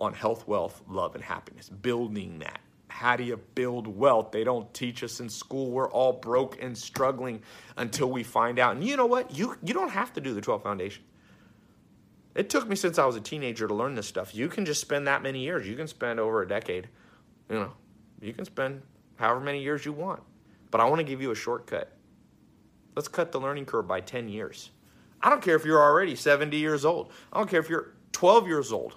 on 0.00 0.12
health, 0.12 0.48
wealth, 0.48 0.82
love, 0.88 1.14
and 1.14 1.22
happiness. 1.22 1.68
Building 1.68 2.40
that. 2.40 2.60
How 2.94 3.16
do 3.16 3.24
you 3.24 3.36
build 3.56 3.88
wealth? 3.88 4.30
They 4.30 4.44
don't 4.44 4.72
teach 4.72 5.02
us 5.02 5.18
in 5.18 5.28
school. 5.28 5.72
We're 5.72 5.90
all 5.90 6.12
broke 6.12 6.62
and 6.62 6.78
struggling 6.78 7.42
until 7.76 8.08
we 8.08 8.22
find 8.22 8.56
out. 8.60 8.76
And 8.76 8.84
you 8.84 8.96
know 8.96 9.04
what? 9.04 9.36
You, 9.36 9.56
you 9.64 9.74
don't 9.74 9.90
have 9.90 10.12
to 10.12 10.20
do 10.20 10.32
the 10.32 10.40
12 10.40 10.62
foundation. 10.62 11.02
It 12.36 12.48
took 12.48 12.68
me 12.68 12.76
since 12.76 12.96
I 12.96 13.04
was 13.04 13.16
a 13.16 13.20
teenager 13.20 13.66
to 13.66 13.74
learn 13.74 13.96
this 13.96 14.06
stuff. 14.06 14.32
You 14.32 14.46
can 14.46 14.64
just 14.64 14.80
spend 14.80 15.08
that 15.08 15.24
many 15.24 15.40
years. 15.40 15.66
You 15.66 15.74
can 15.74 15.88
spend 15.88 16.20
over 16.20 16.42
a 16.42 16.46
decade. 16.46 16.88
You 17.50 17.56
know, 17.56 17.72
you 18.20 18.32
can 18.32 18.44
spend 18.44 18.80
however 19.16 19.40
many 19.40 19.60
years 19.60 19.84
you 19.84 19.92
want. 19.92 20.22
But 20.70 20.80
I 20.80 20.84
want 20.84 21.00
to 21.00 21.04
give 21.04 21.20
you 21.20 21.32
a 21.32 21.34
shortcut. 21.34 21.90
Let's 22.94 23.08
cut 23.08 23.32
the 23.32 23.40
learning 23.40 23.66
curve 23.66 23.88
by 23.88 24.02
10 24.02 24.28
years. 24.28 24.70
I 25.20 25.30
don't 25.30 25.42
care 25.42 25.56
if 25.56 25.64
you're 25.64 25.82
already 25.82 26.14
70 26.14 26.56
years 26.56 26.84
old. 26.84 27.10
I 27.32 27.38
don't 27.38 27.50
care 27.50 27.60
if 27.60 27.68
you're 27.68 27.94
12 28.12 28.46
years 28.46 28.70
old. 28.70 28.94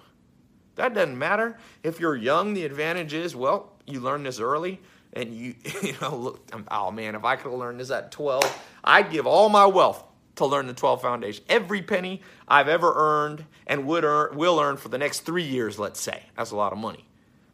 That 0.76 0.94
doesn't 0.94 1.18
matter. 1.18 1.58
If 1.82 1.98
you're 1.98 2.14
young, 2.14 2.54
the 2.54 2.64
advantage 2.64 3.12
is, 3.12 3.34
well, 3.34 3.72
you 3.88 4.00
learn 4.00 4.22
this 4.22 4.40
early 4.40 4.80
and 5.12 5.34
you, 5.34 5.54
you 5.82 5.94
know, 6.00 6.16
look, 6.16 6.50
oh 6.70 6.90
man, 6.90 7.14
if 7.14 7.24
I 7.24 7.36
could 7.36 7.50
have 7.50 7.58
learned 7.58 7.80
this 7.80 7.90
at 7.90 8.12
12, 8.12 8.62
I'd 8.84 9.10
give 9.10 9.26
all 9.26 9.48
my 9.48 9.66
wealth 9.66 10.04
to 10.36 10.46
learn 10.46 10.66
the 10.66 10.74
12 10.74 11.02
foundation. 11.02 11.44
Every 11.48 11.82
penny 11.82 12.22
I've 12.46 12.68
ever 12.68 12.92
earned 12.94 13.44
and 13.66 13.86
would 13.86 14.04
earn, 14.04 14.36
will 14.36 14.60
earn 14.60 14.76
for 14.76 14.88
the 14.88 14.98
next 14.98 15.20
three 15.20 15.44
years, 15.44 15.78
let's 15.78 16.00
say. 16.00 16.22
That's 16.36 16.52
a 16.52 16.56
lot 16.56 16.72
of 16.72 16.78
money. 16.78 17.04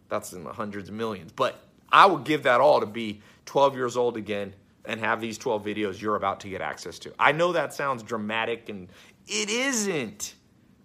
That's 0.08 0.32
in 0.32 0.44
the 0.44 0.52
hundreds 0.52 0.90
of 0.90 0.94
millions. 0.94 1.32
But 1.32 1.58
I 1.90 2.06
would 2.06 2.24
give 2.24 2.42
that 2.42 2.60
all 2.60 2.80
to 2.80 2.86
be 2.86 3.22
12 3.46 3.74
years 3.74 3.96
old 3.96 4.16
again 4.16 4.54
and 4.84 5.00
have 5.00 5.20
these 5.20 5.38
12 5.38 5.64
videos 5.64 6.00
you're 6.00 6.16
about 6.16 6.40
to 6.40 6.48
get 6.48 6.60
access 6.60 6.98
to. 7.00 7.12
I 7.18 7.32
know 7.32 7.52
that 7.52 7.72
sounds 7.72 8.02
dramatic 8.02 8.68
and 8.68 8.88
it 9.26 9.48
isn't 9.48 10.34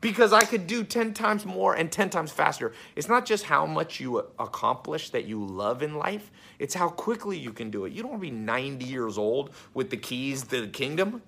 because 0.01 0.31
I 0.31 0.43
could 0.43 0.67
do 0.67 0.83
10 0.83 1.13
times 1.13 1.45
more 1.45 1.73
and 1.75 1.91
10 1.91 2.09
times 2.09 2.31
faster. 2.31 2.73
It's 2.95 3.07
not 3.07 3.25
just 3.25 3.45
how 3.45 3.65
much 3.65 3.99
you 3.99 4.17
accomplish 4.39 5.09
that 5.09 5.25
you 5.25 5.45
love 5.45 5.83
in 5.83 5.95
life, 5.95 6.31
it's 6.57 6.73
how 6.73 6.89
quickly 6.89 7.37
you 7.37 7.51
can 7.51 7.69
do 7.69 7.85
it. 7.85 7.93
You 7.93 8.01
don't 8.01 8.11
want 8.11 8.21
to 8.21 8.29
be 8.29 8.35
90 8.35 8.85
years 8.85 9.17
old 9.17 9.51
with 9.73 9.89
the 9.89 9.97
keys 9.97 10.43
to 10.43 10.61
the 10.61 10.67
kingdom. 10.67 11.21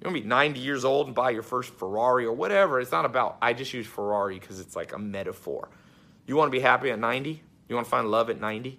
You 0.00 0.04
want 0.04 0.16
to 0.16 0.22
be 0.22 0.28
90 0.28 0.60
years 0.60 0.84
old 0.84 1.06
and 1.06 1.14
buy 1.14 1.30
your 1.30 1.42
first 1.42 1.72
Ferrari 1.74 2.26
or 2.26 2.32
whatever. 2.32 2.80
It's 2.80 2.92
not 2.92 3.04
about, 3.04 3.38
I 3.40 3.52
just 3.52 3.72
use 3.72 3.86
Ferrari 3.86 4.38
because 4.38 4.60
it's 4.60 4.76
like 4.76 4.92
a 4.92 4.98
metaphor. 4.98 5.70
You 6.26 6.36
want 6.36 6.48
to 6.48 6.56
be 6.56 6.60
happy 6.60 6.90
at 6.90 6.98
90? 6.98 7.42
You 7.68 7.74
want 7.74 7.86
to 7.86 7.90
find 7.90 8.10
love 8.10 8.30
at 8.30 8.40
90? 8.40 8.78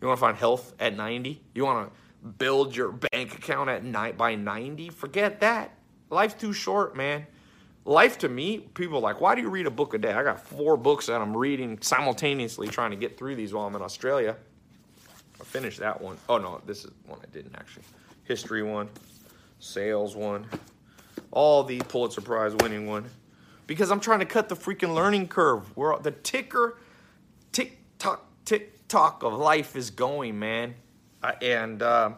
You 0.00 0.06
want 0.06 0.18
to 0.18 0.20
find 0.20 0.36
health 0.36 0.74
at 0.80 0.96
90? 0.96 1.40
You 1.54 1.64
want 1.64 1.88
to 1.88 2.28
build 2.28 2.74
your 2.74 2.92
bank 2.92 3.34
account 3.34 3.68
at 3.68 3.84
night 3.84 4.16
by 4.16 4.34
90? 4.34 4.90
Forget 4.90 5.40
that. 5.40 5.76
Life's 6.10 6.34
too 6.34 6.52
short, 6.52 6.96
man. 6.96 7.26
Life 7.86 8.18
to 8.18 8.28
me, 8.30 8.58
people 8.58 9.00
like, 9.00 9.20
why 9.20 9.34
do 9.34 9.42
you 9.42 9.50
read 9.50 9.66
a 9.66 9.70
book 9.70 9.92
a 9.92 9.98
day? 9.98 10.12
I 10.12 10.22
got 10.22 10.40
four 10.40 10.76
books 10.76 11.06
that 11.06 11.20
I'm 11.20 11.36
reading 11.36 11.78
simultaneously 11.82 12.66
trying 12.68 12.90
to 12.92 12.96
get 12.96 13.18
through 13.18 13.36
these 13.36 13.52
while 13.52 13.66
I'm 13.66 13.76
in 13.76 13.82
Australia. 13.82 14.36
I 15.38 15.44
finished 15.44 15.80
that 15.80 16.00
one. 16.00 16.16
Oh 16.28 16.38
no, 16.38 16.62
this 16.64 16.84
is 16.84 16.90
one 17.06 17.18
I 17.22 17.26
didn't 17.26 17.54
actually. 17.56 17.84
History 18.24 18.62
one, 18.62 18.88
sales 19.58 20.16
one, 20.16 20.46
all 21.30 21.62
the 21.62 21.80
Pulitzer 21.80 22.22
Prize 22.22 22.54
winning 22.60 22.86
one. 22.86 23.04
Because 23.66 23.90
I'm 23.90 24.00
trying 24.00 24.20
to 24.20 24.26
cut 24.26 24.48
the 24.48 24.56
freaking 24.56 24.94
learning 24.94 25.28
curve. 25.28 25.76
Where 25.76 25.98
the 25.98 26.10
ticker, 26.10 26.78
tick 27.52 27.78
tock, 27.98 28.26
tick 28.46 28.88
tock 28.88 29.22
of 29.22 29.34
life 29.34 29.76
is 29.76 29.90
going, 29.90 30.38
man. 30.38 30.74
And 31.42 31.82
uh, 31.82 32.12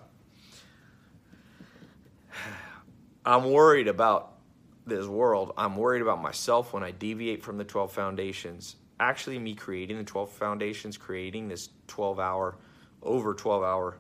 I'm 3.27 3.51
worried 3.51 3.89
about 3.89 4.36
this 4.87 5.07
world. 5.07 5.53
I'm 5.59 5.77
worried 5.77 6.03
about 6.03 6.23
myself 6.23 6.73
when 6.73 6.83
I 6.83 6.93
deviate 6.93 7.43
from 7.43 7.59
the 7.59 7.65
12 7.65 7.93
foundations. 7.93 8.77
Actually, 9.01 9.39
me 9.39 9.55
creating 9.55 9.99
the 9.99 10.05
12 10.05 10.31
foundations, 10.31 10.97
creating 10.97 11.49
this 11.49 11.71
12 11.89 12.19
hour, 12.21 12.57
over 13.03 13.35
12 13.35 13.63
hour 13.63 13.99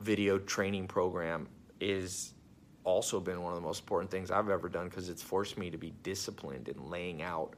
video 0.00 0.38
training 0.38 0.86
program 0.86 1.48
is 1.80 2.34
also 2.84 3.20
been 3.20 3.42
one 3.42 3.52
of 3.52 3.60
the 3.60 3.66
most 3.66 3.80
important 3.80 4.10
things 4.10 4.30
I've 4.30 4.48
ever 4.48 4.68
done 4.68 4.88
because 4.88 5.08
it's 5.08 5.22
forced 5.22 5.58
me 5.58 5.70
to 5.70 5.78
be 5.78 5.92
disciplined 6.02 6.68
in 6.68 6.88
laying 6.88 7.22
out 7.22 7.54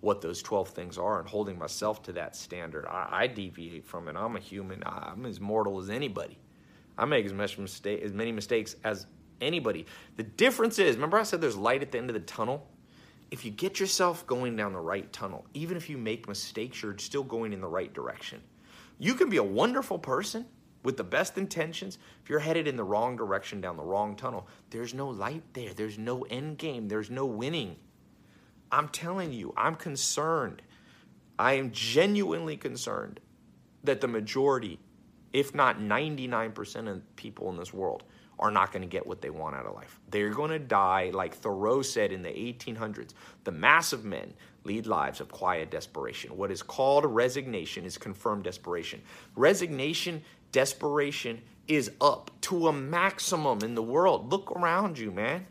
what 0.00 0.20
those 0.20 0.42
12 0.42 0.70
things 0.70 0.98
are 0.98 1.20
and 1.20 1.28
holding 1.28 1.58
myself 1.58 2.02
to 2.04 2.12
that 2.14 2.34
standard. 2.34 2.86
I, 2.86 3.08
I 3.10 3.26
deviate 3.28 3.86
from 3.86 4.08
it. 4.08 4.16
I'm 4.16 4.36
a 4.36 4.40
human. 4.40 4.82
I'm 4.84 5.26
as 5.26 5.40
mortal 5.40 5.78
as 5.78 5.90
anybody. 5.90 6.38
I 6.98 7.04
make 7.04 7.24
as 7.24 7.32
much 7.32 7.56
mistake 7.58 8.02
as 8.02 8.12
many 8.12 8.32
mistakes 8.32 8.76
as 8.84 9.06
anybody. 9.42 9.86
The 10.16 10.22
difference 10.22 10.78
is, 10.78 10.96
remember 10.96 11.18
I 11.18 11.22
said 11.22 11.40
there's 11.40 11.56
light 11.56 11.82
at 11.82 11.92
the 11.92 11.98
end 11.98 12.10
of 12.10 12.14
the 12.14 12.20
tunnel? 12.20 12.66
If 13.30 13.44
you 13.44 13.50
get 13.50 13.80
yourself 13.80 14.26
going 14.26 14.56
down 14.56 14.72
the 14.72 14.80
right 14.80 15.10
tunnel, 15.12 15.46
even 15.54 15.76
if 15.76 15.88
you 15.88 15.96
make 15.96 16.28
mistakes, 16.28 16.82
you're 16.82 16.98
still 16.98 17.22
going 17.22 17.52
in 17.52 17.60
the 17.60 17.68
right 17.68 17.92
direction. 17.92 18.42
You 18.98 19.14
can 19.14 19.30
be 19.30 19.38
a 19.38 19.42
wonderful 19.42 19.98
person 19.98 20.46
with 20.82 20.96
the 20.96 21.04
best 21.04 21.38
intentions. 21.38 21.98
If 22.22 22.30
you're 22.30 22.40
headed 22.40 22.68
in 22.68 22.76
the 22.76 22.84
wrong 22.84 23.16
direction 23.16 23.60
down 23.60 23.76
the 23.76 23.82
wrong 23.82 24.16
tunnel, 24.16 24.46
there's 24.70 24.94
no 24.94 25.08
light 25.08 25.42
there. 25.54 25.72
There's 25.74 25.98
no 25.98 26.22
end 26.22 26.58
game. 26.58 26.88
There's 26.88 27.10
no 27.10 27.24
winning. 27.24 27.76
I'm 28.70 28.88
telling 28.88 29.32
you, 29.32 29.52
I'm 29.56 29.76
concerned. 29.76 30.62
I 31.38 31.54
am 31.54 31.72
genuinely 31.72 32.56
concerned 32.56 33.20
that 33.84 34.00
the 34.00 34.08
majority, 34.08 34.78
if 35.32 35.54
not 35.54 35.80
99% 35.80 36.88
of 36.88 37.16
people 37.16 37.50
in 37.50 37.56
this 37.56 37.74
world, 37.74 38.04
are 38.38 38.50
not 38.50 38.72
going 38.72 38.82
to 38.82 38.88
get 38.88 39.06
what 39.06 39.20
they 39.20 39.30
want 39.30 39.56
out 39.56 39.66
of 39.66 39.74
life. 39.74 40.00
They're 40.10 40.30
going 40.30 40.50
to 40.50 40.58
die, 40.58 41.10
like 41.12 41.34
Thoreau 41.34 41.82
said 41.82 42.12
in 42.12 42.22
the 42.22 42.30
1800s. 42.30 43.10
The 43.44 43.52
mass 43.52 43.92
of 43.92 44.04
men 44.04 44.34
lead 44.64 44.86
lives 44.86 45.20
of 45.20 45.30
quiet 45.30 45.70
desperation. 45.70 46.36
What 46.36 46.50
is 46.50 46.62
called 46.62 47.04
resignation 47.04 47.84
is 47.84 47.98
confirmed 47.98 48.44
desperation. 48.44 49.02
Resignation, 49.36 50.22
desperation 50.50 51.42
is 51.68 51.90
up 52.00 52.30
to 52.42 52.68
a 52.68 52.72
maximum 52.72 53.60
in 53.62 53.74
the 53.74 53.82
world. 53.82 54.30
Look 54.30 54.50
around 54.52 54.98
you, 54.98 55.10
man. 55.10 55.46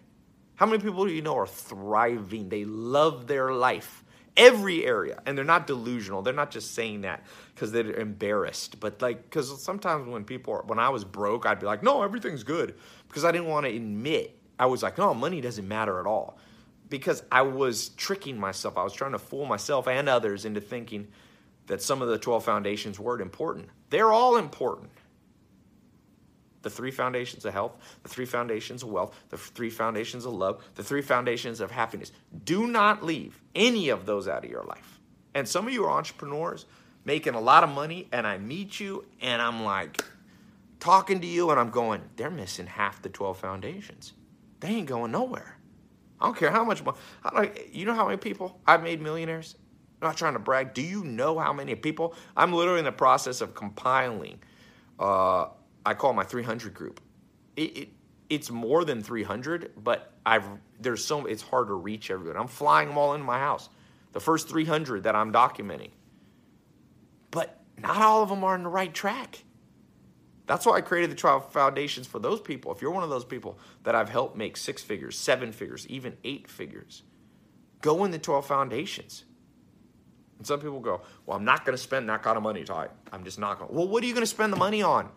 How 0.56 0.66
many 0.66 0.82
people 0.82 1.06
do 1.06 1.12
you 1.12 1.22
know 1.22 1.38
are 1.38 1.48
thriving? 1.48 2.50
They 2.50 2.66
love 2.66 3.28
their 3.28 3.54
life 3.54 4.04
every 4.38 4.86
area 4.86 5.22
and 5.26 5.38
they're 5.38 5.46
not 5.46 5.68
delusional. 5.68 6.22
They're 6.22 6.34
not 6.34 6.52
just 6.52 6.74
saying 6.74 7.02
that 7.02 7.24
because 7.54 7.72
they're 7.72 7.94
embarrassed 7.94 8.80
but 8.80 9.02
like 9.02 9.24
because 9.24 9.62
sometimes 9.62 10.08
when 10.08 10.24
people 10.24 10.54
are, 10.54 10.64
when 10.64 10.80
i 10.80 10.90
was 10.90 11.04
broke 11.04 11.46
i'd 11.46 11.60
be 11.60 11.66
like 11.66 11.84
no 11.84 12.02
everything's 12.02 12.44
good 12.44 12.74
because 13.08 13.24
i 13.24 13.32
didn't 13.32 13.48
want 13.48 13.66
to 13.66 13.76
admit. 13.76 14.38
I 14.58 14.66
was 14.66 14.84
like 14.84 14.98
no 14.98 15.14
money 15.14 15.42
doesn't 15.42 15.68
matter 15.68 16.00
at 16.00 16.06
all 16.06 16.38
because 16.90 17.24
i 17.32 17.42
was 17.42 17.90
tricking 17.90 18.40
myself. 18.40 18.78
I 18.78 18.84
was 18.84 18.94
trying 18.94 19.12
to 19.12 19.20
fool 19.20 19.46
myself 19.46 19.88
and 19.88 20.10
others 20.10 20.46
into 20.46 20.62
thinking 20.62 21.08
that 21.68 21.82
some 21.82 22.02
of 22.02 22.10
the 22.10 22.18
12 22.18 22.44
foundations 22.44 23.00
weren't 23.00 23.22
important. 23.22 23.70
They're 23.92 24.12
all 24.12 24.38
important 24.38 24.90
the 26.62 26.70
three 26.70 26.92
foundations 26.92 27.46
of 27.46 27.54
health, 27.54 27.78
the 28.04 28.10
three 28.10 28.26
foundations 28.26 28.84
of 28.84 28.90
wealth, 28.90 29.16
the 29.30 29.38
three 29.38 29.70
foundations 29.70 30.26
of 30.26 30.34
love, 30.34 30.64
the 30.76 30.84
three 30.84 31.02
foundations 31.02 31.60
of 31.60 31.72
happiness. 31.72 32.12
Do 32.46 32.68
not 32.68 33.04
leave 33.04 33.40
any 33.56 33.90
of 33.90 34.06
those 34.06 34.28
out 34.28 34.46
of 34.46 34.52
your 34.52 34.64
life. 34.64 35.00
And 35.34 35.48
some 35.48 35.68
of 35.68 35.74
you 35.74 35.86
are 35.86 35.92
entrepreneurs 35.92 36.66
making 37.06 37.34
a 37.34 37.42
lot 37.42 37.64
of 37.64 37.70
money, 37.70 38.08
and 38.12 38.28
I 38.28 38.38
meet 38.38 38.80
you, 38.80 39.06
and 39.22 39.42
I'm 39.42 39.64
like 39.64 40.04
talking 40.80 41.22
to 41.22 41.28
you, 41.28 41.50
and 41.50 41.60
I'm 41.60 41.70
going, 41.70 42.02
they're 42.16 42.30
missing 42.30 42.68
half 42.68 43.02
the 43.02 43.10
12 43.10 43.38
foundations. 43.38 44.14
They 44.60 44.70
ain't 44.70 44.88
going 44.88 45.12
nowhere. 45.12 45.58
I 46.20 46.26
don't 46.26 46.38
care 46.38 46.52
how 46.52 46.64
much 46.64 46.84
money. 46.84 46.98
You 47.72 47.86
know 47.86 47.96
how 47.96 48.06
many 48.06 48.18
people 48.18 48.60
I've 48.68 48.84
made 48.84 49.02
millionaires? 49.02 49.56
I'm 50.02 50.10
not 50.10 50.18
trying 50.18 50.34
to 50.34 50.40
brag. 50.40 50.74
Do 50.74 50.82
you 50.82 51.04
know 51.04 51.40
how 51.40 51.54
many 51.54 51.76
people? 51.76 52.16
I'm 52.38 52.54
literally 52.54 52.80
in 52.80 52.86
the 52.86 52.92
process 52.92 53.42
of 53.42 53.56
compiling. 53.56 54.40
Uh, 55.00 55.48
I 55.86 55.94
call 55.94 56.14
my 56.14 56.24
300 56.24 56.74
group. 56.74 57.02
It, 57.56 57.78
it, 57.78 57.90
it's 58.30 58.50
more 58.50 58.86
than 58.86 59.04
300, 59.04 59.74
but 59.84 60.14
I've 60.26 60.46
there's 60.80 61.04
so 61.04 61.26
it's 61.26 61.42
hard 61.42 61.68
to 61.68 61.74
reach 61.74 62.10
everyone. 62.10 62.38
I'm 62.38 62.48
flying 62.48 62.90
them 62.90 62.98
all 62.98 63.14
in 63.14 63.22
my 63.22 63.40
house. 63.40 63.70
The 64.14 64.20
first 64.20 64.50
300 64.50 65.04
that 65.04 65.16
I'm 65.16 65.32
documenting. 65.32 65.92
But 67.30 67.60
not 67.78 67.98
all 67.98 68.24
of 68.24 68.30
them 68.30 68.44
are 68.44 68.54
on 68.54 68.64
the 68.64 68.70
right 68.70 68.94
track. 68.94 69.44
That's 70.48 70.66
why 70.66 70.78
I 70.78 70.82
created 70.82 71.12
the 71.12 71.16
12 71.16 71.52
foundations 71.52 72.08
for 72.08 72.20
those 72.20 72.42
people. 72.42 72.72
If 72.74 72.82
you're 72.82 72.92
one 72.92 73.04
of 73.04 73.10
those 73.10 73.24
people 73.24 73.58
that 73.84 73.96
I've 73.96 74.10
helped 74.10 74.36
make 74.36 74.58
six 74.58 74.82
figures, 74.84 75.18
seven 75.18 75.52
figures, 75.52 75.88
even 75.88 76.18
eight 76.24 76.50
figures, 76.50 77.04
go 77.82 78.04
in 78.04 78.12
the 78.12 78.20
12 78.20 78.46
foundations. 78.46 79.24
And 80.38 80.48
some 80.48 80.60
people 80.60 80.80
go, 80.80 81.02
Well, 81.26 81.38
I'm 81.38 81.46
not 81.46 81.66
going 81.66 81.78
to 81.78 81.82
spend 81.82 82.10
that 82.10 82.24
kind 82.24 82.36
of 82.36 82.44
money, 82.44 82.64
Tai. 82.64 82.88
I'm 83.12 83.24
just 83.24 83.40
not 83.40 83.60
going 83.60 83.70
to. 83.70 83.76
Well, 83.78 83.88
what 83.88 84.04
are 84.04 84.08
you 84.08 84.14
going 84.14 84.24
to 84.24 84.28
spend 84.28 84.52
the 84.52 84.58
money 84.58 84.82
on? 84.82 85.10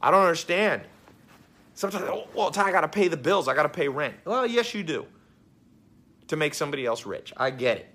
I 0.00 0.10
don't 0.10 0.22
understand. 0.22 0.82
Sometimes, 1.74 2.26
well, 2.34 2.50
Tai, 2.50 2.64
I 2.64 2.72
got 2.72 2.82
to 2.82 2.88
pay 2.88 3.08
the 3.08 3.16
bills. 3.16 3.48
I 3.48 3.54
got 3.54 3.62
to 3.62 3.68
pay 3.68 3.88
rent. 3.88 4.14
Well, 4.24 4.46
yes, 4.46 4.74
you 4.74 4.82
do. 4.82 5.06
To 6.28 6.36
make 6.36 6.54
somebody 6.54 6.86
else 6.86 7.06
rich. 7.06 7.32
I 7.36 7.50
get 7.50 7.78
it. 7.78 7.86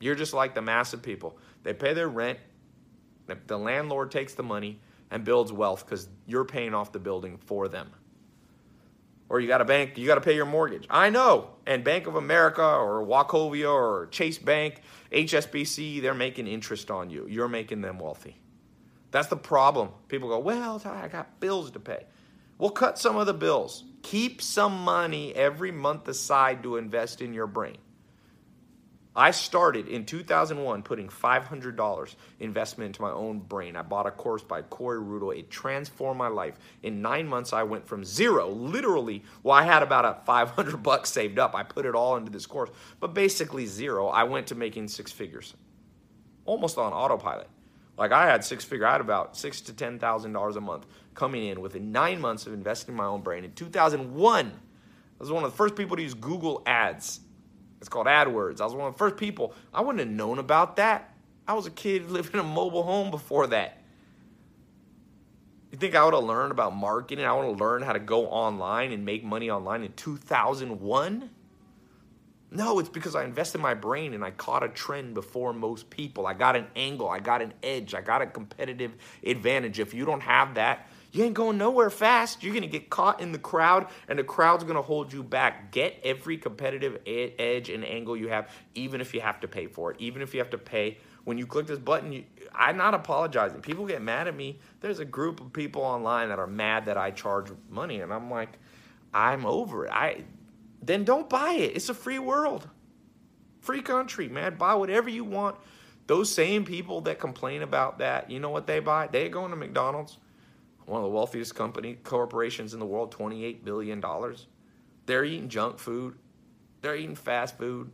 You're 0.00 0.14
just 0.14 0.34
like 0.34 0.54
the 0.54 0.62
massive 0.62 1.02
people. 1.02 1.38
They 1.62 1.72
pay 1.72 1.94
their 1.94 2.08
rent. 2.08 2.38
The 3.46 3.58
landlord 3.58 4.10
takes 4.10 4.34
the 4.34 4.42
money 4.42 4.80
and 5.10 5.24
builds 5.24 5.52
wealth 5.52 5.84
because 5.84 6.08
you're 6.26 6.44
paying 6.44 6.74
off 6.74 6.92
the 6.92 6.98
building 6.98 7.38
for 7.38 7.68
them. 7.68 7.90
Or 9.28 9.40
you 9.40 9.48
got 9.48 9.60
a 9.60 9.64
bank, 9.64 9.96
you 9.96 10.06
got 10.06 10.16
to 10.16 10.20
pay 10.20 10.34
your 10.34 10.44
mortgage. 10.44 10.86
I 10.90 11.08
know. 11.10 11.50
And 11.66 11.82
Bank 11.82 12.06
of 12.06 12.16
America 12.16 12.62
or 12.62 13.04
Wachovia 13.06 13.72
or 13.72 14.08
Chase 14.10 14.38
Bank, 14.38 14.82
HSBC, 15.12 16.02
they're 16.02 16.14
making 16.14 16.46
interest 16.46 16.90
on 16.90 17.08
you. 17.08 17.26
You're 17.26 17.48
making 17.48 17.80
them 17.80 17.98
wealthy. 17.98 18.36
That's 19.14 19.28
the 19.28 19.36
problem. 19.36 19.90
People 20.08 20.28
go, 20.28 20.40
well, 20.40 20.82
I 20.84 21.06
got 21.06 21.38
bills 21.38 21.70
to 21.70 21.78
pay. 21.78 22.02
Well, 22.58 22.70
cut 22.70 22.98
some 22.98 23.16
of 23.16 23.26
the 23.26 23.32
bills. 23.32 23.84
Keep 24.02 24.42
some 24.42 24.76
money 24.82 25.32
every 25.36 25.70
month 25.70 26.08
aside 26.08 26.64
to 26.64 26.78
invest 26.78 27.22
in 27.22 27.32
your 27.32 27.46
brain. 27.46 27.76
I 29.14 29.30
started 29.30 29.86
in 29.86 30.04
2001 30.04 30.82
putting 30.82 31.06
$500 31.06 32.14
investment 32.40 32.86
into 32.88 33.02
my 33.02 33.12
own 33.12 33.38
brain. 33.38 33.76
I 33.76 33.82
bought 33.82 34.08
a 34.08 34.10
course 34.10 34.42
by 34.42 34.62
Corey 34.62 34.98
Rudl. 34.98 35.38
It 35.38 35.48
transformed 35.48 36.18
my 36.18 36.26
life. 36.26 36.58
In 36.82 37.00
nine 37.00 37.28
months, 37.28 37.52
I 37.52 37.62
went 37.62 37.86
from 37.86 38.04
zero, 38.04 38.48
literally, 38.48 39.22
well, 39.44 39.54
I 39.54 39.62
had 39.62 39.84
about 39.84 40.04
a 40.04 40.18
500 40.26 40.76
bucks 40.82 41.12
saved 41.12 41.38
up. 41.38 41.54
I 41.54 41.62
put 41.62 41.86
it 41.86 41.94
all 41.94 42.16
into 42.16 42.32
this 42.32 42.46
course, 42.46 42.70
but 42.98 43.14
basically 43.14 43.66
zero. 43.66 44.08
I 44.08 44.24
went 44.24 44.48
to 44.48 44.56
making 44.56 44.88
six 44.88 45.12
figures, 45.12 45.54
almost 46.46 46.78
on 46.78 46.92
autopilot. 46.92 47.48
Like 47.96 48.12
I 48.12 48.26
had 48.26 48.44
six 48.44 48.64
figure, 48.64 48.86
I 48.86 48.92
had 48.92 49.00
about 49.00 49.36
six 49.36 49.60
to 49.62 49.72
ten 49.72 49.98
thousand 49.98 50.32
dollars 50.32 50.56
a 50.56 50.60
month 50.60 50.86
coming 51.14 51.46
in 51.46 51.60
within 51.60 51.92
nine 51.92 52.20
months 52.20 52.46
of 52.46 52.52
investing 52.52 52.92
in 52.92 52.96
my 52.96 53.06
own 53.06 53.22
brain. 53.22 53.44
In 53.44 53.52
2001, 53.52 54.46
I 54.46 54.52
was 55.18 55.30
one 55.30 55.44
of 55.44 55.50
the 55.50 55.56
first 55.56 55.76
people 55.76 55.96
to 55.96 56.02
use 56.02 56.14
Google 56.14 56.62
Ads. 56.66 57.20
It's 57.80 57.88
called 57.88 58.06
AdWords. 58.06 58.60
I 58.60 58.64
was 58.64 58.74
one 58.74 58.88
of 58.88 58.94
the 58.94 58.98
first 58.98 59.16
people. 59.16 59.54
I 59.72 59.80
wouldn't 59.80 60.00
have 60.00 60.08
known 60.08 60.38
about 60.38 60.76
that. 60.76 61.14
I 61.46 61.54
was 61.54 61.66
a 61.66 61.70
kid 61.70 62.10
living 62.10 62.32
in 62.32 62.40
a 62.40 62.44
mobile 62.44 62.82
home 62.82 63.10
before 63.10 63.46
that. 63.48 63.80
You 65.70 65.78
think 65.78 65.94
I 65.94 66.04
would 66.04 66.14
have 66.14 66.24
learned 66.24 66.52
about 66.52 66.74
marketing? 66.74 67.24
I 67.24 67.32
would 67.32 67.46
have 67.46 67.60
learned 67.60 67.84
how 67.84 67.92
to 67.92 67.98
go 67.98 68.26
online 68.26 68.92
and 68.92 69.04
make 69.04 69.24
money 69.24 69.50
online 69.50 69.82
in 69.82 69.92
2001? 69.92 71.30
No, 72.56 72.78
it's 72.78 72.88
because 72.88 73.16
I 73.16 73.24
invested 73.24 73.60
my 73.60 73.74
brain 73.74 74.14
and 74.14 74.24
I 74.24 74.30
caught 74.30 74.62
a 74.62 74.68
trend 74.68 75.14
before 75.14 75.52
most 75.52 75.90
people. 75.90 76.24
I 76.24 76.34
got 76.34 76.54
an 76.54 76.68
angle, 76.76 77.08
I 77.08 77.18
got 77.18 77.42
an 77.42 77.52
edge, 77.64 77.94
I 77.94 78.00
got 78.00 78.22
a 78.22 78.26
competitive 78.26 78.92
advantage. 79.26 79.80
If 79.80 79.92
you 79.92 80.04
don't 80.04 80.20
have 80.20 80.54
that, 80.54 80.86
You 81.14 81.22
ain't 81.22 81.34
going 81.34 81.58
nowhere 81.58 81.90
fast. 81.90 82.42
You're 82.42 82.52
going 82.52 82.62
to 82.64 82.68
get 82.68 82.90
caught 82.90 83.20
in 83.20 83.30
the 83.30 83.38
crowd, 83.38 83.86
and 84.08 84.18
the 84.18 84.24
crowd's 84.24 84.64
going 84.64 84.74
to 84.74 84.82
hold 84.82 85.12
you 85.12 85.22
back. 85.22 85.70
Get 85.70 86.00
every 86.02 86.36
competitive 86.36 86.98
edge 87.06 87.70
and 87.70 87.84
angle 87.84 88.16
you 88.16 88.26
have, 88.30 88.50
even 88.74 89.00
if 89.00 89.14
you 89.14 89.20
have 89.20 89.38
to 89.40 89.46
pay 89.46 89.68
for 89.68 89.92
it, 89.92 90.00
even 90.00 90.22
if 90.22 90.34
you 90.34 90.40
have 90.40 90.50
to 90.50 90.58
pay. 90.58 90.98
When 91.22 91.38
you 91.38 91.46
click 91.46 91.68
this 91.68 91.78
button, 91.78 92.12
you, 92.12 92.24
I'm 92.52 92.76
not 92.76 92.94
apologizing. 92.94 93.60
People 93.60 93.86
get 93.86 94.02
mad 94.02 94.26
at 94.26 94.34
me. 94.34 94.58
There's 94.80 94.98
a 94.98 95.04
group 95.04 95.40
of 95.40 95.52
people 95.52 95.82
online 95.82 96.30
that 96.30 96.40
are 96.40 96.48
mad 96.48 96.86
that 96.86 96.96
I 96.96 97.12
charge 97.12 97.46
money, 97.70 98.00
and 98.00 98.12
I'm 98.12 98.28
like, 98.28 98.58
I'm 99.14 99.46
over 99.46 99.86
it. 99.86 99.92
I 99.92 100.24
then 100.86 101.04
don't 101.04 101.28
buy 101.28 101.52
it. 101.52 101.76
It's 101.76 101.88
a 101.88 101.94
free 101.94 102.18
world, 102.18 102.68
free 103.60 103.82
country, 103.82 104.28
man. 104.28 104.56
Buy 104.56 104.74
whatever 104.74 105.08
you 105.08 105.24
want. 105.24 105.56
Those 106.06 106.32
same 106.32 106.64
people 106.64 107.00
that 107.02 107.18
complain 107.18 107.62
about 107.62 107.98
that, 107.98 108.30
you 108.30 108.38
know 108.38 108.50
what 108.50 108.66
they 108.66 108.80
buy? 108.80 109.06
They're 109.06 109.30
going 109.30 109.50
to 109.50 109.56
McDonald's, 109.56 110.18
one 110.84 111.00
of 111.00 111.04
the 111.04 111.14
wealthiest 111.14 111.54
company 111.54 111.94
corporations 112.04 112.74
in 112.74 112.80
the 112.80 112.86
world, 112.86 113.14
$28 113.14 113.64
billion. 113.64 114.04
They're 115.06 115.24
eating 115.24 115.48
junk 115.48 115.78
food. 115.78 116.16
They're 116.82 116.96
eating 116.96 117.16
fast 117.16 117.56
food. 117.56 117.90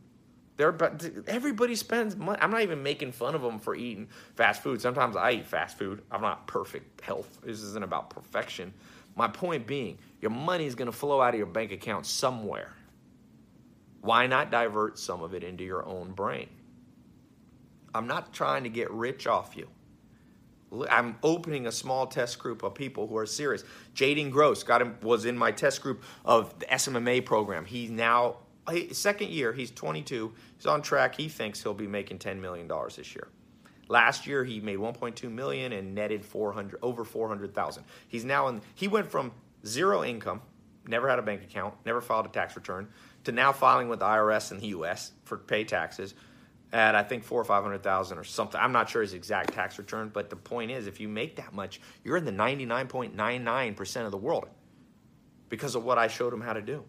They're, 0.56 0.76
everybody 1.26 1.74
spends 1.76 2.16
money. 2.16 2.38
I'm 2.42 2.50
not 2.50 2.62
even 2.62 2.82
making 2.82 3.12
fun 3.12 3.34
of 3.34 3.42
them 3.42 3.60
for 3.60 3.74
eating 3.74 4.08
fast 4.34 4.62
food. 4.62 4.80
Sometimes 4.80 5.16
I 5.16 5.32
eat 5.32 5.46
fast 5.46 5.78
food. 5.78 6.02
I'm 6.10 6.20
not 6.20 6.46
perfect 6.46 7.00
health. 7.00 7.38
This 7.42 7.62
isn't 7.62 7.82
about 7.84 8.10
perfection. 8.10 8.74
My 9.16 9.28
point 9.28 9.66
being, 9.66 9.98
your 10.20 10.32
money 10.32 10.66
is 10.66 10.74
going 10.74 10.90
to 10.90 10.96
flow 10.96 11.22
out 11.22 11.34
of 11.34 11.38
your 11.38 11.46
bank 11.46 11.72
account 11.72 12.04
somewhere. 12.04 12.72
Why 14.00 14.26
not 14.26 14.50
divert 14.50 14.98
some 14.98 15.22
of 15.22 15.34
it 15.34 15.44
into 15.44 15.64
your 15.64 15.84
own 15.84 16.12
brain? 16.12 16.48
I'm 17.94 18.06
not 18.06 18.32
trying 18.32 18.64
to 18.64 18.70
get 18.70 18.90
rich 18.90 19.26
off 19.26 19.56
you. 19.56 19.68
I'm 20.88 21.16
opening 21.22 21.66
a 21.66 21.72
small 21.72 22.06
test 22.06 22.38
group 22.38 22.62
of 22.62 22.74
people 22.74 23.08
who 23.08 23.16
are 23.16 23.26
serious. 23.26 23.64
Jaden 23.94 24.30
Gross 24.30 24.62
got 24.62 24.80
him 24.80 24.96
was 25.02 25.24
in 25.24 25.36
my 25.36 25.50
test 25.50 25.82
group 25.82 26.04
of 26.24 26.56
the 26.60 26.66
SMMA 26.66 27.24
program. 27.24 27.64
He's 27.64 27.90
now 27.90 28.36
second 28.92 29.30
year. 29.30 29.52
He's 29.52 29.72
22. 29.72 30.32
He's 30.56 30.66
on 30.66 30.80
track. 30.82 31.16
He 31.16 31.28
thinks 31.28 31.60
he'll 31.62 31.74
be 31.74 31.88
making 31.88 32.18
10 32.20 32.40
million 32.40 32.68
dollars 32.68 32.96
this 32.96 33.14
year. 33.14 33.28
Last 33.88 34.28
year 34.28 34.44
he 34.44 34.60
made 34.60 34.78
1.2 34.78 35.30
million 35.30 35.72
and 35.72 35.94
netted 35.94 36.24
400 36.24 36.78
over 36.80 37.04
400,000. 37.04 37.84
He's 38.06 38.24
now 38.24 38.46
in. 38.46 38.60
He 38.76 38.86
went 38.86 39.10
from 39.10 39.32
zero 39.66 40.04
income, 40.04 40.40
never 40.86 41.08
had 41.08 41.18
a 41.18 41.22
bank 41.22 41.42
account, 41.42 41.74
never 41.84 42.00
filed 42.00 42.26
a 42.26 42.28
tax 42.28 42.54
return, 42.54 42.88
to 43.24 43.32
now 43.32 43.52
filing 43.52 43.88
with 43.88 43.98
the 43.98 44.06
IRS 44.06 44.52
in 44.52 44.58
the 44.58 44.68
U.S. 44.68 45.12
for 45.24 45.36
pay 45.36 45.64
taxes 45.64 46.14
at 46.72 46.94
I 46.94 47.02
think 47.02 47.24
four 47.24 47.40
or 47.40 47.44
five 47.44 47.62
hundred 47.62 47.82
thousand 47.82 48.18
or 48.18 48.24
something. 48.24 48.60
I'm 48.60 48.72
not 48.72 48.88
sure 48.88 49.02
his 49.02 49.14
exact 49.14 49.54
tax 49.54 49.78
return, 49.78 50.10
but 50.12 50.30
the 50.30 50.36
point 50.36 50.70
is, 50.70 50.86
if 50.86 51.00
you 51.00 51.08
make 51.08 51.36
that 51.36 51.52
much, 51.52 51.80
you're 52.04 52.16
in 52.16 52.24
the 52.24 52.32
99.99 52.32 53.76
percent 53.76 54.06
of 54.06 54.12
the 54.12 54.18
world 54.18 54.48
because 55.48 55.74
of 55.74 55.84
what 55.84 55.98
I 55.98 56.06
showed 56.08 56.32
him 56.32 56.40
how 56.40 56.52
to 56.52 56.62
do. 56.62 56.84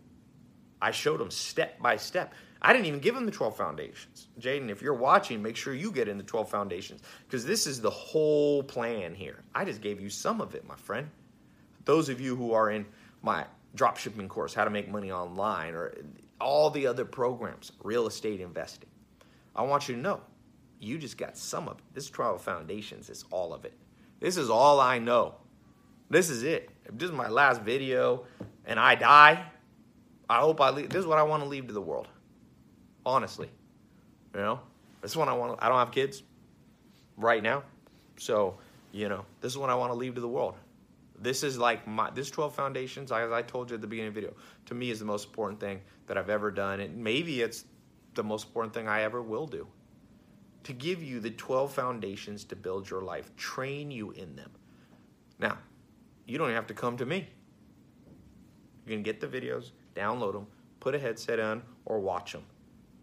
I 0.81 0.91
showed 0.91 1.21
him 1.21 1.31
step 1.31 1.79
by 1.79 1.97
step. 1.97 2.33
I 2.61 2.73
didn't 2.73 2.85
even 2.85 2.99
give 2.99 3.15
him 3.15 3.25
the 3.25 3.31
12 3.31 3.57
foundations. 3.57 4.27
Jaden, 4.39 4.69
if 4.69 4.83
you're 4.83 4.93
watching, 4.93 5.41
make 5.41 5.55
sure 5.55 5.73
you 5.73 5.91
get 5.91 6.07
in 6.07 6.17
the 6.17 6.23
12 6.23 6.49
foundations 6.49 7.01
because 7.25 7.43
this 7.43 7.65
is 7.65 7.81
the 7.81 7.89
whole 7.89 8.61
plan 8.61 9.15
here. 9.15 9.43
I 9.53 9.65
just 9.65 9.81
gave 9.81 9.99
you 9.99 10.09
some 10.09 10.41
of 10.41 10.53
it, 10.53 10.67
my 10.67 10.75
friend. 10.75 11.09
Those 11.85 12.09
of 12.09 12.21
you 12.21 12.35
who 12.35 12.53
are 12.53 12.69
in 12.69 12.85
my 13.23 13.45
dropshipping 13.75 14.27
course, 14.27 14.53
how 14.53 14.63
to 14.63 14.69
make 14.69 14.89
money 14.89 15.11
online, 15.11 15.73
or 15.73 15.93
all 16.39 16.69
the 16.69 16.87
other 16.87 17.05
programs, 17.05 17.71
real 17.83 18.07
estate 18.07 18.41
investing. 18.41 18.89
I 19.55 19.63
want 19.63 19.87
you 19.87 19.95
to 19.95 20.01
know, 20.01 20.21
you 20.79 20.97
just 20.97 21.17
got 21.17 21.37
some 21.37 21.67
of 21.67 21.77
it. 21.77 21.83
This 21.93 22.09
12 22.09 22.41
Foundations 22.41 23.09
is 23.09 23.25
all 23.31 23.53
of 23.53 23.65
it. 23.65 23.73
This 24.19 24.37
is 24.37 24.49
all 24.49 24.79
I 24.79 24.99
know. 24.99 25.35
This 26.09 26.29
is 26.29 26.43
it. 26.43 26.69
If 26.85 26.97
this 26.97 27.09
is 27.09 27.15
my 27.15 27.29
last 27.29 27.61
video 27.61 28.25
and 28.65 28.79
I 28.79 28.95
die, 28.95 29.45
I 30.29 30.39
hope 30.39 30.59
I 30.61 30.69
leave. 30.69 30.89
This 30.89 30.99
is 30.99 31.05
what 31.05 31.17
I 31.17 31.23
want 31.23 31.43
to 31.43 31.49
leave 31.49 31.67
to 31.67 31.73
the 31.73 31.81
world. 31.81 32.07
Honestly. 33.05 33.49
You 34.33 34.41
know? 34.41 34.59
This 35.01 35.11
is 35.11 35.17
what 35.17 35.27
I 35.27 35.33
want 35.33 35.57
I 35.61 35.69
don't 35.69 35.77
have 35.77 35.91
kids 35.91 36.23
right 37.17 37.41
now. 37.41 37.63
So, 38.17 38.57
you 38.91 39.09
know, 39.09 39.25
this 39.41 39.51
is 39.51 39.57
what 39.57 39.69
I 39.69 39.75
want 39.75 39.91
to 39.91 39.97
leave 39.97 40.15
to 40.15 40.21
the 40.21 40.27
world. 40.27 40.55
This 41.21 41.43
is 41.43 41.57
like 41.57 41.87
my 41.87 42.09
this 42.09 42.31
12 42.31 42.55
foundations, 42.55 43.11
as 43.11 43.31
I 43.31 43.43
told 43.43 43.69
you 43.69 43.75
at 43.75 43.81
the 43.81 43.87
beginning 43.87 44.09
of 44.09 44.15
the 44.15 44.21
video, 44.21 44.35
to 44.65 44.73
me 44.73 44.89
is 44.89 44.99
the 44.99 45.05
most 45.05 45.27
important 45.27 45.59
thing 45.59 45.81
that 46.07 46.17
I've 46.17 46.31
ever 46.31 46.49
done. 46.49 46.79
And 46.79 46.97
maybe 47.03 47.41
it's 47.41 47.65
the 48.15 48.23
most 48.23 48.47
important 48.47 48.73
thing 48.73 48.87
I 48.87 49.03
ever 49.03 49.21
will 49.21 49.45
do. 49.45 49.67
To 50.63 50.73
give 50.73 51.03
you 51.03 51.19
the 51.19 51.31
12 51.31 51.71
foundations 51.71 52.43
to 52.45 52.55
build 52.55 52.89
your 52.89 53.03
life, 53.03 53.35
train 53.35 53.91
you 53.91 54.11
in 54.11 54.35
them. 54.35 54.51
Now, 55.39 55.59
you 56.25 56.37
don't 56.37 56.51
have 56.51 56.67
to 56.67 56.73
come 56.73 56.97
to 56.97 57.05
me. 57.05 57.27
You 58.85 58.95
can 58.95 59.03
get 59.03 59.21
the 59.21 59.27
videos, 59.27 59.71
download 59.95 60.33
them, 60.33 60.47
put 60.79 60.95
a 60.95 60.99
headset 60.99 61.39
on, 61.39 61.61
or 61.85 61.99
watch 61.99 62.31
them. 62.31 62.43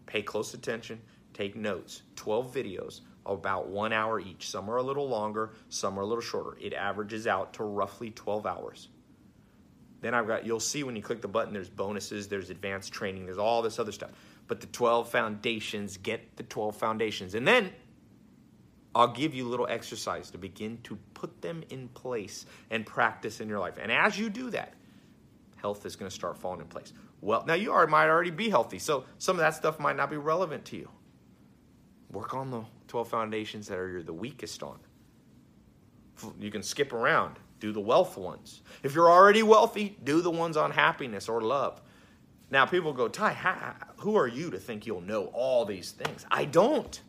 Pay 0.05 0.23
close 0.23 0.53
attention, 0.53 0.99
take 1.33 1.55
notes. 1.55 2.01
12 2.15 2.53
videos 2.53 3.01
about 3.25 3.67
one 3.67 3.93
hour 3.93 4.19
each. 4.19 4.49
Some 4.49 4.69
are 4.69 4.77
a 4.77 4.83
little 4.83 5.07
longer, 5.07 5.51
some 5.69 5.97
are 5.97 6.01
a 6.01 6.05
little 6.05 6.21
shorter. 6.21 6.57
It 6.59 6.73
averages 6.73 7.27
out 7.27 7.53
to 7.53 7.63
roughly 7.63 8.11
12 8.11 8.45
hours. 8.45 8.89
Then 10.01 10.13
I've 10.13 10.27
got, 10.27 10.45
you'll 10.45 10.59
see 10.59 10.83
when 10.83 10.95
you 10.95 11.01
click 11.01 11.21
the 11.21 11.27
button, 11.27 11.53
there's 11.53 11.69
bonuses, 11.69 12.27
there's 12.27 12.49
advanced 12.49 12.93
training, 12.93 13.25
there's 13.25 13.37
all 13.37 13.61
this 13.61 13.79
other 13.79 13.91
stuff. 13.91 14.11
But 14.47 14.61
the 14.61 14.67
12 14.67 15.09
foundations, 15.09 15.97
get 15.97 16.37
the 16.37 16.43
12 16.43 16.75
foundations. 16.75 17.35
And 17.35 17.47
then 17.47 17.71
I'll 18.95 19.13
give 19.13 19.33
you 19.33 19.47
a 19.47 19.49
little 19.49 19.67
exercise 19.67 20.31
to 20.31 20.37
begin 20.37 20.79
to 20.83 20.97
put 21.13 21.41
them 21.41 21.63
in 21.69 21.89
place 21.89 22.45
and 22.71 22.85
practice 22.85 23.41
in 23.41 23.49
your 23.49 23.59
life. 23.59 23.75
And 23.79 23.91
as 23.91 24.17
you 24.17 24.29
do 24.29 24.49
that, 24.51 24.73
health 25.57 25.85
is 25.85 25.95
going 25.95 26.09
to 26.09 26.15
start 26.15 26.37
falling 26.37 26.61
in 26.61 26.67
place. 26.67 26.93
Well, 27.21 27.43
now 27.45 27.53
you 27.53 27.73
are, 27.73 27.85
might 27.85 28.07
already 28.07 28.31
be 28.31 28.49
healthy, 28.49 28.79
so 28.79 29.03
some 29.17 29.35
of 29.35 29.41
that 29.41 29.53
stuff 29.53 29.79
might 29.79 29.97
not 29.97 30.09
be 30.09 30.17
relevant 30.17 30.65
to 30.65 30.77
you. 30.77 30.89
Work 32.11 32.33
on 32.33 32.49
the 32.49 32.63
12 32.87 33.07
foundations 33.07 33.67
that 33.67 33.77
are 33.77 34.01
the 34.01 34.13
weakest 34.13 34.63
on. 34.63 34.79
You 36.39 36.51
can 36.51 36.63
skip 36.63 36.91
around, 36.91 37.37
do 37.59 37.71
the 37.71 37.79
wealth 37.79 38.17
ones. 38.17 38.61
If 38.83 38.95
you're 38.95 39.09
already 39.09 39.43
wealthy, 39.43 39.97
do 40.03 40.21
the 40.21 40.31
ones 40.31 40.57
on 40.57 40.71
happiness 40.71 41.29
or 41.29 41.41
love. 41.41 41.81
Now, 42.51 42.65
people 42.65 42.93
go, 42.93 43.07
Tai, 43.07 43.75
who 43.97 44.15
are 44.17 44.27
you 44.27 44.49
to 44.49 44.57
think 44.57 44.85
you'll 44.85 45.01
know 45.01 45.25
all 45.33 45.65
these 45.65 45.91
things? 45.91 46.25
I 46.31 46.45
don't. 46.45 46.99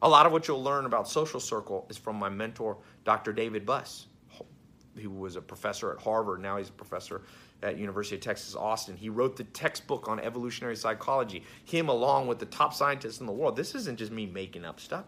A 0.00 0.08
lot 0.08 0.26
of 0.26 0.32
what 0.32 0.46
you'll 0.46 0.62
learn 0.62 0.86
about 0.86 1.08
social 1.08 1.40
circle 1.40 1.86
is 1.90 1.96
from 1.96 2.16
my 2.16 2.28
mentor, 2.28 2.78
Dr. 3.04 3.32
David 3.32 3.66
Buss. 3.66 4.06
He 4.96 5.08
was 5.08 5.34
a 5.34 5.40
professor 5.40 5.92
at 5.92 5.98
Harvard. 5.98 6.40
Now 6.40 6.56
he's 6.56 6.68
a 6.68 6.72
professor 6.72 7.22
at 7.64 7.78
University 7.78 8.16
of 8.16 8.22
Texas 8.22 8.54
Austin. 8.54 8.96
He 8.96 9.08
wrote 9.08 9.36
the 9.36 9.44
textbook 9.44 10.08
on 10.08 10.20
evolutionary 10.20 10.76
psychology. 10.76 11.42
Him 11.64 11.88
along 11.88 12.26
with 12.28 12.38
the 12.38 12.46
top 12.46 12.74
scientists 12.74 13.20
in 13.20 13.26
the 13.26 13.32
world. 13.32 13.56
This 13.56 13.74
isn't 13.74 13.98
just 13.98 14.12
me 14.12 14.26
making 14.26 14.64
up 14.64 14.78
stuff. 14.78 15.06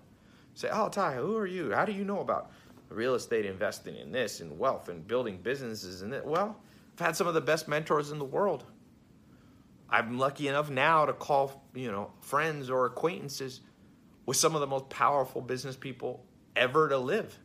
Say, 0.55 0.69
oh, 0.73 0.89
Tai, 0.89 1.15
who 1.15 1.37
are 1.37 1.47
you? 1.47 1.73
How 1.73 1.85
do 1.85 1.93
you 1.93 2.05
know 2.05 2.21
about 2.21 2.51
real 2.89 3.15
estate 3.15 3.45
investing 3.45 3.97
in 3.97 4.11
this 4.11 4.41
and 4.41 4.59
wealth 4.59 4.89
and 4.89 5.07
building 5.07 5.39
businesses 5.43 6.03
and 6.03 6.15
it? 6.15 6.25
Well, 6.25 6.57
I've 6.95 7.07
had 7.07 7.17
some 7.17 7.27
of 7.27 7.35
the 7.35 7.41
best 7.41 7.69
mentors 7.69 8.11
in 8.11 8.19
the 8.19 8.25
world. 8.25 8.65
I'm 9.91 10.19
lucky 10.19 10.49
enough 10.49 10.71
now 10.71 11.05
to 11.05 11.13
call, 11.13 11.65
you 11.75 11.93
know, 11.93 12.11
friends 12.21 12.71
or 12.71 12.87
acquaintances 12.87 13.61
with 14.25 14.37
some 14.37 14.55
of 14.55 14.61
the 14.61 14.67
most 14.67 14.89
powerful 14.89 15.41
business 15.41 15.77
people 15.77 16.25
ever 16.57 16.89
to 16.89 16.99
live. 16.99 17.39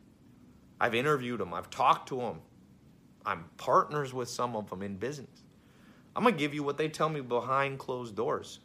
I've 0.80 0.95
interviewed 0.95 1.39
them, 1.39 1.53
I've 1.53 1.70
talked 1.70 2.09
to 2.09 2.18
them, 2.18 2.39
I'm 3.26 3.45
partners 3.57 4.13
with 4.13 4.30
some 4.30 4.55
of 4.55 4.69
them 4.69 4.82
in 4.82 4.95
business. 4.95 5.43
I'm 6.15 6.24
going 6.24 6.36
to 6.36 6.39
give 6.39 6.53
you 6.53 6.63
what 6.63 6.78
they 6.78 6.89
tell 6.89 7.09
me 7.09 7.22
behind 7.22 7.80
closed 7.80 8.15
doors. 8.15 8.59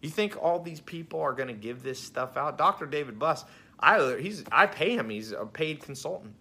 You 0.00 0.10
think 0.10 0.36
all 0.40 0.60
these 0.60 0.80
people 0.80 1.20
are 1.20 1.32
going 1.32 1.48
to 1.48 1.54
give 1.54 1.82
this 1.82 2.00
stuff 2.00 2.36
out? 2.36 2.58
Dr. 2.58 2.86
David 2.86 3.18
Buss, 3.18 3.44
I 3.80 4.16
he's 4.20 4.44
I 4.50 4.66
pay 4.66 4.94
him. 4.96 5.10
He's 5.10 5.32
a 5.32 5.46
paid 5.46 5.80
consultant. 5.80 6.34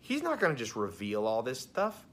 He's 0.00 0.22
not 0.22 0.40
going 0.40 0.54
to 0.54 0.58
just 0.58 0.76
reveal 0.76 1.26
all 1.26 1.42
this 1.42 1.60
stuff. 1.60 2.06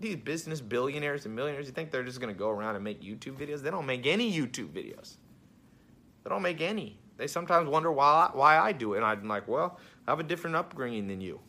These 0.00 0.16
business 0.16 0.60
billionaires 0.60 1.26
and 1.26 1.34
millionaires, 1.34 1.66
you 1.66 1.72
think 1.72 1.90
they're 1.90 2.02
just 2.02 2.20
going 2.20 2.32
to 2.32 2.38
go 2.38 2.50
around 2.50 2.74
and 2.74 2.82
make 2.82 3.02
YouTube 3.02 3.36
videos? 3.36 3.62
They 3.62 3.70
don't 3.70 3.86
make 3.86 4.06
any 4.06 4.32
YouTube 4.32 4.68
videos. 4.68 5.16
They 6.24 6.30
don't 6.30 6.42
make 6.42 6.60
any. 6.60 6.98
They 7.16 7.26
sometimes 7.26 7.68
wonder 7.68 7.92
why 7.92 8.30
why 8.32 8.58
I 8.58 8.72
do 8.72 8.94
it, 8.94 8.98
and 8.98 9.06
I'm 9.06 9.28
like, 9.28 9.46
well, 9.46 9.78
I 10.06 10.10
have 10.10 10.20
a 10.20 10.24
different 10.24 10.56
upbringing 10.56 11.06
than 11.06 11.20
you. 11.20 11.40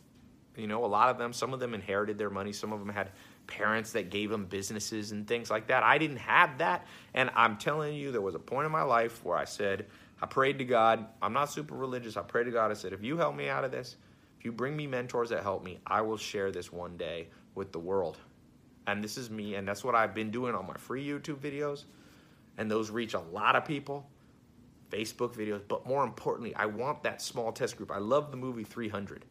You 0.56 0.66
know, 0.66 0.84
a 0.84 0.86
lot 0.86 1.08
of 1.10 1.18
them, 1.18 1.32
some 1.32 1.52
of 1.52 1.60
them 1.60 1.74
inherited 1.74 2.16
their 2.16 2.30
money, 2.30 2.52
some 2.52 2.72
of 2.72 2.78
them 2.78 2.88
had 2.88 3.10
parents 3.46 3.92
that 3.92 4.10
gave 4.10 4.30
them 4.30 4.46
businesses 4.46 5.12
and 5.12 5.26
things 5.26 5.50
like 5.50 5.66
that. 5.66 5.82
I 5.82 5.98
didn't 5.98 6.18
have 6.18 6.58
that. 6.58 6.86
And 7.12 7.30
I'm 7.34 7.56
telling 7.56 7.94
you, 7.94 8.12
there 8.12 8.20
was 8.20 8.34
a 8.34 8.38
point 8.38 8.66
in 8.66 8.72
my 8.72 8.82
life 8.82 9.24
where 9.24 9.36
I 9.36 9.44
said, 9.44 9.86
I 10.22 10.26
prayed 10.26 10.58
to 10.58 10.64
God. 10.64 11.06
I'm 11.20 11.32
not 11.32 11.50
super 11.50 11.74
religious. 11.74 12.16
I 12.16 12.22
prayed 12.22 12.44
to 12.44 12.50
God. 12.50 12.70
I 12.70 12.74
said, 12.74 12.92
if 12.92 13.02
you 13.02 13.16
help 13.16 13.34
me 13.36 13.48
out 13.48 13.64
of 13.64 13.70
this, 13.70 13.96
if 14.38 14.44
you 14.44 14.52
bring 14.52 14.76
me 14.76 14.86
mentors 14.86 15.30
that 15.30 15.42
help 15.42 15.64
me, 15.64 15.80
I 15.86 16.00
will 16.02 16.16
share 16.16 16.50
this 16.50 16.72
one 16.72 16.96
day 16.96 17.28
with 17.54 17.72
the 17.72 17.78
world. 17.78 18.16
And 18.86 19.02
this 19.02 19.18
is 19.18 19.30
me. 19.30 19.56
And 19.56 19.66
that's 19.66 19.82
what 19.82 19.94
I've 19.94 20.14
been 20.14 20.30
doing 20.30 20.54
on 20.54 20.66
my 20.66 20.74
free 20.74 21.06
YouTube 21.06 21.38
videos. 21.38 21.84
And 22.58 22.70
those 22.70 22.90
reach 22.90 23.14
a 23.14 23.20
lot 23.20 23.56
of 23.56 23.64
people. 23.64 24.08
Facebook 24.90 25.34
videos. 25.34 25.60
But 25.66 25.86
more 25.86 26.04
importantly, 26.04 26.54
I 26.54 26.66
want 26.66 27.02
that 27.02 27.20
small 27.20 27.52
test 27.52 27.76
group. 27.76 27.90
I 27.90 27.98
love 27.98 28.30
the 28.30 28.36
movie 28.36 28.64
300. 28.64 29.24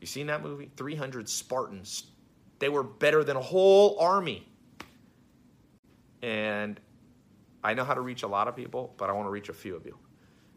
You 0.00 0.06
seen 0.06 0.26
that 0.28 0.42
movie? 0.42 0.70
300 0.76 1.28
Spartans 1.28 2.04
They 2.58 2.68
were 2.68 2.82
better 2.82 3.22
than 3.22 3.36
a 3.36 3.40
whole 3.40 3.98
army. 4.00 4.46
And 6.22 6.80
I 7.62 7.74
know 7.74 7.84
how 7.84 7.94
to 7.94 8.00
reach 8.00 8.22
a 8.22 8.26
lot 8.26 8.48
of 8.48 8.56
people, 8.56 8.94
but 8.96 9.08
I 9.08 9.12
want 9.12 9.26
to 9.26 9.30
reach 9.30 9.48
a 9.48 9.54
few 9.54 9.76
of 9.76 9.86
you. 9.86 9.96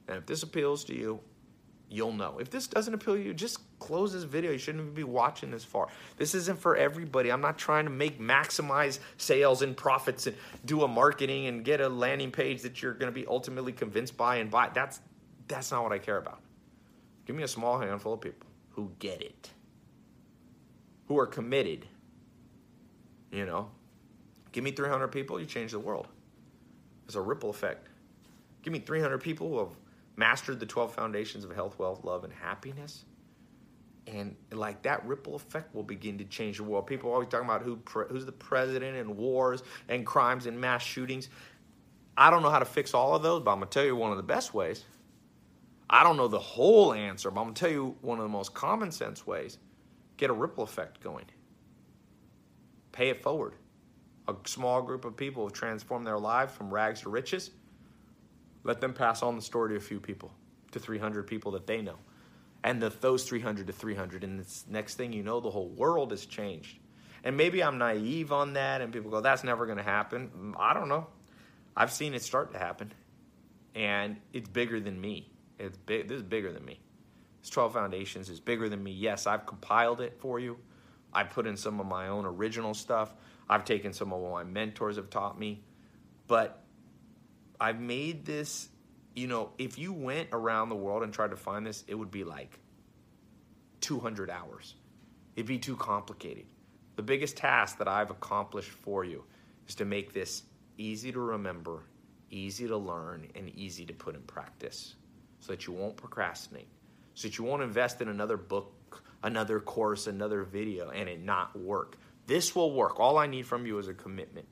And 0.07 0.17
if 0.17 0.25
this 0.25 0.43
appeals 0.43 0.83
to 0.85 0.95
you, 0.95 1.19
you'll 1.89 2.11
know. 2.11 2.39
If 2.39 2.49
this 2.49 2.67
doesn't 2.67 2.93
appeal 2.93 3.15
to 3.15 3.21
you, 3.21 3.33
just 3.33 3.59
close 3.79 4.13
this 4.13 4.23
video. 4.23 4.51
You 4.51 4.57
shouldn't 4.57 4.81
even 4.81 4.93
be 4.93 5.03
watching 5.03 5.51
this 5.51 5.63
far. 5.63 5.87
This 6.17 6.35
isn't 6.35 6.59
for 6.59 6.75
everybody. 6.75 7.31
I'm 7.31 7.41
not 7.41 7.57
trying 7.57 7.85
to 7.85 7.91
make 7.91 8.19
maximize 8.19 8.99
sales 9.17 9.61
and 9.61 9.75
profits 9.75 10.27
and 10.27 10.35
do 10.65 10.83
a 10.83 10.87
marketing 10.87 11.47
and 11.47 11.63
get 11.63 11.79
a 11.79 11.87
landing 11.87 12.31
page 12.31 12.61
that 12.63 12.81
you're 12.81 12.93
going 12.93 13.13
to 13.13 13.17
be 13.17 13.25
ultimately 13.27 13.71
convinced 13.71 14.17
by 14.17 14.37
and 14.37 14.49
buy. 14.49 14.69
That's 14.73 14.99
that's 15.47 15.71
not 15.71 15.83
what 15.83 15.91
I 15.91 15.99
care 15.99 16.17
about. 16.17 16.39
Give 17.25 17.35
me 17.35 17.43
a 17.43 17.47
small 17.47 17.79
handful 17.79 18.13
of 18.13 18.21
people 18.21 18.47
who 18.73 18.91
get 18.99 19.21
it. 19.21 19.49
Who 21.07 21.17
are 21.17 21.27
committed. 21.27 21.85
You 23.31 23.45
know, 23.45 23.71
give 24.51 24.63
me 24.63 24.71
300 24.71 25.07
people, 25.07 25.39
you 25.39 25.45
change 25.45 25.71
the 25.71 25.79
world. 25.79 26.07
It's 27.05 27.15
a 27.15 27.21
ripple 27.21 27.49
effect. 27.49 27.87
Give 28.61 28.71
me 28.71 28.79
300 28.79 29.19
people 29.19 29.49
who 29.49 29.59
have 29.59 29.75
mastered 30.15 30.59
the 30.59 30.65
12 30.65 30.93
foundations 30.93 31.43
of 31.43 31.53
health, 31.53 31.79
wealth, 31.79 32.03
love, 32.03 32.23
and 32.23 32.31
happiness. 32.31 33.05
And 34.05 34.35
like 34.51 34.83
that 34.83 35.05
ripple 35.05 35.35
effect 35.35 35.73
will 35.73 35.83
begin 35.83 36.17
to 36.17 36.25
change 36.25 36.57
the 36.57 36.63
world. 36.63 36.87
People 36.87 37.09
are 37.09 37.13
always 37.13 37.29
talking 37.29 37.47
about 37.47 37.63
who 37.63 37.79
who's 38.09 38.25
the 38.25 38.33
president 38.33 38.97
and 38.97 39.17
wars 39.17 39.63
and 39.87 40.05
crimes 40.05 40.45
and 40.45 40.59
mass 40.59 40.83
shootings. 40.83 41.29
I 42.17 42.29
don't 42.29 42.43
know 42.43 42.49
how 42.49 42.59
to 42.59 42.65
fix 42.65 42.93
all 42.93 43.15
of 43.15 43.23
those, 43.23 43.41
but 43.41 43.51
I'm 43.51 43.59
gonna 43.59 43.71
tell 43.71 43.85
you 43.85 43.95
one 43.95 44.11
of 44.11 44.17
the 44.17 44.23
best 44.23 44.53
ways. 44.53 44.83
I 45.93 46.03
don't 46.03 46.17
know 46.17 46.27
the 46.27 46.39
whole 46.39 46.93
answer, 46.93 47.29
but 47.31 47.39
I'm 47.39 47.45
gonna 47.47 47.55
tell 47.55 47.71
you 47.71 47.95
one 48.01 48.17
of 48.17 48.23
the 48.23 48.29
most 48.29 48.53
common 48.53 48.91
sense 48.91 49.25
ways. 49.25 49.57
Get 50.17 50.29
a 50.29 50.33
ripple 50.33 50.63
effect 50.63 51.01
going. 51.01 51.25
Pay 52.91 53.09
it 53.09 53.21
forward. 53.21 53.53
A 54.27 54.35
small 54.45 54.81
group 54.81 55.05
of 55.05 55.15
people 55.15 55.45
have 55.45 55.53
transformed 55.53 56.07
their 56.07 56.19
lives 56.19 56.53
from 56.53 56.73
rags 56.73 57.01
to 57.01 57.09
riches 57.09 57.51
let 58.63 58.79
them 58.79 58.93
pass 58.93 59.21
on 59.21 59.35
the 59.35 59.41
story 59.41 59.71
to 59.71 59.75
a 59.75 59.79
few 59.79 59.99
people, 59.99 60.31
to 60.71 60.79
300 60.79 61.27
people 61.27 61.51
that 61.51 61.67
they 61.67 61.81
know. 61.81 61.97
And 62.63 62.81
the, 62.81 62.89
those 62.89 63.25
300 63.25 63.67
to 63.67 63.73
300. 63.73 64.23
And 64.23 64.39
the 64.39 64.63
next 64.69 64.95
thing 64.95 65.11
you 65.11 65.21
know, 65.21 65.41
the 65.41 65.51
whole 65.51 65.67
world 65.67 66.11
has 66.11 66.25
changed. 66.25 66.79
And 67.25 67.35
maybe 67.35 67.61
I'm 67.61 67.77
naive 67.77 68.31
on 68.31 68.53
that, 68.53 68.81
and 68.81 68.91
people 68.91 69.11
go, 69.11 69.21
that's 69.21 69.43
never 69.43 69.65
going 69.65 69.77
to 69.77 69.83
happen. 69.83 70.29
Mm, 70.37 70.53
I 70.57 70.73
don't 70.73 70.89
know. 70.89 71.07
I've 71.75 71.91
seen 71.91 72.13
it 72.13 72.21
start 72.21 72.53
to 72.53 72.59
happen. 72.59 72.93
And 73.75 74.17
it's 74.31 74.47
bigger 74.47 74.79
than 74.79 74.99
me. 74.99 75.32
It's 75.63 75.77
big. 75.77 76.09
This 76.09 76.17
is 76.17 76.23
bigger 76.23 76.51
than 76.51 76.65
me. 76.65 76.79
This 77.41 77.49
12 77.49 77.73
Foundations 77.73 78.29
is 78.29 78.39
bigger 78.39 78.67
than 78.67 78.83
me. 78.83 78.91
Yes, 78.91 79.25
I've 79.25 79.45
compiled 79.45 80.01
it 80.01 80.19
for 80.19 80.39
you. 80.39 80.57
I 81.13 81.23
put 81.23 81.47
in 81.47 81.55
some 81.55 81.79
of 81.79 81.85
my 81.85 82.09
own 82.09 82.25
original 82.25 82.73
stuff. 82.73 83.13
I've 83.49 83.63
taken 83.63 83.93
some 83.93 84.11
of 84.11 84.19
what 84.19 84.31
my 84.31 84.43
mentors 84.43 84.97
have 84.97 85.09
taught 85.09 85.39
me. 85.39 85.63
But 86.27 86.63
I've 87.61 87.79
made 87.79 88.25
this, 88.25 88.67
you 89.15 89.27
know, 89.27 89.51
if 89.57 89.77
you 89.77 89.93
went 89.93 90.29
around 90.33 90.67
the 90.67 90.75
world 90.75 91.03
and 91.03 91.13
tried 91.13 91.31
to 91.31 91.37
find 91.37 91.65
this, 91.65 91.85
it 91.87 91.95
would 91.95 92.11
be 92.11 92.25
like 92.25 92.59
200 93.79 94.29
hours. 94.29 94.75
It'd 95.35 95.47
be 95.47 95.59
too 95.59 95.77
complicated. 95.77 96.45
The 96.97 97.03
biggest 97.03 97.37
task 97.37 97.77
that 97.77 97.87
I've 97.87 98.11
accomplished 98.11 98.69
for 98.69 99.05
you 99.05 99.23
is 99.67 99.75
to 99.75 99.85
make 99.85 100.13
this 100.13 100.43
easy 100.77 101.11
to 101.13 101.19
remember, 101.19 101.83
easy 102.29 102.67
to 102.67 102.77
learn, 102.77 103.27
and 103.35 103.49
easy 103.55 103.85
to 103.85 103.93
put 103.93 104.15
in 104.15 104.21
practice 104.23 104.95
so 105.43 105.51
that 105.51 105.67
you 105.67 105.73
won't 105.73 105.97
procrastinate, 105.97 106.69
so 107.15 107.27
that 107.27 107.37
you 107.37 107.43
won't 107.43 107.61
invest 107.61 107.99
in 107.99 108.07
another 108.07 108.37
book, 108.37 109.03
another 109.23 109.59
course, 109.59 110.07
another 110.07 110.43
video, 110.43 110.89
and 110.91 111.09
it 111.09 111.21
not 111.21 111.53
work. 111.59 111.97
This 112.27 112.55
will 112.55 112.73
work. 112.73 112.97
All 112.97 113.17
I 113.17 113.27
need 113.27 113.45
from 113.45 113.65
you 113.65 113.77
is 113.77 113.89
a 113.89 113.93
commitment 113.93 114.47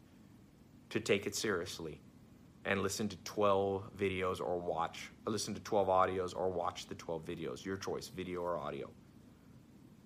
to 0.89 0.99
take 0.99 1.25
it 1.25 1.33
seriously 1.33 2.01
and 2.65 2.81
listen 2.81 3.07
to 3.07 3.15
12 3.23 3.95
videos 3.97 4.41
or 4.41 4.59
watch, 4.59 5.09
or 5.25 5.31
listen 5.31 5.53
to 5.53 5.61
12 5.61 5.87
audios 5.87 6.35
or 6.35 6.49
watch 6.49 6.87
the 6.87 6.95
12 6.95 7.23
videos. 7.23 7.63
Your 7.63 7.77
choice, 7.77 8.09
video 8.09 8.41
or 8.41 8.57
audio. 8.57 8.89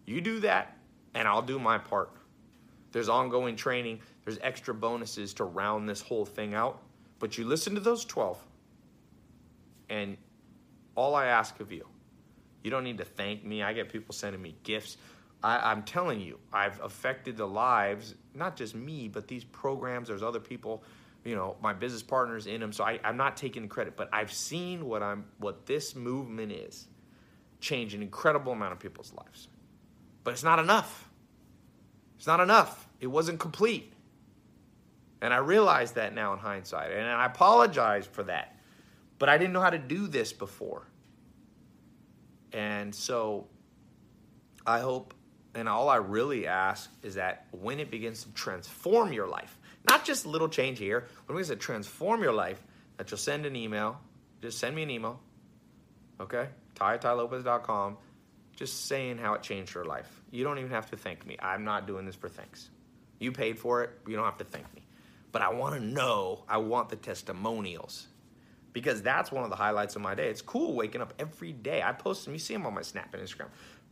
You 0.05 0.21
do 0.21 0.39
that, 0.41 0.77
and 1.15 1.27
I'll 1.27 1.41
do 1.41 1.57
my 1.57 1.79
part. 1.79 2.11
There's 2.91 3.09
ongoing 3.09 3.55
training, 3.55 4.01
there's 4.23 4.37
extra 4.43 4.75
bonuses 4.75 5.33
to 5.33 5.45
round 5.45 5.89
this 5.89 6.01
whole 6.01 6.25
thing 6.25 6.53
out. 6.53 6.83
But 7.17 7.39
you 7.39 7.45
listen 7.45 7.73
to 7.73 7.81
those 7.81 8.05
12, 8.05 8.37
and 9.89 10.15
all 10.95 11.15
I 11.15 11.25
ask 11.25 11.59
of 11.59 11.71
you, 11.71 11.87
you 12.63 12.71
don't 12.71 12.83
need 12.83 12.97
to 12.97 13.05
thank 13.05 13.43
me. 13.43 13.61
I 13.61 13.73
get 13.73 13.89
people 13.89 14.13
sending 14.13 14.41
me 14.41 14.55
gifts. 14.63 14.97
I, 15.43 15.71
am 15.71 15.83
telling 15.83 16.19
you, 16.19 16.39
I've 16.51 16.81
affected 16.81 17.37
the 17.37 17.45
lives, 17.45 18.15
not 18.33 18.55
just 18.55 18.73
me, 18.73 19.07
but 19.07 19.27
these 19.27 19.43
programs. 19.43 20.07
There's 20.07 20.23
other 20.23 20.39
people 20.39 20.83
you 21.25 21.35
know 21.35 21.57
my 21.61 21.73
business 21.73 22.03
partners 22.03 22.47
in 22.47 22.61
them 22.61 22.71
so 22.71 22.83
I, 22.85 22.99
i'm 23.03 23.17
not 23.17 23.35
taking 23.35 23.67
credit 23.67 23.97
but 23.97 24.07
i've 24.13 24.31
seen 24.31 24.85
what 24.85 25.03
i'm 25.03 25.25
what 25.39 25.65
this 25.65 25.95
movement 25.95 26.51
is 26.51 26.87
change 27.59 27.93
an 27.93 28.01
incredible 28.01 28.53
amount 28.53 28.71
of 28.71 28.79
people's 28.79 29.11
lives 29.11 29.49
but 30.23 30.31
it's 30.31 30.43
not 30.43 30.59
enough 30.59 31.09
it's 32.15 32.27
not 32.27 32.39
enough 32.39 32.87
it 33.01 33.07
wasn't 33.07 33.39
complete 33.39 33.91
and 35.21 35.33
i 35.33 35.37
realize 35.37 35.91
that 35.93 36.13
now 36.13 36.31
in 36.31 36.39
hindsight 36.39 36.91
and 36.91 37.07
i 37.07 37.25
apologize 37.25 38.05
for 38.05 38.23
that 38.23 38.54
but 39.19 39.29
i 39.29 39.37
didn't 39.37 39.53
know 39.53 39.61
how 39.61 39.69
to 39.69 39.79
do 39.79 40.07
this 40.07 40.33
before 40.33 40.87
and 42.53 42.93
so 42.93 43.47
i 44.65 44.79
hope 44.79 45.13
and 45.53 45.69
all 45.69 45.89
i 45.89 45.97
really 45.97 46.47
ask 46.47 46.89
is 47.03 47.15
that 47.15 47.47
when 47.51 47.79
it 47.79 47.89
begins 47.91 48.23
to 48.23 48.31
transform 48.33 49.13
your 49.13 49.27
life 49.27 49.57
not 49.87 50.03
just 50.03 50.25
a 50.25 50.29
little 50.29 50.49
change 50.49 50.79
here. 50.79 51.07
When 51.27 51.35
we 51.35 51.43
say 51.43 51.55
transform 51.55 52.23
your 52.23 52.33
life, 52.33 52.61
that 52.97 53.11
you'll 53.11 53.17
send 53.17 53.45
an 53.45 53.55
email. 53.55 53.99
Just 54.41 54.59
send 54.59 54.75
me 54.75 54.83
an 54.83 54.89
email. 54.89 55.19
Okay? 56.19 56.47
TyTyLopez.com. 56.75 57.97
Just 58.55 58.87
saying 58.87 59.17
how 59.17 59.33
it 59.33 59.43
changed 59.43 59.75
your 59.75 59.85
life. 59.85 60.09
You 60.31 60.43
don't 60.43 60.57
even 60.59 60.71
have 60.71 60.89
to 60.91 60.97
thank 60.97 61.25
me. 61.25 61.37
I'm 61.39 61.63
not 61.63 61.87
doing 61.87 62.05
this 62.05 62.15
for 62.15 62.29
thanks. 62.29 62.69
You 63.19 63.31
paid 63.31 63.59
for 63.59 63.83
it. 63.83 63.91
You 64.07 64.15
don't 64.15 64.25
have 64.25 64.37
to 64.37 64.45
thank 64.45 64.73
me. 64.73 64.81
But 65.31 65.41
I 65.41 65.49
want 65.53 65.75
to 65.75 65.81
know. 65.81 66.45
I 66.47 66.57
want 66.57 66.89
the 66.89 66.95
testimonials 66.95 68.07
because 68.75 69.01
that's 69.01 69.31
one 69.31 69.45
of 69.45 69.49
the 69.49 69.55
highlights 69.55 69.95
of 69.95 70.01
my 70.01 70.13
day. 70.13 70.27
It's 70.27 70.41
cool 70.41 70.73
waking 70.75 71.01
up 71.01 71.13
every 71.17 71.53
day. 71.53 71.81
I 71.81 71.93
post 71.93 72.25
them. 72.25 72.33
You 72.33 72.39
see 72.39 72.53
them 72.53 72.65
on 72.65 72.73
my 72.73 72.81
Snap 72.81 73.13
and 73.13 73.23
Instagram. 73.23 73.47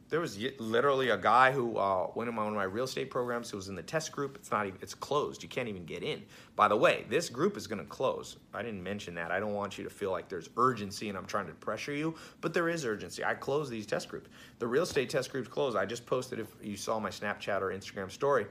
There 0.10 0.20
was 0.20 0.38
literally 0.60 1.10
a 1.10 1.18
guy 1.18 1.54
who 1.54 1.78
uh, 1.78 2.12
went 2.16 2.28
in 2.28 2.36
my, 2.36 2.44
one 2.44 2.52
of 2.52 2.58
my 2.58 2.66
real 2.66 2.84
estate 2.84 3.10
programs. 3.10 3.50
Who 3.50 3.56
was 3.56 3.70
in 3.70 3.76
the 3.76 3.82
test 3.82 4.12
group. 4.12 4.36
It's 4.36 4.52
not 4.52 4.68
even 4.68 4.78
it's 4.82 4.94
closed. 4.94 5.42
You 5.42 5.48
can't 5.48 5.70
even 5.70 5.86
get 5.86 6.04
in. 6.04 6.22
By 6.58 6.68
the 6.68 6.76
way 6.76 7.06
this 7.10 7.30
group 7.30 7.56
is 7.56 7.66
going 7.66 7.80
to 7.80 7.86
close. 7.86 8.36
I 8.54 8.62
didn't 8.62 8.84
mention 8.84 9.16
that. 9.16 9.32
I 9.32 9.40
don't 9.40 9.54
want 9.54 9.78
you 9.78 9.86
to 9.86 9.90
feel 9.90 10.12
like 10.12 10.28
there's 10.28 10.50
urgency 10.58 11.08
and 11.08 11.18
i'm 11.18 11.26
trying 11.26 11.48
to 11.48 11.54
pressure 11.54 11.94
you 11.94 12.14
but 12.42 12.54
there 12.54 12.68
is 12.68 12.86
urgency. 12.86 13.24
I 13.24 13.36
close 13.36 13.70
these 13.70 13.86
test 13.86 14.10
groups. 14.10 14.30
The 14.60 14.68
real 14.68 14.84
estate 14.84 15.10
test 15.10 15.32
groups 15.32 15.48
close. 15.48 15.76
I 15.76 15.86
just 15.86 16.06
posted 16.06 16.40
if 16.40 16.48
you 16.62 16.76
saw 16.76 17.00
my 17.00 17.10
snapchat 17.10 17.62
or 17.62 17.70
instagram 17.70 18.12
story 18.12 18.48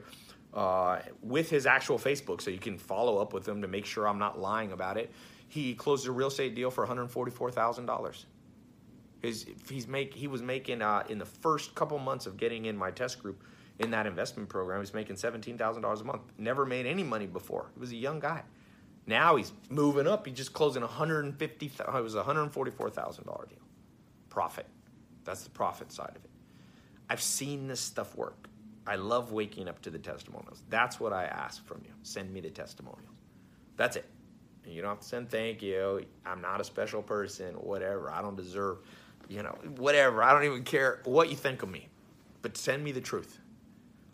uh, 0.55 0.99
with 1.21 1.49
his 1.51 1.67
actual 1.67 1.99
facebook 1.99 2.41
so 2.41 2.49
you 2.49 2.59
can 2.59 2.79
follow 2.79 3.19
up 3.19 3.33
with 3.33 3.47
him 3.47 3.61
to 3.61 3.67
make 3.67 3.85
sure 3.85 4.07
i'm 4.07 4.19
not 4.19 4.39
lying 4.39 4.71
about 4.71 4.97
it 4.97 5.11
he 5.53 5.73
closed 5.73 6.07
a 6.07 6.11
real 6.11 6.27
estate 6.27 6.55
deal 6.55 6.71
for 6.71 6.85
$144000 6.85 8.25
his 9.23 9.45
he's 9.69 9.87
make 9.87 10.13
he 10.13 10.27
was 10.27 10.41
making 10.41 10.81
uh, 10.81 11.03
in 11.09 11.17
the 11.17 11.25
first 11.25 11.73
couple 11.73 11.97
months 11.97 12.25
of 12.25 12.37
getting 12.37 12.65
in 12.65 12.77
my 12.77 12.91
test 12.91 13.23
group 13.23 13.41
in 13.79 13.89
that 13.91 14.05
investment 14.05 14.49
program, 14.49 14.81
he's 14.81 14.93
making 14.93 15.15
seventeen 15.15 15.57
thousand 15.57 15.81
dollars 15.81 16.01
a 16.01 16.03
month. 16.03 16.21
Never 16.37 16.65
made 16.65 16.85
any 16.85 17.03
money 17.03 17.25
before. 17.25 17.71
He 17.73 17.79
was 17.79 17.91
a 17.91 17.95
young 17.95 18.19
guy. 18.19 18.43
Now 19.07 19.35
he's 19.35 19.51
moving 19.69 20.07
up. 20.07 20.25
He 20.25 20.31
just 20.31 20.53
closed 20.53 20.77
in 20.77 20.81
150. 20.81 21.65
It 21.65 22.03
was 22.03 22.13
a 22.13 22.17
144 22.17 22.89
thousand 22.89 23.25
dollar 23.25 23.47
deal. 23.49 23.59
Profit. 24.29 24.67
That's 25.23 25.43
the 25.43 25.49
profit 25.49 25.91
side 25.91 26.11
of 26.15 26.23
it. 26.23 26.29
I've 27.09 27.21
seen 27.21 27.67
this 27.67 27.79
stuff 27.79 28.15
work. 28.15 28.49
I 28.85 28.97
love 28.97 29.31
waking 29.31 29.69
up 29.69 29.81
to 29.83 29.89
the 29.89 29.99
testimonials. 29.99 30.61
That's 30.69 30.99
what 30.99 31.13
I 31.13 31.25
ask 31.25 31.65
from 31.65 31.81
you. 31.85 31.91
Send 32.03 32.33
me 32.33 32.41
the 32.41 32.49
testimonials. 32.49 33.07
That's 33.77 33.95
it. 33.95 34.05
You 34.65 34.81
don't 34.81 34.91
have 34.91 34.99
to 35.01 35.07
send 35.07 35.29
thank 35.29 35.61
you. 35.61 36.05
I'm 36.25 36.41
not 36.41 36.61
a 36.61 36.63
special 36.63 37.01
person. 37.01 37.53
Whatever. 37.55 38.09
I 38.11 38.21
don't 38.21 38.35
deserve 38.35 38.79
you 39.27 39.43
know, 39.43 39.55
whatever. 39.77 40.23
I 40.23 40.33
don't 40.33 40.43
even 40.43 40.63
care 40.63 40.99
what 41.05 41.29
you 41.29 41.35
think 41.35 41.63
of 41.63 41.69
me, 41.69 41.87
but 42.41 42.57
send 42.57 42.83
me 42.83 42.91
the 42.91 43.01
truth 43.01 43.39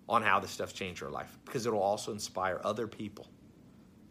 on 0.07 0.23
how 0.23 0.39
this 0.39 0.51
stuff 0.51 0.73
changed 0.73 1.01
your 1.01 1.09
life 1.09 1.37
because 1.45 1.65
it'll 1.65 1.81
also 1.81 2.11
inspire 2.11 2.59
other 2.63 2.87
people. 2.87 3.27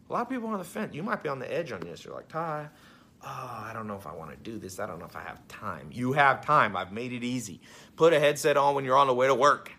A 0.09 0.13
lot 0.13 0.21
of 0.23 0.29
people 0.29 0.49
on 0.49 0.57
the 0.57 0.63
fence. 0.63 0.93
You 0.93 1.03
might 1.03 1.21
be 1.21 1.29
on 1.29 1.39
the 1.39 1.51
edge 1.51 1.71
on 1.71 1.81
this. 1.81 2.03
You're 2.03 2.15
like, 2.15 2.27
Tai, 2.29 2.67
oh, 3.23 3.27
I 3.27 3.71
don't 3.73 3.87
know 3.87 3.95
if 3.95 4.07
I 4.07 4.13
want 4.13 4.31
to 4.31 4.37
do 4.37 4.57
this. 4.57 4.79
I 4.79 4.87
don't 4.87 4.99
know 4.99 5.05
if 5.05 5.15
I 5.15 5.21
have 5.21 5.45
time. 5.47 5.89
You 5.91 6.13
have 6.13 6.43
time. 6.43 6.75
I've 6.75 6.91
made 6.91 7.13
it 7.13 7.23
easy. 7.23 7.61
Put 7.95 8.13
a 8.13 8.19
headset 8.19 8.57
on 8.57 8.75
when 8.75 8.85
you're 8.85 8.97
on 8.97 9.07
the 9.07 9.13
way 9.13 9.27
to 9.27 9.35
work, 9.35 9.71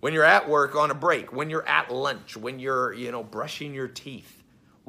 when 0.00 0.12
you're 0.12 0.24
at 0.24 0.48
work 0.48 0.74
on 0.74 0.90
a 0.90 0.94
break, 0.94 1.32
when 1.32 1.48
you're 1.50 1.66
at 1.66 1.92
lunch, 1.92 2.36
when 2.36 2.58
you're, 2.58 2.92
you 2.92 3.10
know, 3.10 3.22
brushing 3.22 3.72
your 3.72 3.88
teeth. 3.88 4.39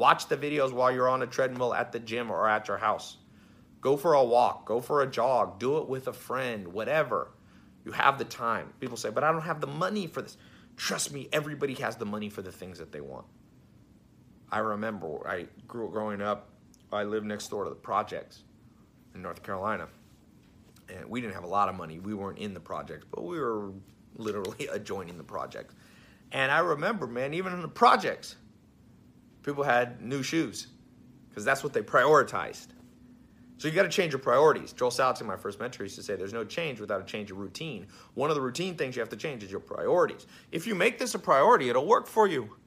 Watch 0.01 0.29
the 0.29 0.35
videos 0.35 0.73
while 0.73 0.91
you're 0.91 1.07
on 1.07 1.21
a 1.21 1.27
treadmill 1.27 1.75
at 1.75 1.91
the 1.91 1.99
gym 1.99 2.31
or 2.31 2.49
at 2.49 2.67
your 2.67 2.79
house. 2.79 3.17
Go 3.81 3.95
for 3.95 4.15
a 4.15 4.23
walk, 4.23 4.65
go 4.65 4.81
for 4.81 5.03
a 5.03 5.07
jog, 5.07 5.59
do 5.59 5.77
it 5.77 5.87
with 5.87 6.07
a 6.07 6.13
friend, 6.13 6.69
whatever. 6.69 7.29
You 7.85 7.91
have 7.91 8.17
the 8.17 8.25
time. 8.25 8.73
People 8.79 8.97
say, 8.97 9.11
but 9.11 9.23
I 9.23 9.31
don't 9.31 9.43
have 9.43 9.61
the 9.61 9.67
money 9.67 10.07
for 10.07 10.23
this. 10.23 10.37
Trust 10.75 11.13
me, 11.13 11.29
everybody 11.31 11.75
has 11.75 11.97
the 11.97 12.05
money 12.07 12.31
for 12.31 12.41
the 12.41 12.51
things 12.51 12.79
that 12.79 12.91
they 12.91 12.99
want. 12.99 13.27
I 14.51 14.57
remember 14.57 15.19
I 15.27 15.45
grew 15.67 15.91
growing 15.91 16.19
up, 16.19 16.49
I 16.91 17.03
lived 17.03 17.27
next 17.27 17.49
door 17.49 17.65
to 17.65 17.69
the 17.69 17.75
projects 17.75 18.41
in 19.13 19.21
North 19.21 19.43
Carolina. 19.43 19.87
And 20.89 21.05
we 21.11 21.21
didn't 21.21 21.35
have 21.35 21.43
a 21.43 21.53
lot 21.59 21.69
of 21.69 21.75
money. 21.75 21.99
We 21.99 22.15
weren't 22.15 22.39
in 22.39 22.55
the 22.55 22.59
projects, 22.59 23.05
but 23.11 23.23
we 23.23 23.39
were 23.39 23.69
literally 24.15 24.67
adjoining 24.71 25.19
the 25.19 25.23
projects. 25.23 25.75
And 26.31 26.51
I 26.51 26.57
remember, 26.57 27.05
man, 27.05 27.35
even 27.35 27.53
in 27.53 27.61
the 27.61 27.67
projects, 27.67 28.37
people 29.43 29.63
had 29.63 30.01
new 30.01 30.23
shoes 30.23 30.67
because 31.29 31.45
that's 31.45 31.63
what 31.63 31.73
they 31.73 31.81
prioritized. 31.81 32.67
So 33.57 33.67
you 33.67 33.75
got 33.75 33.83
to 33.83 33.89
change 33.89 34.11
your 34.11 34.19
priorities. 34.19 34.73
Joel 34.73 34.89
Salatin, 34.89 35.27
my 35.27 35.37
first 35.37 35.59
mentor, 35.59 35.83
used 35.83 35.95
to 35.95 36.03
say, 36.03 36.15
"There's 36.15 36.33
no 36.33 36.43
change 36.43 36.79
without 36.79 36.99
a 36.99 37.03
change 37.05 37.29
of 37.29 37.37
routine." 37.37 37.87
One 38.15 38.31
of 38.31 38.35
the 38.35 38.41
routine 38.41 38.75
things 38.75 38.95
you 38.95 39.01
have 39.01 39.09
to 39.09 39.15
change 39.15 39.43
is 39.43 39.51
your 39.51 39.59
priorities. 39.59 40.25
If 40.51 40.65
you 40.65 40.73
make 40.73 40.97
this 40.97 41.13
a 41.13 41.19
priority, 41.19 41.69
it'll 41.69 41.85
work 41.85 42.07
for 42.07 42.27
you. 42.27 42.57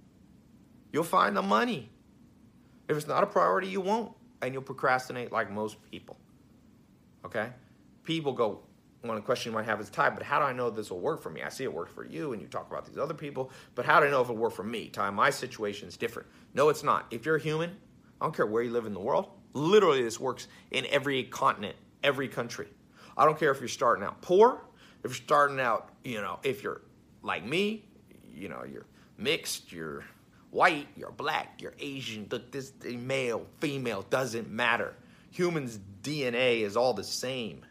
You'll 0.92 1.02
find 1.02 1.36
the 1.36 1.42
money. 1.42 1.90
If 2.88 2.96
it's 2.96 3.08
not 3.08 3.24
a 3.24 3.26
priority, 3.26 3.66
you 3.66 3.80
won't, 3.80 4.12
and 4.40 4.54
you'll 4.54 4.62
procrastinate 4.62 5.32
like 5.32 5.50
most 5.50 5.82
people. 5.90 6.16
Okay? 7.24 7.50
People 8.04 8.32
go, 8.32 8.62
one 9.04 9.20
question 9.22 9.52
you 9.52 9.56
might 9.56 9.66
have 9.66 9.80
is 9.80 9.90
Tai, 9.90 10.10
but 10.10 10.22
how 10.22 10.38
do 10.38 10.44
I 10.44 10.52
know 10.52 10.70
this 10.70 10.90
will 10.90 11.00
work 11.00 11.22
for 11.22 11.30
me? 11.30 11.42
I 11.42 11.48
see 11.48 11.64
it 11.64 11.72
works 11.72 11.92
for 11.92 12.04
you, 12.04 12.32
and 12.32 12.40
you 12.42 12.48
talk 12.48 12.70
about 12.70 12.86
these 12.86 12.98
other 12.98 13.14
people, 13.14 13.50
but 13.74 13.84
how 13.84 14.00
do 14.00 14.06
I 14.06 14.10
know 14.10 14.22
if 14.22 14.30
it 14.30 14.36
worked 14.36 14.56
for 14.56 14.64
me? 14.64 14.88
Tai, 14.88 15.10
my 15.10 15.30
situation 15.30 15.88
is 15.88 15.96
different. 15.96 16.28
No, 16.54 16.68
it's 16.68 16.82
not. 16.82 17.06
If 17.10 17.26
you're 17.26 17.36
a 17.36 17.40
human, 17.40 17.76
I 18.20 18.24
don't 18.24 18.34
care 18.34 18.46
where 18.46 18.62
you 18.62 18.70
live 18.70 18.86
in 18.86 18.94
the 18.94 19.00
world, 19.00 19.28
Literally, 19.54 20.02
this 20.02 20.18
works 20.18 20.48
in 20.72 20.84
every 20.86 21.22
continent, 21.24 21.76
every 22.02 22.28
country. 22.28 22.66
I 23.16 23.24
don't 23.24 23.38
care 23.38 23.52
if 23.52 23.60
you're 23.60 23.68
starting 23.68 24.04
out 24.04 24.20
poor, 24.20 24.60
if 25.04 25.10
you're 25.10 25.14
starting 25.14 25.60
out, 25.60 25.90
you 26.02 26.20
know, 26.20 26.40
if 26.42 26.64
you're 26.64 26.82
like 27.22 27.44
me, 27.44 27.84
you 28.34 28.48
know, 28.48 28.64
you're 28.64 28.86
mixed, 29.16 29.72
you're 29.72 30.04
white, 30.50 30.88
you're 30.96 31.12
black, 31.12 31.62
you're 31.62 31.74
Asian, 31.78 32.26
look, 32.30 32.50
this 32.50 32.72
male, 32.84 33.46
female, 33.60 34.04
doesn't 34.10 34.50
matter. 34.50 34.92
Humans' 35.30 35.78
DNA 36.02 36.62
is 36.62 36.76
all 36.76 36.92
the 36.92 37.04
same. 37.04 37.64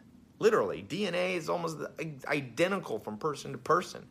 Literally, 0.44 0.84
DNA 0.86 1.36
is 1.36 1.48
almost 1.48 1.78
identical 2.26 2.98
from 2.98 3.16
person 3.16 3.52
to 3.52 3.58
person. 3.58 4.04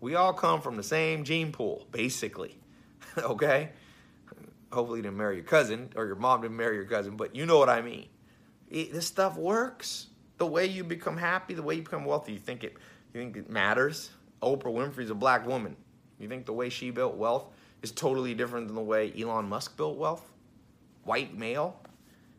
We 0.00 0.14
all 0.14 0.32
come 0.32 0.62
from 0.62 0.78
the 0.78 0.82
same 0.82 1.24
gene 1.24 1.52
pool, 1.52 1.86
basically. 1.92 2.58
okay? 3.18 3.68
hopefully 4.72 5.00
you 5.00 5.02
didn't 5.02 5.18
marry 5.18 5.36
your 5.36 5.44
cousin 5.44 5.90
or 5.94 6.06
your 6.06 6.16
mom 6.16 6.40
didn't 6.40 6.56
marry 6.56 6.76
your 6.76 6.86
cousin, 6.86 7.18
but 7.18 7.36
you 7.36 7.44
know 7.44 7.58
what 7.58 7.68
I 7.68 7.82
mean. 7.82 8.06
It, 8.70 8.94
this 8.94 9.06
stuff 9.06 9.36
works. 9.36 10.06
The 10.38 10.46
way 10.46 10.64
you 10.64 10.84
become 10.84 11.18
happy, 11.18 11.52
the 11.52 11.62
way 11.62 11.74
you 11.74 11.82
become 11.82 12.06
wealthy, 12.06 12.32
you 12.32 12.38
think 12.38 12.64
it, 12.64 12.72
you 13.12 13.20
think 13.20 13.36
it 13.36 13.50
matters. 13.50 14.12
Oprah 14.42 14.64
Winfrey's 14.64 15.10
a 15.10 15.14
black 15.14 15.46
woman. 15.46 15.76
You 16.18 16.28
think 16.28 16.46
the 16.46 16.54
way 16.54 16.70
she 16.70 16.90
built 16.90 17.14
wealth 17.14 17.48
is 17.82 17.92
totally 17.92 18.32
different 18.32 18.68
than 18.68 18.74
the 18.74 18.80
way 18.80 19.12
Elon 19.20 19.50
Musk 19.50 19.76
built 19.76 19.98
wealth? 19.98 20.32
White 21.04 21.36
male? 21.36 21.78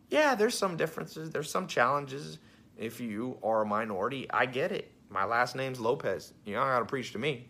Yeah, 0.10 0.34
there's 0.34 0.58
some 0.58 0.78
differences. 0.78 1.30
There's 1.30 1.52
some 1.52 1.68
challenges. 1.68 2.40
If 2.78 3.00
you 3.02 3.38
are 3.44 3.64
a 3.64 3.66
minority, 3.66 4.30
I 4.30 4.46
get 4.46 4.72
it. 4.72 4.92
My 5.10 5.26
last 5.26 5.56
name's 5.56 5.80
Lopez. 5.80 6.34
You 6.46 6.56
don't 6.56 6.68
gotta 6.68 6.86
preach 6.86 7.12
to 7.14 7.20
me. 7.20 7.50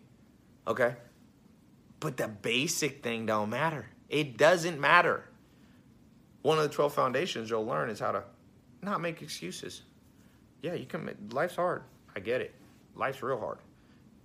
Okay? 0.65 0.95
But 1.99 2.17
the 2.17 2.27
basic 2.27 3.03
thing 3.03 3.25
don't 3.25 3.49
matter. 3.49 3.87
It 4.09 4.37
doesn't 4.37 4.79
matter. 4.79 5.25
One 6.43 6.57
of 6.57 6.63
the 6.63 6.69
12 6.69 6.93
foundations 6.93 7.49
you'll 7.49 7.65
learn 7.65 7.89
is 7.89 7.99
how 7.99 8.11
to 8.11 8.23
not 8.81 9.01
make 9.01 9.21
excuses. 9.21 9.81
Yeah, 10.61 10.73
you 10.73 10.85
can, 10.85 11.09
life's 11.31 11.55
hard. 11.55 11.83
I 12.15 12.19
get 12.19 12.41
it. 12.41 12.53
Life's 12.95 13.21
real 13.21 13.39
hard. 13.39 13.59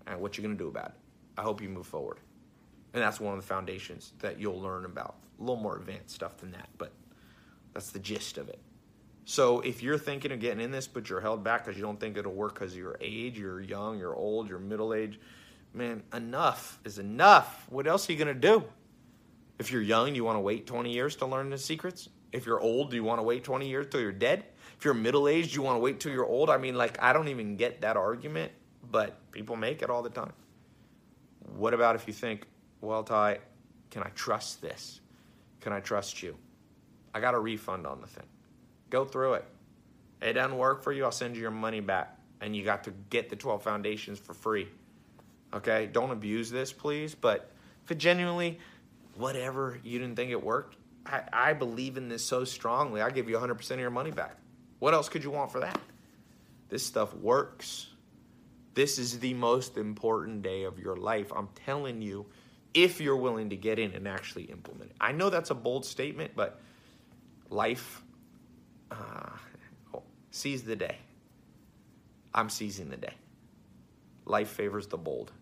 And 0.06 0.20
what 0.20 0.36
you 0.36 0.44
to 0.46 0.54
do 0.54 0.68
about 0.68 0.86
it? 0.86 0.94
I 1.36 1.42
hope 1.42 1.60
you 1.60 1.68
move 1.68 1.86
forward. 1.86 2.18
And 2.94 3.02
that's 3.02 3.20
one 3.20 3.34
of 3.34 3.40
the 3.40 3.46
foundations 3.46 4.12
that 4.20 4.38
you'll 4.38 4.60
learn 4.60 4.84
about. 4.84 5.16
A 5.38 5.42
little 5.42 5.62
more 5.62 5.76
advanced 5.76 6.14
stuff 6.14 6.36
than 6.38 6.52
that, 6.52 6.68
but 6.78 6.92
that's 7.72 7.90
the 7.90 7.98
gist 7.98 8.38
of 8.38 8.48
it. 8.48 8.58
So 9.24 9.60
if 9.60 9.82
you're 9.82 9.98
thinking 9.98 10.32
of 10.32 10.40
getting 10.40 10.60
in 10.60 10.70
this, 10.70 10.88
but 10.88 11.08
you're 11.08 11.20
held 11.20 11.44
back 11.44 11.64
because 11.64 11.78
you 11.78 11.84
don't 11.84 12.00
think 12.00 12.16
it'll 12.16 12.32
work 12.32 12.54
because 12.54 12.72
of 12.72 12.78
your 12.78 12.96
age, 13.00 13.38
you're 13.38 13.60
young, 13.60 13.98
you're 13.98 14.14
old, 14.14 14.48
you're 14.48 14.58
middle 14.58 14.94
age, 14.94 15.20
man, 15.72 16.02
enough 16.12 16.80
is 16.84 16.98
enough. 16.98 17.66
What 17.70 17.86
else 17.86 18.08
are 18.08 18.12
you 18.12 18.18
going 18.18 18.34
to 18.34 18.40
do? 18.40 18.64
If 19.58 19.70
you're 19.70 19.82
young, 19.82 20.14
you 20.14 20.24
want 20.24 20.36
to 20.36 20.40
wait 20.40 20.66
20 20.66 20.92
years 20.92 21.16
to 21.16 21.26
learn 21.26 21.50
the 21.50 21.58
secrets? 21.58 22.08
If 22.32 22.46
you're 22.46 22.60
old, 22.60 22.90
do 22.90 22.96
you 22.96 23.04
want 23.04 23.18
to 23.20 23.22
wait 23.22 23.44
20 23.44 23.68
years 23.68 23.86
till 23.90 24.00
you're 24.00 24.10
dead? 24.10 24.44
If 24.76 24.84
you're 24.84 24.94
middle 24.94 25.28
aged, 25.28 25.50
do 25.50 25.56
you 25.56 25.62
want 25.62 25.76
to 25.76 25.80
wait 25.80 26.00
till 26.00 26.12
you're 26.12 26.26
old? 26.26 26.50
I 26.50 26.56
mean, 26.56 26.74
like, 26.74 27.00
I 27.00 27.12
don't 27.12 27.28
even 27.28 27.56
get 27.56 27.82
that 27.82 27.96
argument, 27.96 28.50
but 28.90 29.30
people 29.30 29.54
make 29.54 29.82
it 29.82 29.90
all 29.90 30.02
the 30.02 30.10
time. 30.10 30.32
What 31.56 31.74
about 31.74 31.94
if 31.94 32.08
you 32.08 32.12
think, 32.12 32.46
well, 32.80 33.04
Tai, 33.04 33.38
can 33.90 34.02
I 34.02 34.08
trust 34.14 34.60
this? 34.60 35.00
Can 35.60 35.72
I 35.72 35.80
trust 35.80 36.22
you? 36.22 36.36
I 37.14 37.20
got 37.20 37.34
a 37.34 37.38
refund 37.38 37.86
on 37.86 38.00
the 38.00 38.06
thing. 38.06 38.24
Go 38.92 39.06
through 39.06 39.34
it. 39.34 39.44
It 40.20 40.34
doesn't 40.34 40.58
work 40.58 40.82
for 40.82 40.92
you, 40.92 41.04
I'll 41.04 41.10
send 41.10 41.34
you 41.34 41.40
your 41.40 41.50
money 41.50 41.80
back. 41.80 42.18
And 42.42 42.54
you 42.54 42.62
got 42.62 42.84
to 42.84 42.90
get 43.08 43.30
the 43.30 43.36
12 43.36 43.62
foundations 43.62 44.18
for 44.18 44.34
free. 44.34 44.68
Okay? 45.54 45.88
Don't 45.90 46.10
abuse 46.10 46.50
this, 46.50 46.74
please. 46.74 47.14
But 47.14 47.50
if 47.84 47.90
it 47.90 47.96
genuinely 47.96 48.58
whatever, 49.16 49.80
you 49.82 49.98
didn't 49.98 50.16
think 50.16 50.30
it 50.30 50.44
worked. 50.44 50.76
I, 51.06 51.22
I 51.32 51.52
believe 51.54 51.96
in 51.96 52.10
this 52.10 52.22
so 52.22 52.44
strongly. 52.44 53.00
I 53.00 53.08
give 53.08 53.30
you 53.30 53.36
100% 53.36 53.70
of 53.70 53.80
your 53.80 53.88
money 53.88 54.10
back. 54.10 54.36
What 54.78 54.92
else 54.92 55.08
could 55.08 55.24
you 55.24 55.30
want 55.30 55.50
for 55.50 55.60
that? 55.60 55.80
This 56.68 56.84
stuff 56.84 57.14
works. 57.14 57.86
This 58.74 58.98
is 58.98 59.20
the 59.20 59.32
most 59.32 59.78
important 59.78 60.42
day 60.42 60.64
of 60.64 60.78
your 60.78 60.96
life. 60.98 61.32
I'm 61.34 61.48
telling 61.64 62.02
you, 62.02 62.26
if 62.74 63.00
you're 63.00 63.16
willing 63.16 63.48
to 63.50 63.56
get 63.56 63.78
in 63.78 63.92
and 63.92 64.06
actually 64.06 64.44
implement 64.44 64.90
it. 64.90 64.96
I 65.00 65.12
know 65.12 65.30
that's 65.30 65.50
a 65.50 65.54
bold 65.54 65.86
statement, 65.86 66.32
but 66.36 66.60
life 67.48 68.02
uh, 68.92 69.98
seize 70.30 70.62
the 70.62 70.76
day. 70.76 70.98
I'm 72.34 72.48
seizing 72.48 72.88
the 72.88 72.96
day. 72.96 73.14
Life 74.24 74.48
favors 74.50 74.86
the 74.86 74.96
bold. 74.96 75.32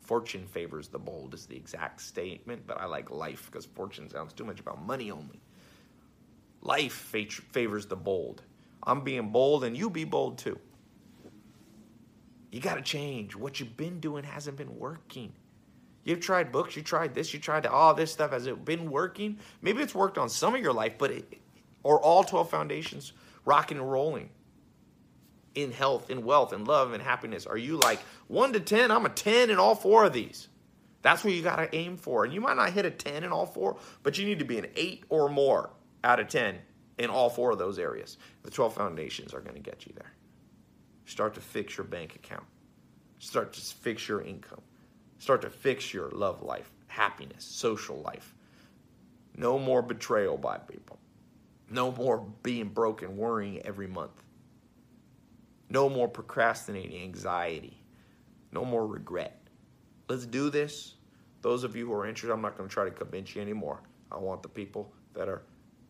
Fortune 0.00 0.46
favors 0.46 0.88
the 0.88 0.98
bold 0.98 1.34
is 1.34 1.46
the 1.46 1.56
exact 1.56 2.00
statement, 2.00 2.66
but 2.66 2.80
I 2.80 2.86
like 2.86 3.10
life 3.10 3.46
because 3.46 3.64
fortune 3.64 4.10
sounds 4.10 4.32
too 4.32 4.44
much 4.44 4.60
about 4.60 4.84
money 4.84 5.10
only. 5.10 5.40
Life 6.62 6.92
favors 7.52 7.86
the 7.86 7.96
bold. 7.96 8.42
I'm 8.82 9.02
being 9.02 9.30
bold 9.30 9.64
and 9.64 9.76
you 9.76 9.88
be 9.88 10.04
bold 10.04 10.38
too. 10.38 10.58
You 12.50 12.60
got 12.60 12.74
to 12.74 12.82
change. 12.82 13.36
What 13.36 13.60
you've 13.60 13.76
been 13.76 14.00
doing 14.00 14.24
hasn't 14.24 14.56
been 14.56 14.76
working. 14.78 15.32
You've 16.02 16.20
tried 16.20 16.50
books, 16.50 16.76
you 16.76 16.82
tried 16.82 17.14
this, 17.14 17.32
you 17.32 17.38
tried 17.38 17.66
all 17.66 17.94
this 17.94 18.10
stuff. 18.10 18.32
Has 18.32 18.46
it 18.46 18.64
been 18.64 18.90
working? 18.90 19.38
Maybe 19.62 19.82
it's 19.82 19.94
worked 19.94 20.18
on 20.18 20.28
some 20.28 20.54
of 20.54 20.60
your 20.60 20.72
life, 20.72 20.94
but 20.98 21.10
it, 21.10 21.40
or 21.82 22.00
all 22.00 22.24
12 22.24 22.50
foundations 22.50 23.12
rocking 23.44 23.78
and 23.78 23.90
rolling 23.90 24.30
in 25.54 25.72
health, 25.72 26.10
in 26.10 26.24
wealth, 26.24 26.52
in 26.52 26.64
love, 26.64 26.92
and 26.92 27.02
happiness? 27.02 27.46
Are 27.46 27.56
you 27.56 27.78
like 27.78 28.00
one 28.28 28.52
to 28.52 28.60
10? 28.60 28.90
I'm 28.90 29.06
a 29.06 29.10
10 29.10 29.50
in 29.50 29.58
all 29.58 29.74
four 29.74 30.04
of 30.04 30.12
these. 30.12 30.48
That's 31.02 31.24
what 31.24 31.32
you 31.32 31.42
got 31.42 31.56
to 31.56 31.74
aim 31.74 31.96
for. 31.96 32.24
And 32.24 32.32
you 32.32 32.40
might 32.40 32.56
not 32.56 32.72
hit 32.72 32.84
a 32.84 32.90
10 32.90 33.24
in 33.24 33.32
all 33.32 33.46
four, 33.46 33.78
but 34.02 34.18
you 34.18 34.26
need 34.26 34.38
to 34.38 34.44
be 34.44 34.58
an 34.58 34.66
8 34.76 35.04
or 35.08 35.28
more 35.28 35.70
out 36.04 36.20
of 36.20 36.28
10 36.28 36.58
in 36.98 37.10
all 37.10 37.30
four 37.30 37.52
of 37.52 37.58
those 37.58 37.78
areas. 37.78 38.18
The 38.42 38.50
12 38.50 38.74
foundations 38.74 39.32
are 39.32 39.40
going 39.40 39.54
to 39.54 39.62
get 39.62 39.86
you 39.86 39.92
there. 39.96 40.12
Start 41.06 41.34
to 41.34 41.40
fix 41.40 41.76
your 41.76 41.86
bank 41.86 42.14
account, 42.14 42.44
start 43.18 43.52
to 43.54 43.60
fix 43.60 44.06
your 44.06 44.20
income, 44.20 44.60
start 45.18 45.42
to 45.42 45.50
fix 45.50 45.92
your 45.92 46.10
love 46.10 46.42
life, 46.42 46.70
happiness, 46.86 47.44
social 47.44 48.00
life. 48.02 48.34
No 49.36 49.58
more 49.58 49.82
betrayal 49.82 50.36
by 50.36 50.58
people. 50.58 50.98
No 51.70 51.92
more 51.92 52.26
being 52.42 52.68
broken, 52.68 53.16
worrying 53.16 53.62
every 53.62 53.86
month. 53.86 54.24
No 55.68 55.88
more 55.88 56.08
procrastinating, 56.08 57.00
anxiety. 57.00 57.80
No 58.50 58.64
more 58.64 58.86
regret. 58.88 59.40
Let's 60.08 60.26
do 60.26 60.50
this. 60.50 60.94
Those 61.42 61.62
of 61.62 61.76
you 61.76 61.86
who 61.86 61.92
are 61.94 62.06
interested, 62.06 62.32
I'm 62.32 62.42
not 62.42 62.58
going 62.58 62.68
to 62.68 62.72
try 62.72 62.84
to 62.84 62.90
convince 62.90 63.36
you 63.36 63.40
anymore. 63.40 63.80
I 64.10 64.18
want 64.18 64.42
the 64.42 64.48
people 64.48 64.92
that 65.14 65.28
are 65.28 65.42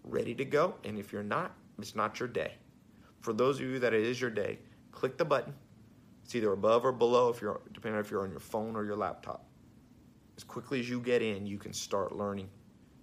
ready 0.04 0.34
to 0.34 0.44
go. 0.44 0.74
And 0.84 0.98
if 0.98 1.12
you're 1.12 1.22
not, 1.22 1.56
it's 1.78 1.96
not 1.96 2.20
your 2.20 2.28
day. 2.28 2.52
For 3.20 3.32
those 3.32 3.58
of 3.58 3.66
you 3.66 3.78
that 3.78 3.94
it 3.94 4.04
is 4.04 4.20
your 4.20 4.30
day, 4.30 4.58
click 4.92 5.16
the 5.16 5.24
button. 5.24 5.54
It's 6.24 6.34
either 6.34 6.52
above 6.52 6.84
or 6.84 6.92
below, 6.92 7.30
if 7.30 7.40
you're 7.40 7.60
depending 7.72 7.98
on 7.98 8.04
if 8.04 8.10
you're 8.10 8.22
on 8.22 8.30
your 8.30 8.40
phone 8.40 8.76
or 8.76 8.84
your 8.84 8.96
laptop. 8.96 9.46
As 10.36 10.44
quickly 10.44 10.80
as 10.80 10.88
you 10.88 11.00
get 11.00 11.22
in, 11.22 11.46
you 11.46 11.58
can 11.58 11.72
start 11.72 12.14
learning. 12.14 12.48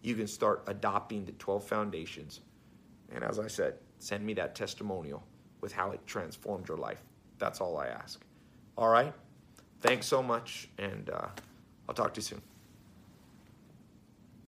You 0.04 0.16
can 0.16 0.28
start 0.28 0.64
adopting 0.68 1.26
the 1.26 1.34
12 1.34 1.64
foundations. 1.64 2.42
And 3.14 3.24
as 3.24 3.40
I 3.40 3.48
said, 3.48 3.76
send 4.00 4.26
me 4.26 4.34
that 4.36 4.56
testimonial 4.56 5.24
with 5.62 5.74
how 5.74 5.92
it 5.92 6.06
transformed 6.06 6.68
your 6.68 6.78
life. 6.78 7.04
That's 7.40 7.62
all 7.62 7.78
I 7.78 7.88
ask. 7.88 8.24
All 8.78 8.90
right? 8.90 9.14
Thanks 9.82 10.06
so 10.08 10.24
much, 10.24 10.70
and 10.78 11.10
uh, 11.10 11.28
I'll 11.88 11.96
talk 11.96 12.14
to 12.16 12.20
you 12.20 12.24
soon. 12.24 12.42